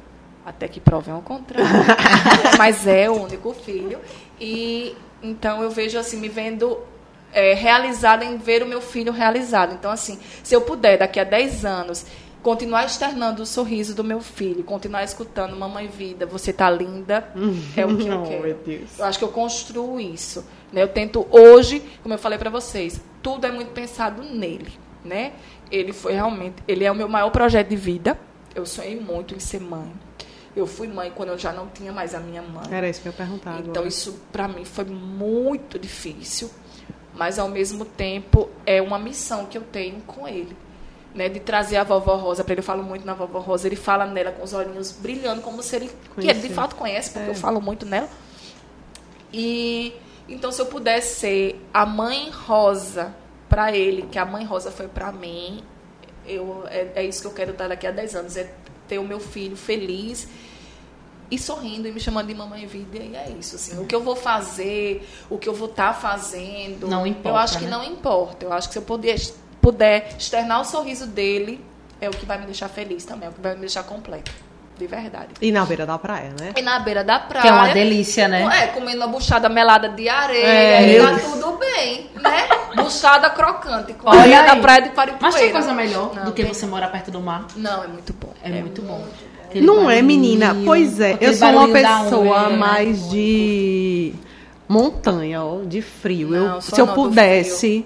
Até 0.45 0.67
que 0.67 0.79
provem 0.79 1.13
ao 1.13 1.21
contrário. 1.21 1.65
Mas 2.57 2.85
é 2.87 3.09
o 3.09 3.21
único 3.21 3.53
filho. 3.53 3.99
E 4.39 4.95
então 5.21 5.63
eu 5.63 5.69
vejo 5.69 5.97
assim, 5.97 6.17
me 6.17 6.27
vendo 6.27 6.77
é, 7.33 7.53
realizada 7.53 8.23
em 8.23 8.37
ver 8.37 8.61
o 8.61 8.65
meu 8.65 8.81
filho 8.81 9.11
realizado. 9.11 9.73
Então, 9.73 9.91
assim, 9.91 10.19
se 10.43 10.55
eu 10.55 10.61
puder, 10.61 10.97
daqui 10.97 11.19
a 11.19 11.23
10 11.23 11.65
anos, 11.65 12.05
continuar 12.43 12.85
externando 12.85 13.41
o 13.41 13.45
sorriso 13.45 13.95
do 13.95 14.03
meu 14.03 14.19
filho, 14.19 14.63
continuar 14.63 15.03
escutando 15.03 15.55
Mamãe 15.55 15.87
Vida, 15.87 16.25
você 16.25 16.51
tá 16.51 16.69
linda, 16.69 17.27
é 17.75 17.85
o 17.85 17.97
que 17.97 18.07
eu 18.07 18.23
quero. 18.23 18.59
Eu 18.99 19.05
acho 19.05 19.17
que 19.17 19.23
eu 19.23 19.29
construo 19.29 19.99
isso. 19.99 20.45
Né? 20.71 20.83
Eu 20.83 20.89
tento 20.89 21.25
hoje, 21.31 21.81
como 22.03 22.13
eu 22.13 22.19
falei 22.19 22.37
para 22.37 22.49
vocês, 22.49 22.99
tudo 23.21 23.47
é 23.47 23.51
muito 23.51 23.71
pensado 23.71 24.21
nele. 24.21 24.73
Né? 25.03 25.33
Ele 25.71 25.93
foi 25.93 26.13
realmente, 26.13 26.55
ele 26.67 26.83
é 26.83 26.91
o 26.91 26.95
meu 26.95 27.07
maior 27.07 27.29
projeto 27.29 27.69
de 27.69 27.75
vida. 27.75 28.19
Eu 28.53 28.65
sonhei 28.65 28.99
muito 28.99 29.33
em 29.33 29.39
ser 29.39 29.59
mãe. 29.61 29.91
Eu 30.55 30.67
fui 30.67 30.87
mãe 30.87 31.11
quando 31.15 31.29
eu 31.29 31.37
já 31.37 31.51
não 31.51 31.67
tinha 31.67 31.91
mais 31.91 32.13
a 32.13 32.19
minha 32.19 32.41
mãe. 32.41 32.65
Era 32.71 32.87
isso 32.87 33.01
que 33.01 33.07
eu 33.07 33.11
ia 33.11 33.17
perguntar 33.17 33.59
Então 33.59 33.71
agora. 33.71 33.87
isso 33.87 34.19
para 34.31 34.47
mim 34.47 34.63
foi 34.63 34.85
muito 34.85 35.79
difícil, 35.79 36.49
mas 37.15 37.39
ao 37.39 37.49
mesmo 37.49 37.85
tempo 37.85 38.49
é 38.65 38.79
uma 38.81 38.99
missão 38.99 39.45
que 39.47 39.57
eu 39.57 39.63
tenho 39.63 39.99
com 40.01 40.27
ele, 40.27 40.55
né, 41.13 41.29
de 41.29 41.39
trazer 41.39 41.77
a 41.77 41.83
vovó 41.83 42.15
Rosa 42.15 42.43
para 42.43 42.53
ele. 42.53 42.59
Eu 42.61 42.65
falo 42.65 42.83
muito 42.83 43.05
na 43.05 43.13
vovó 43.13 43.39
Rosa, 43.39 43.67
ele 43.67 43.75
fala 43.75 44.05
nela 44.05 44.31
com 44.31 44.43
os 44.43 44.53
olhinhos 44.53 44.91
brilhando 44.91 45.41
como 45.41 45.61
se 45.61 45.75
ele 45.75 45.91
que 46.19 46.27
ele 46.29 46.39
de 46.39 46.49
fato 46.49 46.75
conhece, 46.75 47.11
porque 47.11 47.27
É. 47.27 47.31
eu 47.31 47.35
falo 47.35 47.61
muito 47.61 47.85
nela. 47.85 48.09
E 49.31 49.93
então 50.27 50.51
se 50.51 50.61
eu 50.61 50.65
pudesse 50.67 51.19
ser 51.19 51.65
a 51.73 51.85
mãe 51.85 52.29
Rosa 52.29 53.13
para 53.49 53.75
ele, 53.75 54.03
que 54.03 54.17
a 54.17 54.25
mãe 54.25 54.45
Rosa 54.45 54.71
foi 54.71 54.87
para 54.87 55.11
mim, 55.11 55.63
eu 56.25 56.63
é, 56.67 56.91
é 56.95 57.03
isso 57.05 57.21
que 57.21 57.27
eu 57.27 57.33
quero 57.33 57.51
estar 57.51 57.67
daqui 57.67 57.85
a 57.85 57.91
10 57.91 58.15
anos, 58.15 58.37
é 58.37 58.51
ter 58.87 58.97
o 58.99 59.03
meu 59.03 59.19
filho 59.19 59.55
feliz 59.55 60.27
e 61.31 61.39
sorrindo 61.39 61.87
e 61.87 61.91
me 61.91 61.99
chamando 61.99 62.27
de 62.27 62.35
mamãe 62.35 62.65
vida 62.65 62.97
e 62.97 63.15
é 63.15 63.29
isso 63.39 63.55
assim 63.55 63.79
o 63.79 63.85
que 63.85 63.95
eu 63.95 64.03
vou 64.03 64.15
fazer 64.15 65.07
o 65.29 65.37
que 65.37 65.47
eu 65.47 65.53
vou 65.53 65.69
estar 65.69 65.93
fazendo 65.93 66.85
Não 66.87 67.07
importa, 67.07 67.29
eu 67.29 67.35
acho 67.37 67.57
que 67.59 67.63
né? 67.65 67.71
não 67.71 67.83
importa 67.83 68.45
eu 68.45 68.53
acho 68.53 68.67
que 68.67 68.73
se 68.73 68.79
eu 68.79 68.83
puder, 68.83 69.15
puder 69.63 70.09
externar 70.19 70.61
o 70.61 70.65
sorriso 70.65 71.07
dele 71.07 71.63
é 72.01 72.07
o 72.09 72.11
que 72.11 72.25
vai 72.25 72.37
me 72.37 72.45
deixar 72.45 72.67
feliz 72.67 73.05
também 73.05 73.27
é 73.27 73.31
o 73.31 73.33
que 73.33 73.41
vai 73.41 73.53
me 73.55 73.61
deixar 73.61 73.83
completa 73.83 74.31
de 74.77 74.87
verdade 74.87 75.29
E 75.39 75.51
na 75.51 75.63
beira 75.65 75.85
da 75.85 75.97
praia, 75.97 76.31
né? 76.39 76.51
e 76.57 76.61
na 76.61 76.79
beira 76.79 77.03
da 77.03 77.19
praia 77.19 77.41
Que 77.43 77.47
é 77.47 77.51
uma 77.53 77.69
delícia, 77.69 78.27
né? 78.27 78.41
é, 78.63 78.67
comendo 78.67 78.97
uma 78.97 79.07
buchada 79.07 79.47
melada 79.47 79.87
de 79.87 80.09
areia, 80.09 80.45
É, 80.45 80.99
tá 80.99 81.19
tudo 81.19 81.57
bem, 81.59 82.09
né? 82.15 82.49
Buchada 82.75 83.29
crocante, 83.29 83.93
com 83.93 84.09
Olha 84.09 84.19
areia 84.21 84.43
da 84.43 84.55
praia 84.57 84.81
de 84.81 84.89
Paripueira. 84.89 85.19
Mas 85.31 85.35
tem 85.35 85.51
coisa 85.51 85.71
melhor 85.73 86.13
Não, 86.15 86.25
do 86.25 86.31
que 86.33 86.41
tem- 86.43 86.51
você 86.53 86.65
morar 86.65 86.87
perto 86.87 87.11
do 87.11 87.21
mar. 87.21 87.45
Não, 87.55 87.83
é 87.83 87.87
muito 87.87 88.11
bom. 88.13 88.33
É, 88.43 88.49
muito 88.49 88.81
bom. 88.81 89.05
Aquele 89.45 89.63
Não 89.65 89.75
é, 89.75 90.01
barulhinho, 90.01 90.05
menina? 90.05 90.55
Pois 90.65 90.99
é, 90.99 91.17
eu 91.21 91.33
sou 91.35 91.49
uma 91.49 91.67
pessoa 91.69 92.47
onda. 92.47 92.57
mais 92.57 93.09
de 93.11 94.13
montanha, 94.67 95.43
ó, 95.43 95.61
de 95.63 95.81
frio. 95.83 96.29
Não, 96.29 96.55
eu, 96.55 96.61
se 96.61 96.79
eu 96.81 96.87
pudesse, 96.87 97.85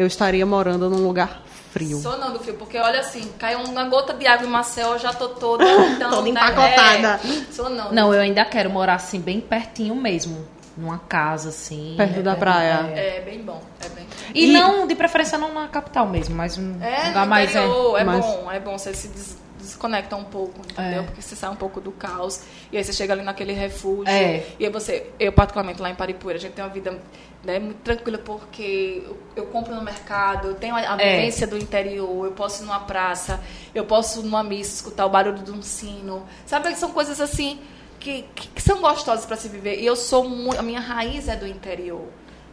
eu 0.00 0.06
estaria 0.06 0.44
morando 0.46 0.88
num 0.88 1.06
lugar 1.06 1.42
frio. 1.72 1.98
Sou 2.00 2.18
não 2.18 2.32
do 2.32 2.38
frio, 2.40 2.54
porque 2.54 2.78
olha 2.78 3.00
assim, 3.00 3.30
cai 3.38 3.54
uma 3.54 3.84
gota 3.84 4.12
de 4.14 4.26
água 4.26 4.46
em 4.46 4.50
Maceió, 4.50 4.94
eu 4.94 4.98
já 4.98 5.12
tô 5.12 5.28
toda. 5.30 5.64
Então, 5.64 6.10
Toda 6.10 6.22
né, 6.22 6.30
empacotada. 6.30 7.20
É, 7.24 7.52
sou 7.52 7.68
não. 7.70 7.92
Não, 7.92 8.14
eu 8.14 8.20
ainda 8.20 8.44
quero 8.44 8.70
morar 8.70 8.94
assim, 8.94 9.20
bem 9.20 9.40
pertinho 9.40 9.94
mesmo. 9.94 10.44
Numa 10.76 10.98
casa, 10.98 11.50
assim. 11.50 11.94
Perto 11.96 12.22
da 12.22 12.34
praia. 12.34 12.90
é. 12.94 13.18
É 13.18 13.20
bem 13.20 13.40
bom, 13.42 13.60
é 13.84 13.88
bem. 13.90 14.06
E, 14.34 14.46
E- 14.48 14.52
não, 14.52 14.86
de 14.86 14.94
preferência, 14.94 15.36
não 15.36 15.52
na 15.52 15.68
capital 15.68 16.06
mesmo, 16.06 16.34
mas 16.34 16.56
um 16.56 16.80
É, 16.82 17.08
lugar 17.08 17.26
mais. 17.26 17.50
interior, 17.50 17.98
é, 18.00 18.04
mais- 18.04 18.24
bom, 18.24 18.50
é 18.50 18.60
bom, 18.60 18.78
você 18.78 18.94
se 18.94 19.08
des- 19.08 19.36
desconecta 19.58 20.16
um 20.16 20.24
pouco, 20.24 20.58
entendeu? 20.70 21.02
É. 21.02 21.04
Porque 21.04 21.20
você 21.20 21.36
sai 21.36 21.50
um 21.50 21.56
pouco 21.56 21.80
do 21.80 21.92
caos 21.92 22.40
e 22.72 22.78
aí 22.78 22.84
você 22.84 22.92
chega 22.94 23.12
ali 23.12 23.22
naquele 23.22 23.52
refúgio. 23.52 24.08
É. 24.08 24.44
E 24.58 24.64
aí 24.64 24.70
você, 24.72 25.10
eu 25.20 25.32
particularmente 25.32 25.82
lá 25.82 25.90
em 25.90 25.94
Paripuera, 25.94 26.38
a 26.38 26.40
gente 26.40 26.52
tem 26.52 26.64
uma 26.64 26.70
vida 26.72 26.96
né, 27.44 27.58
muito 27.58 27.78
tranquila 27.78 28.18
porque 28.18 29.02
eu, 29.06 29.16
eu 29.36 29.46
compro 29.46 29.74
no 29.74 29.82
mercado, 29.82 30.48
eu 30.48 30.54
tenho 30.54 30.74
a, 30.74 30.78
a 30.94 31.00
É. 31.00 31.16
vivência 31.16 31.46
do 31.46 31.56
interior, 31.56 32.26
eu 32.26 32.32
posso 32.32 32.62
ir 32.62 32.66
numa 32.66 32.80
praça, 32.80 33.40
eu 33.74 33.84
posso 33.86 34.20
ir 34.20 34.24
numa 34.24 34.42
missa 34.42 34.74
escutar 34.76 35.06
o 35.06 35.08
barulho 35.08 35.38
de 35.42 35.50
um 35.50 35.62
sino. 35.62 36.26
Sabe, 36.46 36.74
são 36.74 36.90
coisas 36.92 37.20
assim 37.20 37.58
que, 37.98 38.24
que, 38.34 38.48
que 38.48 38.62
são 38.62 38.80
gostosas 38.80 39.24
para 39.26 39.36
se 39.36 39.48
viver. 39.48 39.80
E 39.80 39.86
eu 39.86 39.96
sou 39.96 40.28
muito, 40.28 40.58
a 40.58 40.62
minha 40.62 40.80
raiz 40.80 41.28
é 41.28 41.36
do 41.36 41.46
interior. 41.46 42.04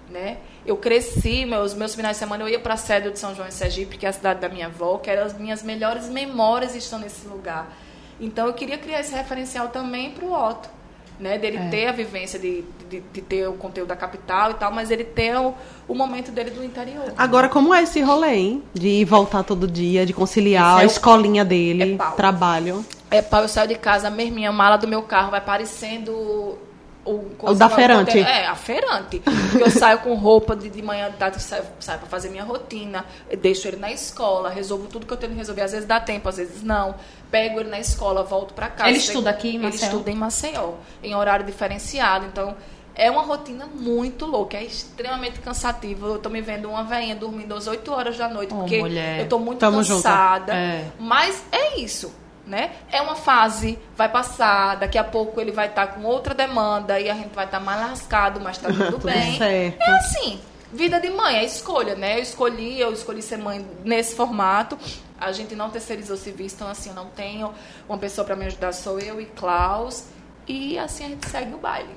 né? 0.10 0.38
Eu 0.65 0.78
cresci, 0.78 1.45
meus, 1.45 1.73
meus 1.73 1.93
finais 1.95 2.15
de 2.15 2.19
semana 2.19 2.43
eu 2.43 2.47
ia 2.50 2.60
para 2.60 2.73
a 2.76 2.78
sede 2.78 3.12
de 3.12 3.19
São 3.19 3.36
João 3.36 3.47
em 3.47 3.52
Sergipe, 3.52 3.97
que 3.97 4.06
é 4.06 4.10
a 4.10 4.13
cidade 4.13 4.39
da 4.39 4.47
minha 4.47 4.67
avó, 4.67 4.97
que 4.97 5.10
eram 5.10 5.23
as 5.26 5.38
minhas 5.38 5.62
melhores 5.63 6.08
memórias 6.10 6.76
estão 6.76 6.97
nesse 7.00 7.28
lugar. 7.28 7.73
Então 8.19 8.47
eu 8.47 8.54
queria 8.54 8.78
criar 8.78 9.02
esse 9.02 9.13
referencial 9.13 9.67
também 9.67 10.12
para 10.12 10.26
o 10.26 10.32
Otto, 10.34 10.69
né? 11.19 11.38
Dele 11.38 11.58
É. 11.58 11.69
ter 11.69 11.88
a 11.88 11.91
vivência 11.91 12.38
de, 12.39 12.63
de, 12.89 12.99
de 12.99 13.21
ter 13.21 13.47
o 13.47 13.53
conteúdo 13.53 13.89
da 13.89 13.95
capital 13.95 14.51
e 14.51 14.53
tal, 14.56 14.71
mas 14.71 14.91
ele 14.91 15.03
ter 15.03 15.36
o, 15.36 15.53
o 15.88 15.93
momento 15.95 16.32
dele 16.32 16.51
do 16.51 16.63
interior. 16.63 17.13
Agora, 17.17 17.49
como 17.49 17.73
é 17.73 17.84
esse 17.84 18.01
rolê, 18.01 18.36
hein? 18.36 18.63
De 18.73 18.88
ir 18.88 19.06
voltar 19.06 19.43
todo 19.43 19.67
dia, 19.67 20.06
de 20.06 20.13
conciliar 20.13 20.80
é 20.80 20.82
a 20.84 20.86
escolinha 20.86 21.43
dele, 21.43 21.93
é 21.93 21.97
pau. 21.97 22.12
trabalho. 22.15 22.86
É, 23.10 23.21
pá, 23.21 23.41
eu 23.41 23.47
saio 23.47 23.69
de 23.69 23.75
casa, 23.75 24.10
mesminha, 24.10 24.49
a 24.49 24.53
mala 24.53 24.77
do 24.77 24.88
meu 24.88 25.01
carro 25.01 25.32
vai 25.32 25.41
parecendo 25.41 26.58
o, 27.12 27.32
O 27.52 27.54
da 27.54 27.70
feirante. 27.70 28.20
É, 28.20 28.48
a 28.48 28.56
feirante. 28.56 29.20
Porque 29.20 29.63
eu 29.63 29.72
saio 29.72 30.00
com 30.00 30.13
roupa 30.15 30.56
de, 30.56 30.70
de 30.70 30.82
manhã, 30.82 31.10
de 31.10 31.17
tarde, 31.17 31.41
saio, 31.41 31.63
saio 31.80 32.00
pra 32.00 32.08
fazer 32.08 32.30
minha 32.30 32.43
rotina, 32.43 33.06
deixo 33.41 33.67
ele 33.67 33.78
na 33.78 33.91
escola, 33.91 34.50
resolvo 34.50 34.88
tudo 34.88 35.06
que 35.06 35.13
eu 35.13 35.17
tenho 35.17 35.32
que 35.34 35.38
resolver. 35.38 35.62
Às 35.62 35.72
vezes 35.72 35.88
dá 35.88 36.00
tempo, 36.00 36.28
às 36.30 36.38
vezes 36.38 36.62
não. 36.63 36.96
Pego 37.32 37.60
ele 37.60 37.70
na 37.70 37.80
escola, 37.80 38.24
volto 38.24 38.54
pra 38.54 38.67
casa. 38.70 38.89
Ele 38.89 38.98
estuda 39.00 39.30
aqui 39.30 39.50
em 39.50 39.56
Ele 39.56 39.63
Maceió? 39.65 39.86
estuda 39.88 40.12
em 40.12 40.15
Maceió, 40.15 40.72
em 41.04 41.15
horário 41.15 41.46
diferenciado. 41.46 42.26
Então, 42.26 42.56
é 42.96 43.12
uma 43.12 43.22
rotina 43.22 43.65
muito 43.67 44.26
louca, 44.26 44.58
é 44.58 44.63
extremamente 44.63 45.39
cansativo. 45.39 46.08
Eu 46.08 46.20
tô 46.20 46.30
me 46.30 46.41
vendo 46.41 46.70
uma 46.70 46.84
veinha 46.84 47.15
dormindo 47.15 47.54
às 47.54 47.67
8 47.67 47.91
horas 47.91 48.17
da 48.17 48.28
noite, 48.28 48.54
Ô, 48.54 48.58
porque 48.58 48.80
mulher. 48.80 49.20
eu 49.20 49.30
tô 49.30 49.38
muito 49.38 49.60
Tamo 49.60 49.78
cansada. 49.78 50.54
É. 50.54 50.86
Mas 50.98 51.43
é 51.52 51.80
isso, 51.80 52.12
né? 52.47 52.71
É 52.91 53.01
uma 53.01 53.15
fase, 53.15 53.77
vai 53.95 54.10
passar, 54.10 54.75
daqui 54.77 54.97
a 54.97 55.03
pouco 55.03 55.39
ele 55.41 55.51
vai 55.51 55.67
estar 55.67 55.88
com 55.88 56.03
outra 56.03 56.33
demanda 56.33 56.99
e 56.99 57.10
a 57.10 57.13
gente 57.13 57.33
vai 57.36 57.45
estar 57.45 57.60
mais 57.60 57.79
lascado, 57.81 58.39
mas 58.39 58.57
tá 58.57 58.69
tudo, 58.73 58.91
Tudo 58.91 59.05
bem. 59.05 59.38
certo. 59.38 59.81
É 59.81 59.91
assim, 59.97 60.39
vida 60.71 60.99
de 60.99 61.10
mãe, 61.10 61.36
é 61.38 61.43
escolha, 61.45 61.95
né? 61.95 62.17
Eu 62.17 62.23
escolhi, 62.23 62.79
eu 62.79 62.93
escolhi 62.93 63.21
ser 63.21 63.38
mãe 63.38 63.65
nesse 63.83 64.15
formato. 64.15 64.77
A 65.19 65.31
gente 65.31 65.55
não 65.55 65.69
terceirizou 65.69 66.15
serviço, 66.15 66.55
então 66.55 66.67
assim, 66.67 66.89
eu 66.89 66.95
não 66.95 67.07
tenho 67.07 67.51
uma 67.89 67.97
pessoa 67.97 68.23
para 68.23 68.36
me 68.36 68.45
ajudar, 68.45 68.71
sou 68.71 68.99
eu 68.99 69.19
e 69.19 69.25
Klaus. 69.25 70.05
E 70.47 70.79
assim 70.79 71.05
a 71.05 71.07
gente 71.10 71.27
segue 71.27 71.53
o 71.53 71.57
baile. 71.57 71.89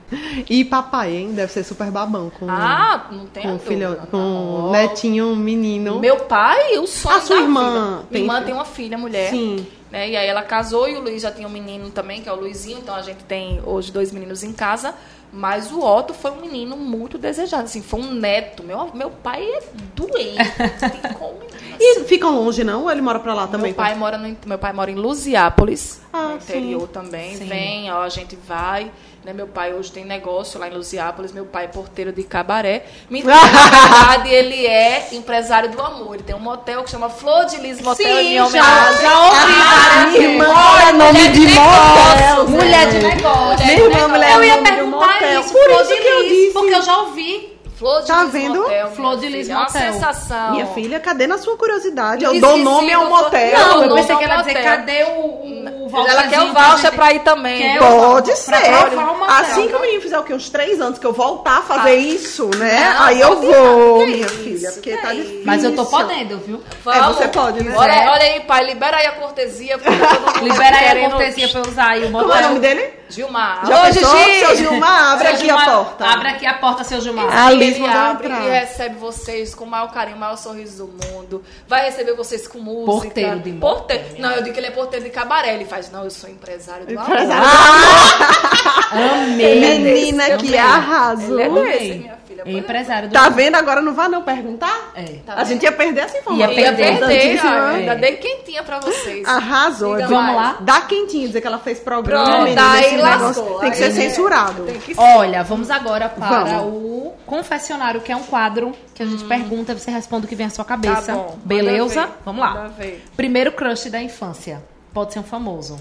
E 0.49 0.65
papai, 0.65 1.15
hein? 1.17 1.33
Deve 1.35 1.53
ser 1.53 1.63
super 1.63 1.91
babão 1.91 2.31
com, 2.31 2.51
Ah, 2.51 3.07
não 3.13 3.27
tem 3.27 3.45
com 3.45 3.59
filho, 3.61 3.97
com 4.11 4.17
um 4.19 4.71
netinho, 4.73 5.29
um 5.29 5.37
menino. 5.37 6.01
Meu 6.01 6.17
pai, 6.25 6.77
o 6.79 6.87
sonho 6.87 7.17
A 7.17 7.21
sua 7.21 7.37
irmã 7.37 7.63
vida. 7.71 8.07
tem 8.11 8.23
Minha 8.23 8.35
irmã 8.35 8.45
tem 8.47 8.55
uma 8.55 8.65
filha, 8.65 8.99
mulher. 8.99 9.31
Sim. 9.31 9.65
Né? 9.91 10.11
E 10.11 10.17
aí 10.17 10.27
ela 10.27 10.43
casou 10.43 10.89
e 10.89 10.97
o 10.97 11.01
Luiz 11.01 11.23
já 11.23 11.31
tinha 11.31 11.47
um 11.47 11.51
menino 11.51 11.91
também, 11.91 12.23
que 12.23 12.29
é 12.29 12.33
o 12.33 12.37
Luizinho. 12.37 12.79
Então 12.79 12.95
a 12.95 13.03
gente 13.03 13.23
tem 13.25 13.61
hoje 13.65 13.93
dois 13.93 14.11
meninos 14.13 14.43
em 14.43 14.53
casa. 14.53 14.95
Mas 15.33 15.71
o 15.71 15.81
Otto 15.81 16.13
foi 16.13 16.33
um 16.33 16.41
menino 16.41 16.77
muito 16.77 17.17
desejado. 17.17 17.63
Assim, 17.65 17.81
foi 17.83 18.01
um 18.01 18.13
neto. 18.13 18.63
Meu, 18.65 18.91
meu 18.93 19.11
pai 19.11 19.45
é 19.45 19.61
doente. 19.95 20.37
tem 21.03 21.13
como, 21.15 21.35
menina. 21.39 21.77
E 21.79 22.01
ficam 22.05 22.35
longe, 22.35 22.65
não? 22.65 22.83
Ou 22.83 22.91
ele 22.91 23.01
mora 23.01 23.21
pra 23.21 23.33
lá 23.33 23.47
também? 23.47 23.71
Meu 23.73 23.75
pai, 23.77 23.95
mora 23.95 24.19
no, 24.19 24.37
meu 24.45 24.59
pai 24.59 24.73
mora 24.73 24.91
em 24.91 24.97
Lusiápolis, 24.97 26.01
Ah, 26.13 26.29
no 26.31 26.37
interior 26.37 26.89
também. 26.89 27.37
Sim. 27.37 27.45
Vem, 27.47 27.93
ó, 27.93 28.03
a 28.03 28.09
gente 28.09 28.37
vai. 28.47 28.91
Né? 29.23 29.35
Meu 29.35 29.47
pai 29.47 29.75
hoje 29.75 29.93
tem 29.93 30.03
negócio 30.05 30.59
lá 30.59 30.67
em 30.67 30.73
Lusiápolis. 30.73 31.31
Meu 31.31 31.45
pai 31.45 31.67
é 31.67 31.69
porteiro 31.69 32.11
de 32.11 32.23
cabaré. 32.23 32.87
Mentira, 33.09 33.35
na 33.35 33.43
verdade, 33.47 34.31
ele 34.31 34.67
é 34.67 35.09
empresário 35.13 35.71
do 35.71 35.81
amor. 35.81 36.15
Ele 36.15 36.23
tem 36.25 36.35
um 36.35 36.39
motel 36.41 36.83
que 36.83 36.91
chama 36.91 37.09
Flor 37.11 37.45
de 37.45 37.59
Lis 37.59 37.81
Motel 37.83 38.07
Sim, 38.17 38.29
em 38.31 38.35
já- 38.37 38.47
homenagem. 38.47 39.01
já 39.03 39.21
ouvi. 39.21 39.53
Ah, 39.63 40.07
minha 40.07 40.23
irmã 40.23 40.47
é 40.89 40.93
nome 40.93 41.13
mulher 41.13 41.33
de 41.33 41.47
motel. 41.55 42.49
Mulher 42.49 42.89
de 42.91 42.99
negócio. 42.99 43.67
Minha 43.67 43.79
irmã, 43.79 44.09
mulher 44.09 44.37
Eu 44.37 44.45
ia 44.45 44.57
nome 44.57 44.69
de 44.71 44.75
perguntar 44.77 45.07
motel. 45.15 45.41
isso, 45.41 45.50
Por 45.61 45.71
Flor 45.71 45.83
isso 45.83 45.95
de 45.95 46.01
que 46.01 46.09
eu 46.09 46.23
disse. 46.29 46.53
porque 46.53 46.75
eu 46.75 46.83
já 46.83 46.99
ouvi. 46.99 47.57
Flor 47.77 48.03
de 48.03 48.09
Tá 48.09 48.25
Lis 48.25 48.33
vendo? 48.33 48.61
Motel, 48.61 48.91
Flor 48.91 49.17
de 49.17 49.27
Lis 49.29 49.47
filha, 49.47 49.53
é 49.55 49.57
uma 49.57 49.65
Motel. 49.65 49.93
sensação. 49.95 50.51
Minha 50.51 50.67
filha, 50.67 51.01
cadê 51.01 51.27
na 51.27 51.39
sua 51.39 51.57
curiosidade? 51.57 52.23
Eu 52.27 52.39
dou 52.39 52.59
nome 52.59 52.93
ao 52.93 53.07
motel. 53.09 53.59
Não, 53.59 53.83
eu 53.85 53.95
pensei 53.95 54.17
que 54.17 54.25
ela 54.25 54.35
ia 54.37 54.43
dizer, 54.43 54.63
cadê 54.63 55.03
o, 55.05 55.85
o 55.85 55.89
voucherzinho 55.89 56.09
Ela 56.21 56.29
quer 56.29 56.41
o 56.43 56.53
voucher 56.53 56.93
pra 56.93 57.13
ir 57.15 57.21
também. 57.21 57.57
Quer 57.59 57.83
o- 57.83 58.11
Pode 58.13 58.33
pra 58.45 58.59
ser. 58.61 58.71
Assim 59.29 59.67
que 59.69 59.75
o 59.75 59.81
menino 59.81 60.03
fizer 60.03 60.19
o 60.19 60.23
quê? 60.25 60.35
Uns 60.35 60.51
três 60.51 60.79
anos 60.79 60.99
que 60.99 61.07
eu 61.07 61.13
voltar 61.15 61.61
a 61.61 61.63
fazer 61.63 61.89
Ah. 61.93 61.97
isso, 61.97 62.51
né? 62.59 62.93
Não, 62.99 63.03
Aí 63.07 63.19
eu 63.19 63.41
vou, 63.41 64.07
minha 64.07 64.27
isso, 64.27 64.35
filha. 64.37 64.73
Porque 64.73 64.91
que 64.95 65.03
tá 65.03 65.15
isso. 65.15 65.23
difícil. 65.23 65.43
Mas 65.47 65.65
eu 65.65 65.75
tô 65.75 65.87
podendo, 65.87 66.37
viu? 66.37 66.63
Vamos. 66.85 67.01
É, 67.01 67.13
você 67.15 67.29
pode, 67.29 67.65
né? 67.65 67.73
Olha, 67.75 67.93
É. 67.93 68.09
olha 68.11 68.23
aí, 68.25 68.41
pai, 68.41 68.63
libera 68.67 68.99
aí 68.99 69.07
a 69.07 69.13
cortesia. 69.13 69.81
Libera 70.43 70.77
aí 70.77 71.05
a 71.07 71.09
cortesia 71.11 71.49
pra 71.49 71.61
eu 71.61 71.67
usar 71.67 71.89
aí 71.93 72.05
o 72.05 72.11
motel. 72.11 72.29
Como 72.29 72.39
é 72.41 72.45
o 72.45 72.49
nome 72.49 72.61
dele? 72.61 73.00
Gilmar. 73.11 73.67
Já 73.67 73.79
Ô, 73.79 73.87
pensou? 73.93 74.17
Gigi! 74.19 74.39
Seu 74.47 74.57
Gilmar, 74.57 75.13
abre 75.13 75.27
Seu 75.27 75.35
aqui 75.37 75.47
Gilmar, 75.47 75.69
a 75.69 75.73
porta. 75.73 76.05
Abre 76.07 76.29
aqui 76.29 76.47
a 76.47 76.55
porta, 76.55 76.85
seu 76.85 77.01
Gilmar. 77.01 77.27
Ah, 77.31 77.53
Ele 77.53 77.65
Liz 77.65 77.79
mandou 77.79 77.97
abre 77.99 78.29
entrar. 78.29 78.45
e 78.47 78.51
recebe 78.51 78.95
vocês 78.97 79.55
com 79.55 79.65
o 79.65 79.67
maior 79.67 79.91
carinho, 79.93 80.17
o 80.17 80.21
maior 80.21 80.37
sorriso 80.37 80.87
do 80.87 81.07
mundo. 81.07 81.45
Vai 81.69 81.85
receber 81.87 82.15
vocês 82.15 82.47
com 82.49 82.59
música. 82.59 82.91
Porteiro 82.93 83.41
de 83.41 83.53
Porteiro. 83.53 84.05
Não, 84.19 84.31
eu 84.33 84.43
digo 84.43 84.55
que 84.55 84.61
ele 84.61 84.67
é 84.69 84.71
porteiro 84.71 85.05
de 85.05 85.11
cabaré. 85.11 85.55
Ele 85.55 85.65
faz, 85.65 85.91
não, 85.91 86.05
eu 86.05 86.11
sou 86.11 86.31
empresário 86.31 86.87
do 86.87 86.93
Empresário. 86.93 87.33
amor. 87.33 88.91
Amei. 89.25 89.79
Menina 89.79 90.37
que 90.37 90.57
arrasou. 90.57 91.39
Ele 91.41 91.59
é 91.59 91.73
desse, 91.79 91.99
minha 91.99 92.20
filha. 92.31 92.43
É 92.47 92.53
empresário 92.53 93.09
do 93.09 93.13
Tá 93.13 93.29
vendo? 93.29 93.57
Agora 93.57 93.81
não 93.83 93.93
vá 93.95 94.09
não 94.09 94.23
perguntar? 94.23 94.93
É. 94.95 95.03
Tá 95.27 95.35
a 95.35 95.45
gente 95.45 95.63
ia 95.63 95.73
perder 95.73 96.01
essa 96.03 96.19
informação. 96.19 96.49
Ia 96.49 96.61
Ia 96.61 96.73
perder. 96.73 96.99
perder, 96.99 97.15
Importantíssima. 97.27 97.51
ó, 97.51 97.69
ainda 97.69 97.93
É. 97.93 97.97
dei 97.97 98.17
quentinha 98.17 98.63
pra 98.63 98.79
vocês. 98.81 99.27
Arrasou. 99.27 99.97
Diga 99.97 100.09
Vamos 100.09 100.25
mais. 100.25 100.37
lá? 100.37 100.57
Dá 100.61 100.81
quentinho, 100.83 101.27
dizer 101.27 101.41
que 101.41 101.47
ela 101.47 101.59
fez 101.59 101.81
programa. 101.81 102.25
Pronto, 102.25 102.43
menina, 102.45 102.73
aí 102.73 102.85
esse 102.87 102.97
lascou. 102.97 103.59
Tem 103.61 103.71
que 103.71 103.77
ser 103.77 103.91
censurado. 103.93 104.65
Tem 104.65 104.79
que 104.81 104.95
ser. 104.95 105.01
Olha, 105.01 105.43
vamos 105.43 105.71
agora 105.71 106.09
para 106.09 106.45
Vamos. 106.45 106.63
o 106.75 107.13
confessionário, 107.27 108.01
que 108.01 108.11
é 108.13 108.17
um 108.17 108.23
quadro 108.25 108.73
que 108.95 109.03
a 109.03 109.07
gente 109.07 109.25
pergunta, 109.25 109.75
você 109.77 109.91
responde 109.91 110.27
o 110.27 110.29
que 110.29 110.35
vem 110.37 110.47
à 110.47 110.51
sua 110.51 110.65
cabeça. 110.65 111.13
Tá 111.13 111.15
bom. 111.15 111.39
Beleza? 111.45 112.09
Vamos 112.25 112.41
lá. 112.41 112.71
Primeiro 113.17 113.53
crush 113.53 113.89
da 113.91 114.01
infância. 114.03 114.63
Pode 114.93 115.13
ser 115.13 115.21
um 115.21 115.25
famoso. 115.25 115.81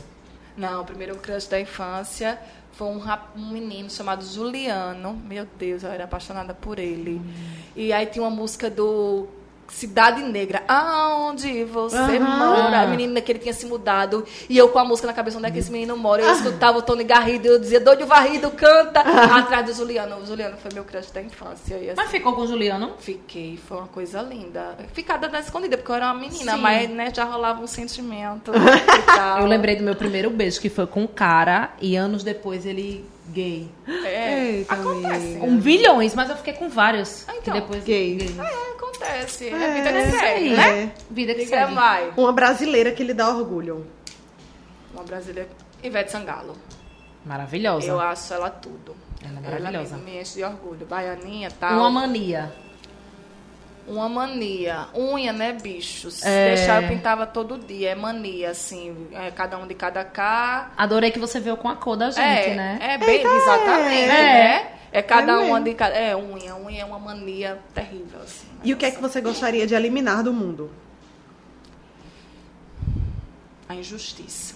Não, 0.55 0.81
o 0.81 0.85
primeiro 0.85 1.15
crush 1.15 1.47
da 1.47 1.59
infância 1.59 2.37
foi 2.79 2.87
um, 2.87 3.01
um 3.35 3.51
menino 3.51 3.89
chamado 3.89 4.23
Juliano. 4.23 5.21
Meu 5.25 5.45
Deus, 5.57 5.83
eu 5.83 5.91
era 5.91 6.05
apaixonada 6.05 6.53
por 6.53 6.79
ele. 6.79 7.21
E 7.75 7.91
aí 7.91 8.05
tinha 8.05 8.23
uma 8.23 8.31
música 8.31 8.69
do 8.69 9.27
Cidade 9.69 10.21
Negra. 10.23 10.63
Aonde 10.67 11.63
você 11.63 11.95
Aham. 11.95 12.37
mora? 12.37 12.81
A 12.81 12.87
menina 12.87 13.21
que 13.21 13.31
ele 13.31 13.39
tinha 13.39 13.53
se 13.53 13.65
mudado. 13.65 14.25
E 14.49 14.57
eu 14.57 14.69
com 14.69 14.79
a 14.79 14.85
música 14.85 15.07
na 15.07 15.13
cabeça, 15.13 15.37
onde 15.37 15.47
é 15.47 15.51
que 15.51 15.59
esse 15.59 15.71
menino 15.71 15.95
mora? 15.95 16.21
Eu 16.21 16.31
escutava 16.33 16.77
o 16.77 16.81
Tony 16.81 17.03
Garrido 17.03 17.47
e 17.47 17.49
eu 17.49 17.59
dizia, 17.59 17.79
doido 17.79 18.05
varrido, 18.05 18.51
canta. 18.51 19.01
Atrás 19.01 19.65
do 19.65 19.73
Juliano. 19.73 20.17
O 20.17 20.25
Juliano 20.25 20.57
foi 20.57 20.71
meu 20.73 20.83
crush 20.83 21.11
da 21.11 21.21
infância. 21.21 21.75
Assim, 21.77 21.93
Mas 21.95 22.11
ficou 22.11 22.33
com 22.33 22.41
o 22.41 22.47
Juliano? 22.47 22.93
Fiquei, 22.99 23.57
foi 23.57 23.77
uma 23.77 23.87
coisa 23.87 24.21
linda. 24.21 24.75
Ficada 24.93 25.27
na 25.27 25.39
escondida, 25.39 25.77
porque 25.77 25.91
eu 25.91 25.95
era 25.95 26.05
uma 26.07 26.15
menina, 26.15 26.53
Sim. 26.53 26.61
mas 26.61 26.89
né, 26.89 27.11
já 27.13 27.23
rolava 27.23 27.61
um 27.61 27.67
sentimento. 27.67 28.51
e 28.55 29.01
tal. 29.15 29.39
Eu 29.41 29.45
lembrei 29.45 29.75
do 29.75 29.83
meu 29.83 29.95
primeiro 29.95 30.29
beijo, 30.29 30.59
que 30.59 30.69
foi 30.69 30.87
com 30.87 31.03
um 31.03 31.07
cara, 31.07 31.71
e 31.81 31.95
anos 31.95 32.23
depois 32.23 32.65
ele 32.65 33.05
gay. 33.29 33.69
É, 33.87 34.57
Eita, 34.57 34.73
acontece. 34.73 35.39
Um 35.41 35.59
bilhões, 35.59 36.15
mas 36.15 36.29
eu 36.29 36.35
fiquei 36.35 36.53
com 36.53 36.69
vários. 36.69 37.25
Ah, 37.27 37.33
então, 37.37 37.53
depois 37.53 37.83
gay. 37.83 38.17
É, 38.39 38.78
acontece. 39.03 39.49
É, 39.49 39.53
É, 39.53 39.73
vida 39.73 39.91
que 39.93 40.11
segue, 40.11 40.25
aí. 40.25 40.55
né? 40.55 40.91
Vida 41.09 41.33
que 41.33 41.45
Diga 41.45 41.57
segue. 41.61 41.75
vai. 41.75 42.13
Uma 42.17 42.31
brasileira 42.33 42.91
que 42.91 43.03
lhe 43.03 43.13
dá 43.13 43.29
orgulho. 43.29 43.87
Uma 44.93 45.03
brasileira. 45.03 45.49
Ivete 45.83 46.11
Sangalo. 46.11 46.55
Maravilhosa. 47.25 47.87
Eu 47.87 47.99
acho 47.99 48.33
ela 48.33 48.49
tudo. 48.49 48.95
Ela 49.23 49.39
é 49.39 49.59
maravilhosa. 49.59 49.97
me, 49.97 50.11
me 50.11 50.21
enche 50.21 50.35
de 50.35 50.43
orgulho. 50.43 50.85
Baianinha, 50.85 51.51
tal. 51.59 51.73
Uma 51.77 51.89
mania. 51.89 52.51
Uma 53.87 54.07
mania. 54.07 54.87
Unha, 54.95 55.33
né, 55.33 55.53
bichos? 55.53 56.23
É. 56.23 56.55
Deixar 56.55 56.81
eu 56.83 56.87
pintava 56.89 57.25
todo 57.25 57.57
dia. 57.57 57.89
É 57.91 57.95
mania, 57.95 58.51
assim. 58.51 59.07
É 59.13 59.31
cada 59.31 59.57
um 59.57 59.67
de 59.67 59.73
cada 59.73 60.03
cá. 60.03 60.71
Adorei 60.77 61.11
que 61.11 61.19
você 61.19 61.39
veio 61.39 61.57
com 61.57 61.67
a 61.67 61.75
cor 61.75 61.97
da 61.97 62.11
gente, 62.11 62.21
é, 62.21 62.55
né? 62.55 62.79
é 62.81 62.97
bem, 62.97 63.21
exatamente, 63.25 64.03
é. 64.03 64.07
né? 64.07 64.78
É 64.91 65.01
cada 65.01 65.33
É 65.33 65.37
uma 65.37 65.61
de 65.61 65.73
cada. 65.73 65.95
É, 65.95 66.15
unha. 66.15 66.55
Unha 66.55 66.81
é 66.81 66.85
uma 66.85 66.99
mania 66.99 67.59
terrível, 67.73 68.21
assim. 68.21 68.47
E 68.63 68.73
o 68.73 68.77
que 68.77 68.85
é 68.85 68.91
que 68.91 69.01
você 69.01 69.21
gostaria 69.21 69.65
de 69.67 69.75
eliminar 69.75 70.23
do 70.23 70.33
mundo? 70.33 70.69
a 73.69 73.75
injustiça. 73.75 74.55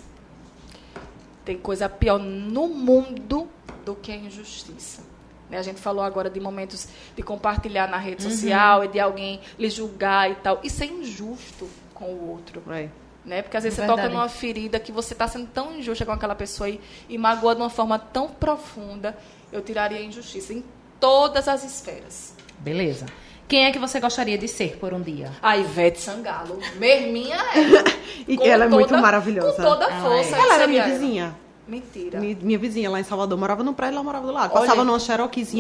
Tem 1.46 1.56
coisa 1.56 1.88
pior 1.88 2.18
no 2.18 2.68
mundo 2.68 3.48
do 3.86 3.96
que 3.96 4.12
a 4.12 4.16
injustiça. 4.16 5.04
Né, 5.50 5.60
A 5.60 5.62
gente 5.62 5.80
falou 5.80 6.04
agora 6.04 6.32
de 6.32 6.40
momentos 6.40 6.88
de 7.16 7.22
compartilhar 7.22 7.88
na 7.88 7.98
rede 7.98 8.24
social 8.24 8.84
e 8.84 8.88
de 8.88 9.00
alguém 9.00 9.40
lhe 9.60 9.70
julgar 9.70 10.32
e 10.32 10.36
tal. 10.36 10.60
Isso 10.64 10.82
é 10.82 10.88
injusto 10.88 11.70
com 11.94 12.06
o 12.06 12.30
outro. 12.32 12.64
É. 12.72 12.90
Né? 13.26 13.42
Porque 13.42 13.56
às 13.56 13.64
vezes 13.64 13.80
É 13.80 13.84
você 13.84 13.88
toca 13.88 14.10
numa 14.10 14.28
ferida 14.28 14.80
que 14.80 14.92
você 14.92 15.14
está 15.14 15.28
sendo 15.28 15.48
tão 15.48 15.78
injusta 15.78 16.06
com 16.06 16.12
aquela 16.12 16.36
pessoa 16.36 16.70
e, 16.70 16.80
e 17.08 17.18
magoa 17.18 17.56
de 17.56 17.62
uma 17.62 17.70
forma 17.70 17.98
tão 17.98 18.28
profunda. 18.28 19.18
Eu 19.52 19.62
tiraria 19.62 19.98
a 20.00 20.02
injustiça 20.02 20.54
em 20.54 20.64
todas 21.00 21.48
as 21.48 21.64
esferas. 21.64 22.34
Beleza. 22.60 23.06
Quem 23.48 23.66
é 23.66 23.72
que 23.72 23.80
você 23.80 24.00
gostaria 24.00 24.38
de 24.38 24.48
ser 24.48 24.78
por 24.78 24.94
um 24.94 25.02
dia? 25.02 25.32
A 25.42 25.58
Ivete 25.58 26.00
Sangalo, 26.02 26.60
merminha 26.78 27.36
é. 27.36 28.04
E 28.28 28.42
ela 28.48 28.66
é 28.66 28.68
muito 28.68 28.98
maravilhosa. 28.98 29.58
Com 29.58 29.64
toda 29.64 29.86
a 29.86 29.90
Ela 29.92 30.02
força. 30.02 30.36
é. 30.36 30.40
Ela 30.40 30.56
era 30.56 30.68
minha 30.68 30.84
ela. 30.84 30.92
vizinha. 30.94 31.36
Mentira. 31.66 32.20
Mi- 32.20 32.36
Minha 32.36 32.58
vizinha 32.60 32.90
lá 32.90 33.00
em 33.00 33.04
Salvador 33.04 33.38
morava 33.38 33.64
no 33.64 33.74
prédio, 33.74 33.96
ela 33.96 34.04
morava 34.04 34.28
do 34.28 34.34
lado. 34.34 34.52
Olha- 34.52 34.62
Passava 34.62 34.84
numa 34.84 35.00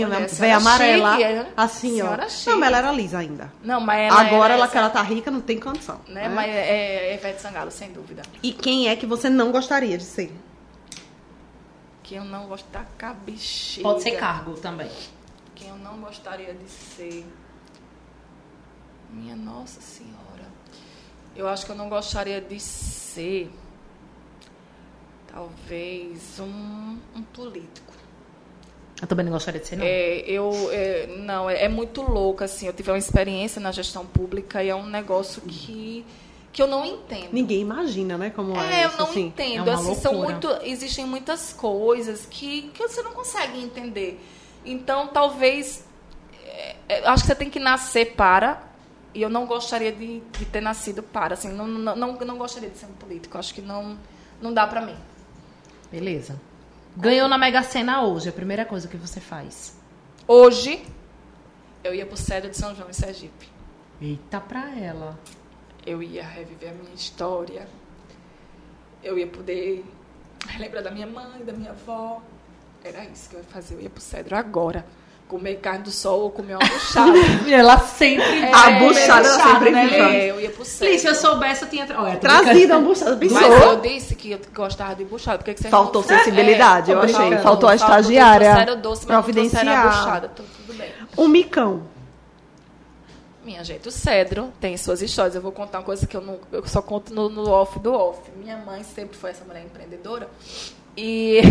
né, 0.09 0.27
véia 0.27 0.51
era 0.51 0.57
amarela, 0.61 1.11
chique, 1.11 1.23
é? 1.23 1.53
assim, 1.55 1.91
Senhora 1.95 2.25
ó. 2.25 2.29
chique. 2.29 2.49
Não, 2.49 2.59
mas 2.59 2.67
ela 2.67 2.77
era 2.79 2.91
lisa 2.91 3.17
ainda. 3.19 3.53
Não, 3.63 3.79
mas 3.79 4.11
ela 4.11 4.19
Agora 4.21 4.53
ela 4.53 4.63
essa, 4.65 4.71
que 4.73 4.77
ela 4.77 4.89
tá 4.89 5.01
rica, 5.01 5.31
não 5.31 5.39
tem 5.39 5.59
condição. 5.59 6.01
Né? 6.07 6.27
né? 6.27 6.29
Mas 6.29 6.47
é, 6.53 7.11
é 7.11 7.15
Ivete 7.15 7.41
Sangalo, 7.41 7.71
sem 7.71 7.91
dúvida. 7.93 8.21
E 8.43 8.51
quem 8.51 8.89
é 8.89 8.95
que 8.97 9.05
você 9.05 9.29
não 9.29 9.51
gostaria 9.51 9.97
de 9.97 10.03
ser? 10.03 10.35
Que 12.03 12.15
eu 12.15 12.25
não 12.25 12.47
gosto 12.47 12.69
da 12.69 12.83
cabexiga. 12.97 13.87
Pode 13.87 14.03
ser 14.03 14.11
cargo 14.11 14.55
também. 14.55 14.91
Quem 15.55 15.69
eu 15.69 15.77
não 15.77 15.99
gostaria 16.01 16.53
de 16.53 16.69
ser. 16.69 17.25
Minha 19.09 19.35
Nossa 19.37 19.79
Senhora. 19.79 20.13
Eu 21.35 21.47
acho 21.47 21.65
que 21.65 21.71
eu 21.71 21.75
não 21.75 21.87
gostaria 21.87 22.41
de 22.41 22.59
ser. 22.59 23.49
Talvez 25.33 26.39
um, 26.39 26.97
um 27.15 27.23
político. 27.33 27.91
Eu 29.01 29.07
também 29.07 29.25
não 29.25 29.33
gostaria 29.33 29.59
de 29.59 29.67
ser, 29.67 29.75
não. 29.77 29.83
É, 29.83 30.19
eu, 30.19 30.51
é, 30.71 31.07
não, 31.07 31.49
é, 31.49 31.63
é 31.63 31.67
muito 31.67 32.03
louco, 32.03 32.43
assim. 32.43 32.67
Eu 32.67 32.73
tive 32.73 32.91
uma 32.91 32.97
experiência 32.99 33.59
na 33.59 33.71
gestão 33.71 34.05
pública 34.05 34.63
e 34.63 34.69
é 34.69 34.75
um 34.75 34.85
negócio 34.85 35.41
que, 35.41 36.05
que 36.53 36.61
eu 36.61 36.67
não 36.67 36.85
entendo. 36.85 37.29
Ninguém 37.33 37.61
imagina, 37.61 38.15
né, 38.17 38.29
como 38.29 38.55
é, 38.57 38.81
É, 38.81 38.85
eu 38.85 38.89
isso, 38.89 38.97
não 38.99 39.05
assim. 39.07 39.21
entendo. 39.25 39.67
é 39.69 39.75
uma 39.75 39.91
assim, 39.91 39.95
são 40.01 40.13
loucura. 40.13 40.31
muito, 40.33 40.65
existem 40.65 41.03
muitas 41.05 41.51
coisas 41.51 42.27
que, 42.29 42.69
que 42.73 42.87
você 42.87 43.01
não 43.01 43.11
consegue 43.11 43.59
entender. 43.61 44.23
Então, 44.63 45.07
talvez. 45.07 45.83
é, 46.45 46.75
é, 46.87 47.07
acho 47.07 47.23
que 47.23 47.27
você 47.27 47.35
tem 47.35 47.49
que 47.49 47.59
nascer 47.59 48.13
para. 48.15 48.61
E 49.15 49.21
eu 49.21 49.29
não 49.29 49.45
gostaria 49.45 49.91
de, 49.91 50.21
de 50.21 50.45
ter 50.45 50.61
nascido 50.61 51.01
para. 51.01 51.33
Assim, 51.33 51.49
não, 51.49 51.67
não, 51.67 51.95
não, 51.95 52.13
não 52.13 52.37
gostaria 52.37 52.69
de 52.69 52.77
ser 52.77 52.85
um 52.85 52.93
político. 52.93 53.35
Acho 53.37 53.53
que 53.53 53.61
não, 53.61 53.97
não 54.39 54.53
dá 54.53 54.65
para 54.67 54.79
mim. 54.79 54.95
Beleza. 55.93 56.41
Ganhou 56.97 57.27
na 57.27 57.37
Mega 57.37 57.61
Sena 57.61 58.01
hoje, 58.01 58.27
a 58.27 58.31
primeira 58.31 58.65
coisa 58.65 58.87
que 58.87 58.97
você 58.97 59.19
faz. 59.19 59.77
Hoje, 60.27 60.83
eu 61.83 61.93
ia 61.93 62.03
pro 62.03 62.17
Cedro 62.17 62.49
de 62.49 62.57
São 62.57 62.73
João, 62.73 62.89
em 62.89 62.93
Sergipe. 62.93 63.47
Eita 64.01 64.41
pra 64.41 64.75
ela. 64.75 65.19
Eu 65.85 66.01
ia 66.01 66.25
reviver 66.25 66.71
a 66.71 66.73
minha 66.73 66.95
história. 66.95 67.67
Eu 69.03 69.19
ia 69.19 69.27
poder 69.27 69.85
lembrar 70.57 70.81
da 70.81 70.89
minha 70.89 71.05
mãe, 71.05 71.45
da 71.45 71.53
minha 71.53 71.69
avó. 71.69 72.23
Era 72.83 73.05
isso 73.05 73.29
que 73.29 73.35
eu 73.35 73.41
ia 73.41 73.45
fazer. 73.45 73.75
Eu 73.75 73.81
ia 73.81 73.89
pro 73.91 74.01
Cedro 74.01 74.35
agora. 74.35 74.83
Comer 75.33 75.55
carne 75.55 75.81
do 75.83 75.89
sol 75.89 76.21
ou 76.21 76.29
comer 76.29 76.53
uma 76.57 76.59
buchada. 76.69 77.11
Ela 77.51 77.79
sempre 77.79 78.23
É, 78.23 78.53
A 78.53 78.69
buchada 78.77 79.27
ela 79.27 79.39
sempre 79.51 79.71
né, 79.71 79.87
viva. 79.87 80.03
É, 80.09 80.29
eu 80.29 80.39
ia 80.39 80.51
pro 80.51 80.63
Cedro. 80.63 80.93
Li, 80.93 80.99
se 80.99 81.07
eu 81.07 81.15
soubesse, 81.15 81.63
eu 81.63 81.69
tinha... 81.69 81.87
tra- 81.87 81.99
Olha, 82.03 82.13
tô 82.13 82.19
Trazida, 82.19 82.75
almoçada, 82.75 83.17
pensou? 83.17 83.41
Mas 83.41 83.63
eu 83.63 83.81
disse 83.81 84.13
que 84.13 84.29
eu 84.31 84.39
gostava 84.53 84.93
de 84.93 85.03
buchada. 85.05 85.39
Por 85.39 85.45
que 85.45 85.55
que 85.55 85.61
vocês 85.61 85.71
Faltou 85.71 86.01
não... 86.03 86.07
sensibilidade, 86.07 86.91
É, 86.91 86.93
eu 86.93 86.99
achei. 87.01 87.15
brincando. 87.17 87.41
Faltou 87.41 87.67
a 87.67 87.75
Faltou, 87.77 87.95
estagiária 87.99 88.51
trouxeram 88.53 88.79
doce, 88.81 89.05
providenciar. 89.07 89.87
buchada. 89.87 90.27
Tô- 90.29 90.43
Tudo 90.43 90.77
bem. 90.77 90.91
Um 91.17 91.27
micão. 91.27 91.81
Minha 93.43 93.63
gente, 93.63 93.87
o 93.87 93.91
Cedro 93.91 94.53
tem 94.61 94.77
suas 94.77 95.01
histórias. 95.01 95.33
Eu 95.33 95.41
vou 95.41 95.51
contar 95.51 95.79
uma 95.79 95.83
coisa 95.83 96.05
que 96.05 96.15
eu, 96.15 96.21
não, 96.21 96.37
eu 96.51 96.65
só 96.67 96.79
conto 96.81 97.11
no, 97.13 97.27
no 97.27 97.49
off 97.49 97.79
do 97.79 97.91
off. 97.91 98.19
Minha 98.37 98.57
mãe 98.57 98.83
sempre 98.83 99.17
foi 99.17 99.31
essa 99.31 99.43
mulher 99.43 99.63
empreendedora. 99.65 100.29
E 100.95 101.41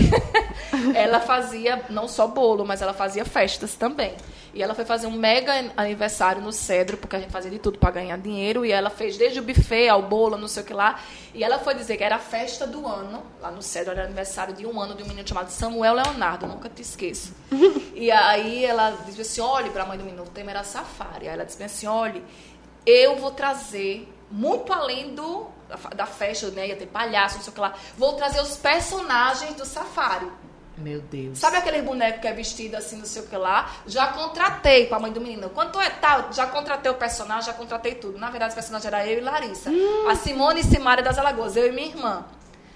ela 0.94 1.20
fazia 1.20 1.84
não 1.90 2.06
só 2.06 2.26
bolo, 2.26 2.64
mas 2.64 2.80
ela 2.80 2.94
fazia 2.94 3.24
festas 3.24 3.74
também. 3.74 4.14
E 4.54 4.62
ela 4.62 4.74
foi 4.74 4.84
fazer 4.84 5.06
um 5.06 5.12
mega 5.12 5.72
aniversário 5.76 6.42
no 6.42 6.52
Cedro, 6.52 6.98
porque 6.98 7.16
a 7.16 7.18
gente 7.18 7.30
fazia 7.30 7.50
de 7.50 7.58
tudo 7.58 7.78
para 7.78 7.90
ganhar 7.90 8.18
dinheiro. 8.18 8.66
E 8.66 8.72
ela 8.72 8.90
fez 8.90 9.16
desde 9.16 9.40
o 9.40 9.42
buffet 9.42 9.88
ao 9.88 10.02
bolo, 10.02 10.36
não 10.36 10.46
sei 10.46 10.62
o 10.62 10.66
que 10.66 10.74
lá. 10.74 11.00
E 11.34 11.42
ela 11.42 11.58
foi 11.58 11.74
dizer 11.74 11.96
que 11.96 12.04
era 12.04 12.16
a 12.16 12.18
festa 12.18 12.66
do 12.66 12.86
ano. 12.86 13.22
Lá 13.40 13.50
no 13.50 13.62
Cedro 13.62 13.92
era 13.92 14.04
aniversário 14.04 14.54
de 14.54 14.66
um 14.66 14.78
ano 14.78 14.94
de 14.94 15.02
um 15.02 15.06
menino 15.06 15.26
chamado 15.26 15.48
Samuel 15.48 15.94
Leonardo, 15.94 16.46
nunca 16.46 16.68
te 16.68 16.82
esqueço. 16.82 17.34
e 17.94 18.10
aí 18.10 18.64
ela 18.64 18.90
disse 19.06 19.22
assim: 19.22 19.40
olhe 19.40 19.70
para 19.70 19.84
a 19.84 19.86
mãe 19.86 19.96
do 19.96 20.04
menino, 20.04 20.22
o 20.22 20.26
tema 20.26 20.50
era 20.50 20.62
safari. 20.64 21.28
Aí 21.28 21.34
ela 21.34 21.44
disse 21.44 21.62
assim: 21.62 21.86
olhe, 21.86 22.22
eu 22.84 23.16
vou 23.16 23.30
trazer, 23.30 24.06
muito 24.30 24.70
além 24.70 25.14
do, 25.14 25.46
da, 25.94 26.06
festa, 26.06 26.50
né? 26.50 26.68
Ia 26.68 26.76
ter 26.76 26.86
palhaço, 26.86 27.36
não 27.36 27.42
sei 27.42 27.50
o 27.50 27.54
que 27.54 27.60
lá. 27.60 27.74
Vou 27.96 28.14
trazer 28.14 28.40
os 28.40 28.56
personagens 28.56 29.54
do 29.54 29.64
safari. 29.64 30.28
Meu 30.76 31.00
Deus. 31.02 31.38
Sabe 31.38 31.58
aquele 31.58 31.82
boneco 31.82 32.20
que 32.20 32.26
é 32.26 32.32
vestido 32.32 32.76
assim, 32.76 32.96
não 32.96 33.04
sei 33.04 33.22
o 33.22 33.26
que 33.26 33.36
lá? 33.36 33.70
Já 33.86 34.08
contratei 34.08 34.86
com 34.86 34.94
a 34.94 34.98
mãe 34.98 35.12
do 35.12 35.20
menino. 35.20 35.50
Quanto 35.50 35.80
é 35.80 35.90
tal? 35.90 36.32
Já 36.32 36.46
contratei 36.46 36.90
o 36.90 36.94
personagem, 36.94 37.44
já 37.44 37.52
contratei 37.52 37.94
tudo. 37.94 38.18
Na 38.18 38.30
verdade, 38.30 38.52
o 38.52 38.54
personagem 38.54 38.88
era 38.88 39.06
eu 39.06 39.18
e 39.18 39.20
Larissa. 39.20 39.70
Hum. 39.70 40.08
A 40.08 40.16
Simone 40.16 40.60
e 40.60 40.64
Simária 40.64 41.02
das 41.02 41.18
Alagoas, 41.18 41.56
eu 41.56 41.66
e 41.66 41.72
minha 41.72 41.88
irmã. 41.88 42.24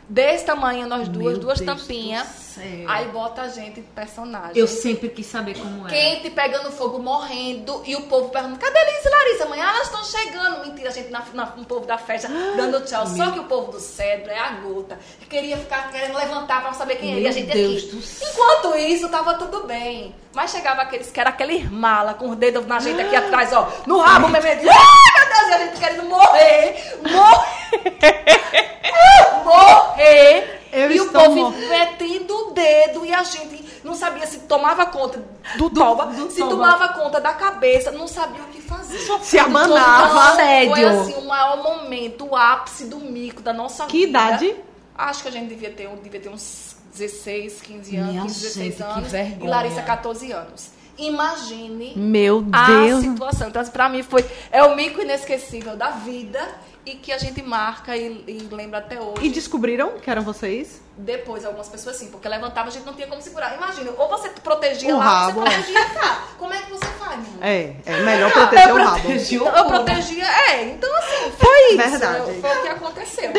Desse 0.09 0.45
tamanho, 0.45 0.87
nós 0.87 1.09
duas, 1.09 1.33
Meu 1.33 1.41
duas 1.41 1.61
tampinhas. 1.61 2.46
Aí 2.89 3.09
bota 3.09 3.43
a 3.43 3.49
gente 3.49 3.81
personagem. 3.81 4.53
Eu 4.55 4.67
sempre 4.67 5.09
quis 5.09 5.27
saber 5.27 5.59
como 5.59 5.87
é. 5.87 5.91
Quente, 5.91 6.31
pegando 6.31 6.71
fogo, 6.73 6.99
morrendo. 6.99 7.83
E 7.85 7.95
o 7.97 8.03
povo 8.03 8.31
perguntando, 8.31 8.59
cadê 8.59 8.79
Liz 8.85 9.05
e 9.05 9.09
Larissa? 9.09 9.45
Amanhã 9.45 9.65
elas 9.69 9.87
estão 9.87 10.05
chegando. 10.05 10.67
Mentira, 10.67 10.89
a 10.89 10.93
gente 10.93 11.11
na, 11.11 11.23
na, 11.33 11.47
no 11.57 11.65
povo 11.65 11.87
da 11.87 11.99
festa 11.99 12.29
dando 12.57 12.81
tchau. 12.85 13.07
Só 13.07 13.31
que 13.31 13.41
o 13.41 13.45
povo 13.45 13.73
do 13.73 13.81
Cedro 13.81 14.31
é 14.31 14.39
a 14.39 14.53
gota. 14.53 14.99
Que 15.21 15.27
queria 15.27 15.57
ficar 15.57 15.91
querendo 15.91 16.17
levantar 16.17 16.63
pra 16.63 16.73
saber 16.73 16.97
quem 16.97 17.13
era. 17.13 17.21
E 17.21 17.27
a 17.27 17.33
Meu 17.33 17.33
gente 17.33 17.53
Deus 17.53 17.83
aqui. 17.85 17.97
do 17.97 18.03
céu. 18.03 18.29
Enquanto 18.31 18.77
isso, 18.79 19.09
tava 19.09 19.35
tudo 19.35 19.67
bem. 19.67 20.15
Mas 20.35 20.51
chegava 20.51 20.83
aqueles 20.83 21.11
que 21.11 21.21
era 21.21 21.31
aquele 21.31 21.65
mala 21.71 22.15
com 22.15 22.31
os 22.31 22.37
dedos 22.37 22.67
na 22.67 22.79
gente 22.79 23.01
aqui 23.01 23.15
atrás, 23.17 23.53
ó. 23.53 23.71
No 23.87 23.99
rabo, 24.01 24.29
mesmo. 24.29 24.47
Ai, 24.49 24.59
meu 24.61 25.29
Deus, 25.29 25.53
a 25.53 25.59
gente 25.65 25.81
querendo 25.81 26.05
morrer. 26.05 26.99
Morrer. 27.03 28.77
morrer. 29.45 30.56
Eu 30.73 30.91
e 30.91 31.01
o 31.01 31.11
povo 31.13 31.51
metendo 31.51 32.35
o 32.49 32.51
dedo 32.53 33.05
e 33.07 33.13
a 33.13 33.23
gente 33.23 33.65
não 33.85 33.95
sabia 33.95 34.27
se 34.27 34.41
tomava 34.41 34.87
conta 34.87 35.23
do, 35.57 35.71
toba, 35.71 36.07
do 36.07 36.31
se 36.31 36.39
toba. 36.41 36.51
tomava 36.51 36.89
conta 36.89 37.21
da 37.21 37.33
cabeça, 37.33 37.91
não 37.93 38.09
sabia 38.09 38.43
o 38.43 38.47
que 38.49 38.61
fazer. 38.61 38.99
Se 39.23 39.39
abanava. 39.39 40.35
Então, 40.35 40.75
Foi 40.75 40.81
Sério? 40.81 41.01
assim 41.01 41.15
o 41.15 41.27
maior 41.27 41.63
momento, 41.63 42.27
o 42.27 42.37
ápice 42.37 42.87
do 42.87 42.99
mico 42.99 43.41
da 43.43 43.53
nossa 43.53 43.87
Que 43.87 44.07
vida. 44.07 44.19
idade? 44.19 44.57
Acho 44.95 45.23
que 45.23 45.29
a 45.29 45.33
gente 45.33 45.49
devia 45.49 45.71
ter, 45.71 45.89
devia 46.03 46.21
ter 46.21 46.29
uns 46.29 46.77
16, 46.93 47.61
15 47.61 47.97
anos, 47.97 48.11
Minha 48.11 48.23
15, 48.23 48.41
16 48.41 48.65
gente, 48.67 48.77
que 48.77 48.83
anos. 48.83 49.13
E 49.43 49.47
Larissa, 49.47 49.83
14 49.83 50.33
anos. 50.33 50.71
Imagine 50.99 51.93
Meu 51.97 52.45
a 52.53 52.67
Deus. 52.67 53.03
situação. 53.05 53.49
Então, 53.49 53.63
pra 53.67 53.89
mim, 53.89 54.03
foi 54.03 54.25
é 54.51 54.63
o 54.65 54.75
mico 54.75 55.01
inesquecível 55.03 55.77
da 55.77 55.91
vida 55.91 56.41
e 56.87 56.95
que 56.95 57.13
a 57.13 57.19
gente 57.19 57.43
marca 57.43 57.97
e, 57.97 58.25
e 58.29 58.49
lembra 58.55 58.79
até 58.79 59.01
hoje. 59.01 59.27
E 59.27 59.29
descobriram 59.29 59.99
que 59.99 60.09
eram 60.09 60.23
vocês? 60.23 60.81
Depois, 60.97 61.45
algumas 61.45 61.69
pessoas 61.69 61.97
sim, 61.97 62.09
porque 62.11 62.29
levantava, 62.29 62.69
a 62.69 62.71
gente 62.71 62.87
não 62.87 62.95
tinha 62.95 63.09
como 63.09 63.21
segurar. 63.21 63.57
Imagina, 63.57 63.91
ou 63.99 64.09
você 64.09 64.29
protegia 64.31 64.95
O 64.95 64.99
lá, 64.99 65.05
rabo, 65.05 65.41
você 65.41 65.51
protegia 65.51 65.85
cá. 65.91 66.25
Como 66.39 66.55
é 66.55 66.63
que 66.63 66.71
você 66.71 66.87
faz? 66.87 67.21
É, 67.43 67.75
é 67.85 68.01
melhor 68.03 68.31
proteger 68.33 68.73
o 68.73 68.77
rabo. 68.77 69.01
Então, 69.11 69.57
eu 69.57 69.65
protegia, 69.67 70.25
é, 70.25 70.63
então 70.71 70.97
assim, 70.97 71.33
Foi 71.37 71.69
isso. 71.71 71.77
Verdade. 71.91 72.41
Foi 72.41 72.57
o 72.59 72.63
que 72.63 72.69
aconteceu. 72.69 73.31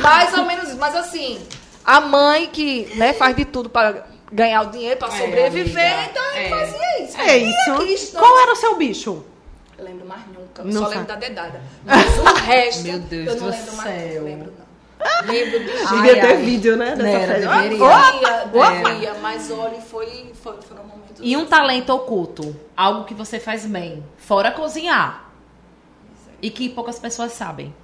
Mais 0.00 0.32
ou 0.34 0.44
menos 0.46 0.68
isso. 0.68 0.78
Mas 0.78 0.96
assim, 0.96 1.46
a 1.84 2.00
mãe 2.00 2.46
que 2.48 2.86
né, 2.96 3.12
faz 3.12 3.36
de 3.36 3.44
tudo 3.44 3.68
para 3.68 4.06
ganhar 4.32 4.62
o 4.62 4.70
dinheiro, 4.70 4.98
para 4.98 5.08
É, 5.14 5.18
sobreviver, 5.18 5.92
amiga. 5.94 6.10
então 6.10 6.24
É. 6.34 6.48
fazia 6.48 7.04
isso. 7.04 7.20
É 7.20 7.38
E 7.38 7.54
aqui 7.54 7.92
isso. 7.92 8.16
Qual 8.16 8.40
era 8.40 8.52
o 8.52 8.56
seu 8.56 8.74
bicho? 8.76 9.22
Eu 9.78 9.84
lembro 9.84 10.06
mais 10.08 10.22
nunca. 10.64 10.74
Não 10.74 10.82
só 10.82 10.88
sabe. 10.88 10.98
lembro 11.00 11.06
da 11.14 11.16
dedada. 11.16 11.60
Mas 11.84 12.18
o 12.18 12.24
resto, 12.44 12.82
Meu 12.84 12.98
Deus 13.00 13.26
eu 13.28 13.34
não 13.34 13.40
do 13.42 13.50
lembro 13.56 13.76
mais. 13.76 13.88
céu. 13.88 14.20
Não 14.22 14.28
lembro, 14.28 14.52
não. 14.58 14.66
Lembro 15.32 15.58
de 15.60 15.66
Devia 15.66 16.14
ter 16.20 16.26
ai. 16.26 16.36
vídeo, 16.38 16.76
né? 16.76 16.96
Dessa 16.96 17.08
Era, 17.08 17.34
festa. 17.34 17.60
deveria. 17.62 18.46
Devia, 18.46 18.92
devia, 18.94 19.14
mas 19.20 19.50
olha, 19.50 19.80
foi, 19.80 20.32
foi, 20.42 20.60
foram 20.62 20.84
momentos. 20.84 21.20
E 21.20 21.36
um 21.36 21.46
talento 21.46 21.90
oculto, 21.90 22.56
algo 22.76 23.04
que 23.04 23.14
você 23.14 23.38
faz 23.38 23.66
bem, 23.66 24.02
fora 24.16 24.50
cozinhar, 24.50 25.30
e 26.40 26.50
que 26.50 26.68
poucas 26.70 26.98
pessoas 26.98 27.32
sabem. 27.32 27.74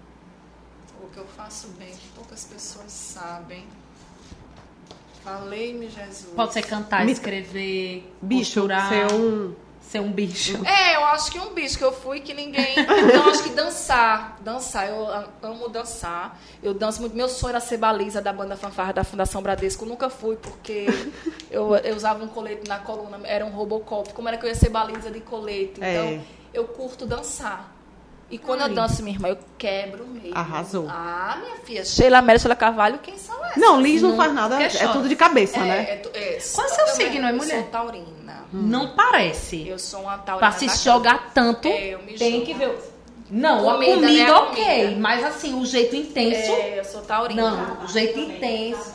O 1.02 1.06
que 1.08 1.18
eu 1.18 1.26
faço 1.36 1.68
bem, 1.78 1.88
que 1.88 2.08
poucas 2.14 2.44
pessoas 2.44 2.90
sabem. 2.90 3.64
Falei-me, 5.22 5.88
Jesus. 5.88 6.32
Pode 6.34 6.52
ser 6.52 6.62
cantar, 6.62 7.04
Me- 7.04 7.12
escrever, 7.12 8.12
Bicho, 8.20 8.60
costurar, 8.62 8.88
ser 8.88 9.12
um. 9.12 9.54
Ser 9.92 10.00
um 10.00 10.10
bicho. 10.10 10.58
É, 10.66 10.96
eu 10.96 11.04
acho 11.06 11.30
que 11.30 11.38
um 11.38 11.52
bicho 11.52 11.76
que 11.76 11.84
eu 11.84 11.92
fui 11.92 12.20
que 12.20 12.32
ninguém. 12.32 12.74
Então, 12.78 13.28
acho 13.28 13.42
que 13.42 13.50
dançar. 13.50 14.38
Dançar. 14.40 14.88
Eu 14.88 15.06
amo 15.42 15.68
dançar. 15.68 16.38
Eu 16.62 16.72
danço 16.72 17.00
muito. 17.00 17.14
Meu 17.14 17.28
sonho 17.28 17.50
era 17.50 17.60
ser 17.60 17.76
baliza 17.76 18.20
da 18.22 18.32
banda 18.32 18.56
fanfarra 18.56 18.92
da 18.94 19.04
Fundação 19.04 19.42
Bradesco. 19.42 19.84
Eu 19.84 19.88
nunca 19.90 20.08
fui, 20.08 20.36
porque 20.36 20.86
eu, 21.50 21.76
eu 21.76 21.94
usava 21.94 22.24
um 22.24 22.28
colete 22.28 22.66
na 22.68 22.78
coluna, 22.78 23.20
era 23.24 23.44
um 23.44 23.50
Robocop. 23.50 24.12
Como 24.14 24.28
era 24.28 24.38
que 24.38 24.44
eu 24.46 24.48
ia 24.48 24.54
ser 24.54 24.70
baliza 24.70 25.10
de 25.10 25.20
colete? 25.20 25.74
Então, 25.76 25.84
É. 25.86 26.20
eu 26.54 26.64
curto 26.64 27.04
dançar. 27.06 27.70
E 28.30 28.38
quando 28.38 28.62
Ai. 28.62 28.70
eu 28.70 28.74
danço, 28.74 29.02
minha 29.02 29.14
irmã, 29.14 29.28
eu 29.28 29.38
quebro 29.58 30.06
mesmo. 30.06 30.34
Arrasou. 30.34 30.86
Ah, 30.88 31.36
minha 31.38 31.56
filha. 31.58 31.84
Sheila 31.84 32.22
Mera, 32.22 32.38
Sheila 32.38 32.56
Carvalho, 32.56 32.98
quem 33.00 33.18
são 33.18 33.44
essas? 33.44 33.58
Não, 33.58 33.78
Liz 33.78 34.00
não, 34.00 34.10
Não 34.10 34.16
faz 34.16 34.32
nada, 34.32 34.54
é 34.58 34.68
questiona. 34.70 34.92
tudo 34.94 35.06
de 35.06 35.14
cabeça, 35.16 35.58
É, 35.58 35.60
né? 35.60 35.78
é, 35.82 35.92
é, 36.14 36.38
Qual 36.54 36.66
é 36.66 36.70
seu 36.70 36.86
eu 36.86 36.94
signo, 36.94 37.26
é 37.26 37.30
eu 37.30 37.36
mulher? 37.36 37.60
sou 37.60 37.70
taurina. 37.70 38.06
Não 38.52 38.88
parece. 38.88 39.66
Eu 39.66 39.78
sou 39.78 40.00
uma 40.02 40.18
taurina. 40.18 40.50
Pra 40.50 40.58
se 40.58 40.84
jogar 40.84 41.30
tanto, 41.32 41.68
É, 41.68 41.94
eu 41.94 41.98
me 42.00 42.14
tem 42.14 42.32
jogo. 42.34 42.46
que 42.46 42.54
ver. 42.54 42.78
Não, 43.30 43.64
Comida, 43.64 43.92
a 43.92 43.94
comida, 43.94 44.24
né, 44.24 44.30
a 44.30 44.38
ok, 44.42 44.64
comida. 44.64 45.00
mas 45.00 45.24
assim, 45.24 45.58
o 45.58 45.64
jeito 45.64 45.96
intenso. 45.96 46.52
É, 46.52 46.78
eu 46.78 46.84
sou 46.84 47.00
taurina. 47.00 47.50
Não, 47.50 47.84
o 47.84 47.88
jeito 47.88 48.18
intenso. 48.20 48.92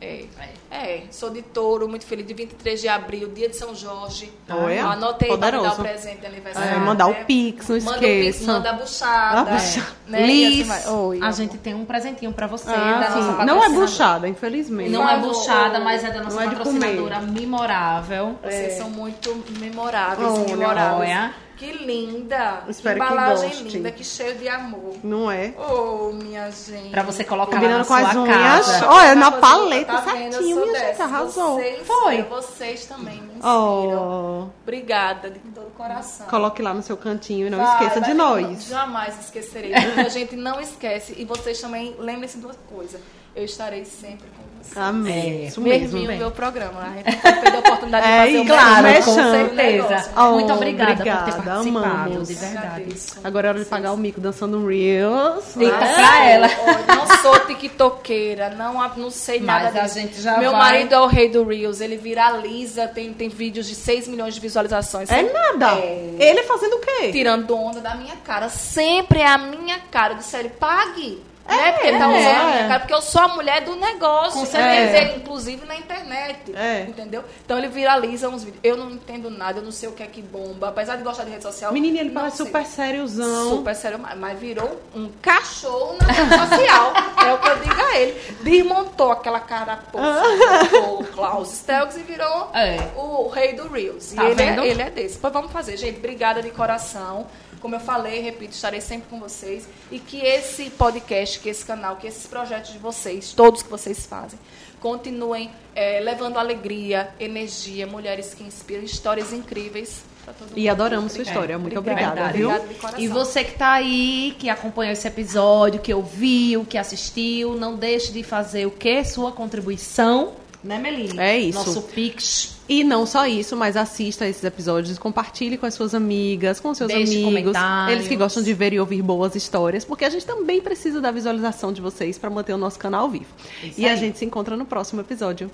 É. 0.00 0.24
é, 0.70 1.02
sou 1.10 1.28
de 1.30 1.42
touro, 1.42 1.88
muito 1.88 2.06
feliz. 2.06 2.24
De 2.26 2.32
23 2.32 2.80
de 2.80 2.88
abril, 2.88 3.28
dia 3.28 3.48
de 3.48 3.56
São 3.56 3.74
Jorge. 3.74 4.32
Olha, 4.48 4.84
Anotei 4.84 5.28
para 5.28 5.36
me 5.36 5.40
dar 5.40 5.48
o 5.48 5.60
poderoso. 5.60 5.82
presente 5.82 6.20
de 6.20 6.26
aniversário. 6.26 6.76
É, 6.76 6.78
mandar 6.78 7.08
né? 7.08 7.20
o 7.20 7.24
Pix, 7.24 7.68
não 7.68 7.80
Manda 7.80 7.96
o 7.96 8.00
Pix, 8.00 8.26
esqueça. 8.36 8.52
manda 8.52 8.70
a 8.70 8.72
buchada. 8.74 9.40
A 9.40 9.44
buchada. 9.44 9.86
Né? 10.06 10.22
E 10.22 10.26
Liz, 10.26 10.70
assim 10.70 10.84
vai. 10.84 10.94
Oi, 10.94 11.20
a 11.22 11.30
gente 11.32 11.58
tem 11.58 11.74
um 11.74 11.84
presentinho 11.84 12.32
pra 12.32 12.46
você. 12.46 12.70
Ah, 12.70 13.00
da 13.00 13.10
sim. 13.12 13.20
nossa 13.20 13.44
Não 13.44 13.64
é 13.64 13.68
buchada, 13.70 14.28
infelizmente. 14.28 14.90
Não 14.90 15.08
é 15.08 15.18
buchada, 15.18 15.80
mas 15.80 16.04
é 16.04 16.10
da 16.10 16.22
nossa 16.22 16.36
Não 16.36 16.42
é 16.42 16.46
patrocinadora 16.48 17.20
memorável. 17.20 18.38
Vocês 18.42 18.74
são 18.74 18.88
muito 18.90 19.34
memoráveis, 19.58 20.28
Olha, 20.30 20.56
memoráveis. 20.56 21.10
olha. 21.10 21.34
Que 21.58 21.72
linda. 21.72 22.62
Espero 22.68 23.00
que 23.00 23.04
Embalagem 23.04 23.48
goste. 23.50 23.64
linda, 23.64 23.90
que 23.90 24.04
cheio 24.04 24.36
de 24.36 24.48
amor. 24.48 24.94
Não 25.02 25.28
é? 25.30 25.52
Oh, 25.58 26.12
minha 26.12 26.48
gente. 26.52 26.90
Pra 26.90 27.02
você 27.02 27.24
colocar 27.24 27.56
lá 27.56 27.60
Combinando 27.60 27.78
na 27.80 27.84
com 27.84 27.94
as 27.94 28.12
sua 28.12 28.22
unhas. 28.22 28.66
casa. 28.66 28.88
Olha, 28.88 29.14
na 29.16 29.30
Tá 29.32 29.38
paleta? 29.38 29.92
Eu 29.92 30.02
certinho, 30.02 30.56
minha 30.60 30.66
gente, 30.66 30.86
dessas. 30.86 31.00
arrasou. 31.00 31.54
Vocês, 31.56 31.86
Foi. 31.86 32.22
Vocês 32.22 32.86
também 32.86 33.16
me 33.20 33.32
inspiram. 33.34 34.48
Oh, 34.54 34.58
Obrigada 34.62 35.30
de 35.30 35.38
todo 35.40 35.66
o 35.66 35.70
coração. 35.70 36.26
coloque 36.28 36.62
lá 36.62 36.72
no 36.72 36.82
seu 36.82 36.96
cantinho 36.96 37.48
e 37.48 37.50
não 37.50 37.58
Vai, 37.58 37.72
esqueça 37.74 38.00
vai 38.00 38.08
de 38.10 38.14
nós. 38.14 38.64
Jamais 38.66 39.18
esquecerei. 39.20 39.72
Porque 39.72 40.00
a 40.00 40.08
gente 40.08 40.36
não 40.36 40.60
esquece. 40.60 41.14
E 41.18 41.24
vocês 41.24 41.60
também 41.60 41.96
lembrem-se 41.98 42.38
de 42.38 42.44
uma 42.46 42.54
coisa. 42.72 43.00
Eu 43.34 43.44
estarei 43.44 43.84
sempre 43.84 44.28
com 44.28 44.42
vocês. 44.42 44.47
Amém. 44.76 45.44
É, 45.44 45.48
Isso 45.48 45.60
Mesmo 45.60 45.98
no 46.00 46.06
meu 46.16 46.30
programa. 46.30 46.80
A 46.82 46.88
gente 46.96 47.04
não 47.24 47.32
perder 47.42 47.56
a 47.56 47.58
oportunidade 47.60 48.06
É 48.06 48.10
de 48.10 48.16
fazer 48.18 48.30
isso, 48.30 48.42
o 48.42 48.46
Claro, 48.46 49.04
com 49.04 49.14
certeza. 49.14 49.88
né? 49.88 50.04
Oh, 50.16 50.30
Muito 50.32 50.52
obrigada, 50.52 50.92
por 50.94 51.00
obrigada, 51.00 51.24
ter 51.24 51.32
participado, 51.42 51.68
amamos. 51.78 52.28
de 52.28 52.34
verdade. 52.34 52.96
Agora 53.24 53.46
é 53.46 53.50
hora 53.50 53.58
de 53.60 53.64
pagar 53.64 53.92
o 53.92 53.96
mico 53.96 54.20
dançando 54.20 54.58
um 54.58 54.66
Reels. 54.66 55.56
Eita, 55.56 55.78
né? 55.78 55.94
pra 55.94 56.24
ela. 56.24 56.48
Não 56.96 57.16
sou 57.22 57.38
tiktokeira, 57.46 58.50
não, 58.50 58.74
não 58.96 59.10
sei 59.10 59.40
Mas 59.40 59.64
nada 59.64 59.80
a 59.80 59.82
disso. 59.84 59.94
gente 59.98 60.20
já 60.20 60.38
Meu 60.38 60.52
vai- 60.52 60.60
marido 60.60 60.94
é 60.94 61.00
o 61.00 61.06
rei 61.06 61.28
do 61.28 61.44
Reels, 61.44 61.80
ele 61.80 61.96
viraliza, 61.96 62.86
tem, 62.88 63.12
tem 63.12 63.28
vídeos 63.28 63.66
de 63.66 63.74
6 63.74 64.06
milhões 64.08 64.34
de 64.34 64.40
visualizações. 64.40 65.10
É 65.10 65.22
nada. 65.22 65.78
É. 65.78 66.14
Ele 66.18 66.42
fazendo 66.44 66.74
o 66.76 66.80
quê? 66.80 67.10
Tirando 67.12 67.54
onda 67.56 67.80
da 67.80 67.94
minha 67.94 68.16
cara. 68.16 68.48
Sempre 68.48 69.20
é 69.20 69.26
a 69.26 69.38
minha 69.38 69.78
cara. 69.90 70.14
Eu 70.14 70.18
disse, 70.18 70.36
ele 70.36 70.48
pague. 70.50 71.22
Né? 71.56 71.72
Porque 71.72 71.86
ele 71.88 71.98
tá 71.98 72.04
é. 72.12 72.18
usando 72.18 72.40
a 72.40 72.44
minha 72.46 72.68
cara. 72.68 72.80
Porque 72.80 72.94
eu 72.94 73.02
sou 73.02 73.22
a 73.22 73.28
mulher 73.28 73.64
do 73.64 73.76
negócio. 73.76 74.40
Com 74.40 74.46
Você 74.46 74.52
certeza. 74.52 75.16
inclusive, 75.16 75.66
na 75.66 75.76
internet. 75.76 76.54
É. 76.54 76.82
Entendeu? 76.82 77.24
Então 77.44 77.58
ele 77.58 77.68
viraliza 77.68 78.28
uns 78.28 78.44
vídeos. 78.44 78.60
Eu 78.62 78.76
não 78.76 78.90
entendo 78.90 79.30
nada, 79.30 79.58
eu 79.58 79.62
não 79.64 79.72
sei 79.72 79.88
o 79.88 79.92
que 79.92 80.02
é 80.02 80.06
que 80.06 80.22
bomba. 80.22 80.68
Apesar 80.68 80.96
de 80.96 81.02
gostar 81.02 81.24
de 81.24 81.30
rede 81.30 81.42
social. 81.42 81.72
Menina, 81.72 81.98
ele 82.00 82.10
parece 82.10 82.36
super 82.38 82.64
sériozão. 82.64 83.50
Super 83.50 83.74
sério, 83.74 83.98
mas- 83.98 84.38
virou 84.38 84.80
um 84.94 85.10
cachorro 85.20 85.96
na 86.00 86.06
rede 86.12 86.30
social. 86.30 86.92
é 87.26 87.32
o 87.34 87.38
que 87.38 87.48
eu 87.48 87.58
digo 87.58 87.82
a 87.82 87.98
ele. 87.98 88.20
Desmontou 88.42 89.10
aquela 89.10 89.40
carapuça 89.40 90.22
do 90.70 91.04
Klaus 91.12 91.50
Stelks 91.52 91.96
e 91.96 92.02
virou 92.02 92.50
É. 92.54 92.76
o 92.96 93.28
rei 93.28 93.54
do 93.54 93.68
Reels. 93.68 94.12
Tá 94.12 94.24
e 94.24 94.30
ele 94.32 94.42
é, 94.42 94.66
ele 94.66 94.82
é 94.82 94.90
desse. 94.90 95.18
Pois 95.18 95.32
vamos 95.32 95.50
fazer, 95.50 95.76
gente. 95.76 95.98
Obrigada 95.98 96.42
de 96.42 96.50
coração. 96.50 97.26
Como 97.60 97.74
eu 97.74 97.80
falei, 97.80 98.20
repito, 98.20 98.52
estarei 98.52 98.80
sempre 98.80 99.08
com 99.08 99.18
vocês. 99.18 99.68
E 99.90 99.98
que 99.98 100.18
esse 100.18 100.70
podcast, 100.70 101.40
que 101.40 101.48
esse 101.48 101.64
canal, 101.64 101.96
que 101.96 102.06
esses 102.06 102.26
projetos 102.26 102.72
de 102.72 102.78
vocês, 102.78 103.32
todos 103.32 103.62
que 103.62 103.68
vocês 103.68 104.06
fazem, 104.06 104.38
continuem 104.80 105.50
eh, 105.74 106.00
levando 106.00 106.38
alegria, 106.38 107.10
energia, 107.18 107.86
mulheres 107.86 108.34
que 108.34 108.44
inspiram, 108.44 108.82
histórias 108.82 109.32
incríveis 109.32 110.02
para 110.24 110.34
todo 110.34 110.48
mundo. 110.48 110.58
E 110.58 110.68
adoramos 110.68 111.12
sua 111.12 111.22
história. 111.22 111.58
Muito 111.58 111.78
Obrigada. 111.78 112.08
obrigada, 112.10 112.32
viu? 112.32 112.48
Obrigada 112.48 112.74
de 112.74 112.80
coração. 112.80 113.00
E 113.00 113.08
você 113.08 113.44
que 113.44 113.58
tá 113.58 113.72
aí, 113.72 114.36
que 114.38 114.48
acompanhou 114.48 114.92
esse 114.92 115.08
episódio, 115.08 115.80
que 115.80 115.92
ouviu, 115.92 116.64
que 116.64 116.78
assistiu, 116.78 117.54
não 117.56 117.76
deixe 117.76 118.12
de 118.12 118.22
fazer 118.22 118.66
o 118.66 118.70
quê? 118.70 119.04
Sua 119.04 119.32
contribuição, 119.32 120.34
né, 120.68 120.78
Meline? 120.78 121.18
É 121.18 121.36
isso. 121.38 121.58
Nosso 121.58 121.82
Pix. 121.82 122.58
E 122.68 122.84
não 122.84 123.06
só 123.06 123.26
isso, 123.26 123.56
mas 123.56 123.76
assista 123.76 124.28
esses 124.28 124.44
episódios, 124.44 124.98
compartilhe 124.98 125.56
com 125.56 125.64
as 125.64 125.72
suas 125.72 125.94
amigas, 125.94 126.60
com 126.60 126.74
seus 126.74 126.92
Deixe 126.92 127.24
amigos, 127.24 127.56
eles 127.90 128.06
que 128.06 128.14
gostam 128.14 128.42
de 128.42 128.52
ver 128.52 128.74
e 128.74 128.78
ouvir 128.78 129.00
boas 129.00 129.34
histórias, 129.34 129.86
porque 129.86 130.04
a 130.04 130.10
gente 130.10 130.26
também 130.26 130.60
precisa 130.60 131.00
da 131.00 131.10
visualização 131.10 131.72
de 131.72 131.80
vocês 131.80 132.18
para 132.18 132.28
manter 132.28 132.52
o 132.52 132.58
nosso 132.58 132.78
canal 132.78 133.08
vivo. 133.08 133.24
Isso 133.64 133.80
e 133.80 133.86
a 133.86 133.92
aí. 133.92 133.96
gente 133.96 134.18
se 134.18 134.24
encontra 134.26 134.54
no 134.54 134.66
próximo 134.66 135.00
episódio. 135.00 135.50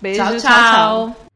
Beijo, 0.00 0.20
tchau. 0.20 0.36
tchau. 0.38 1.31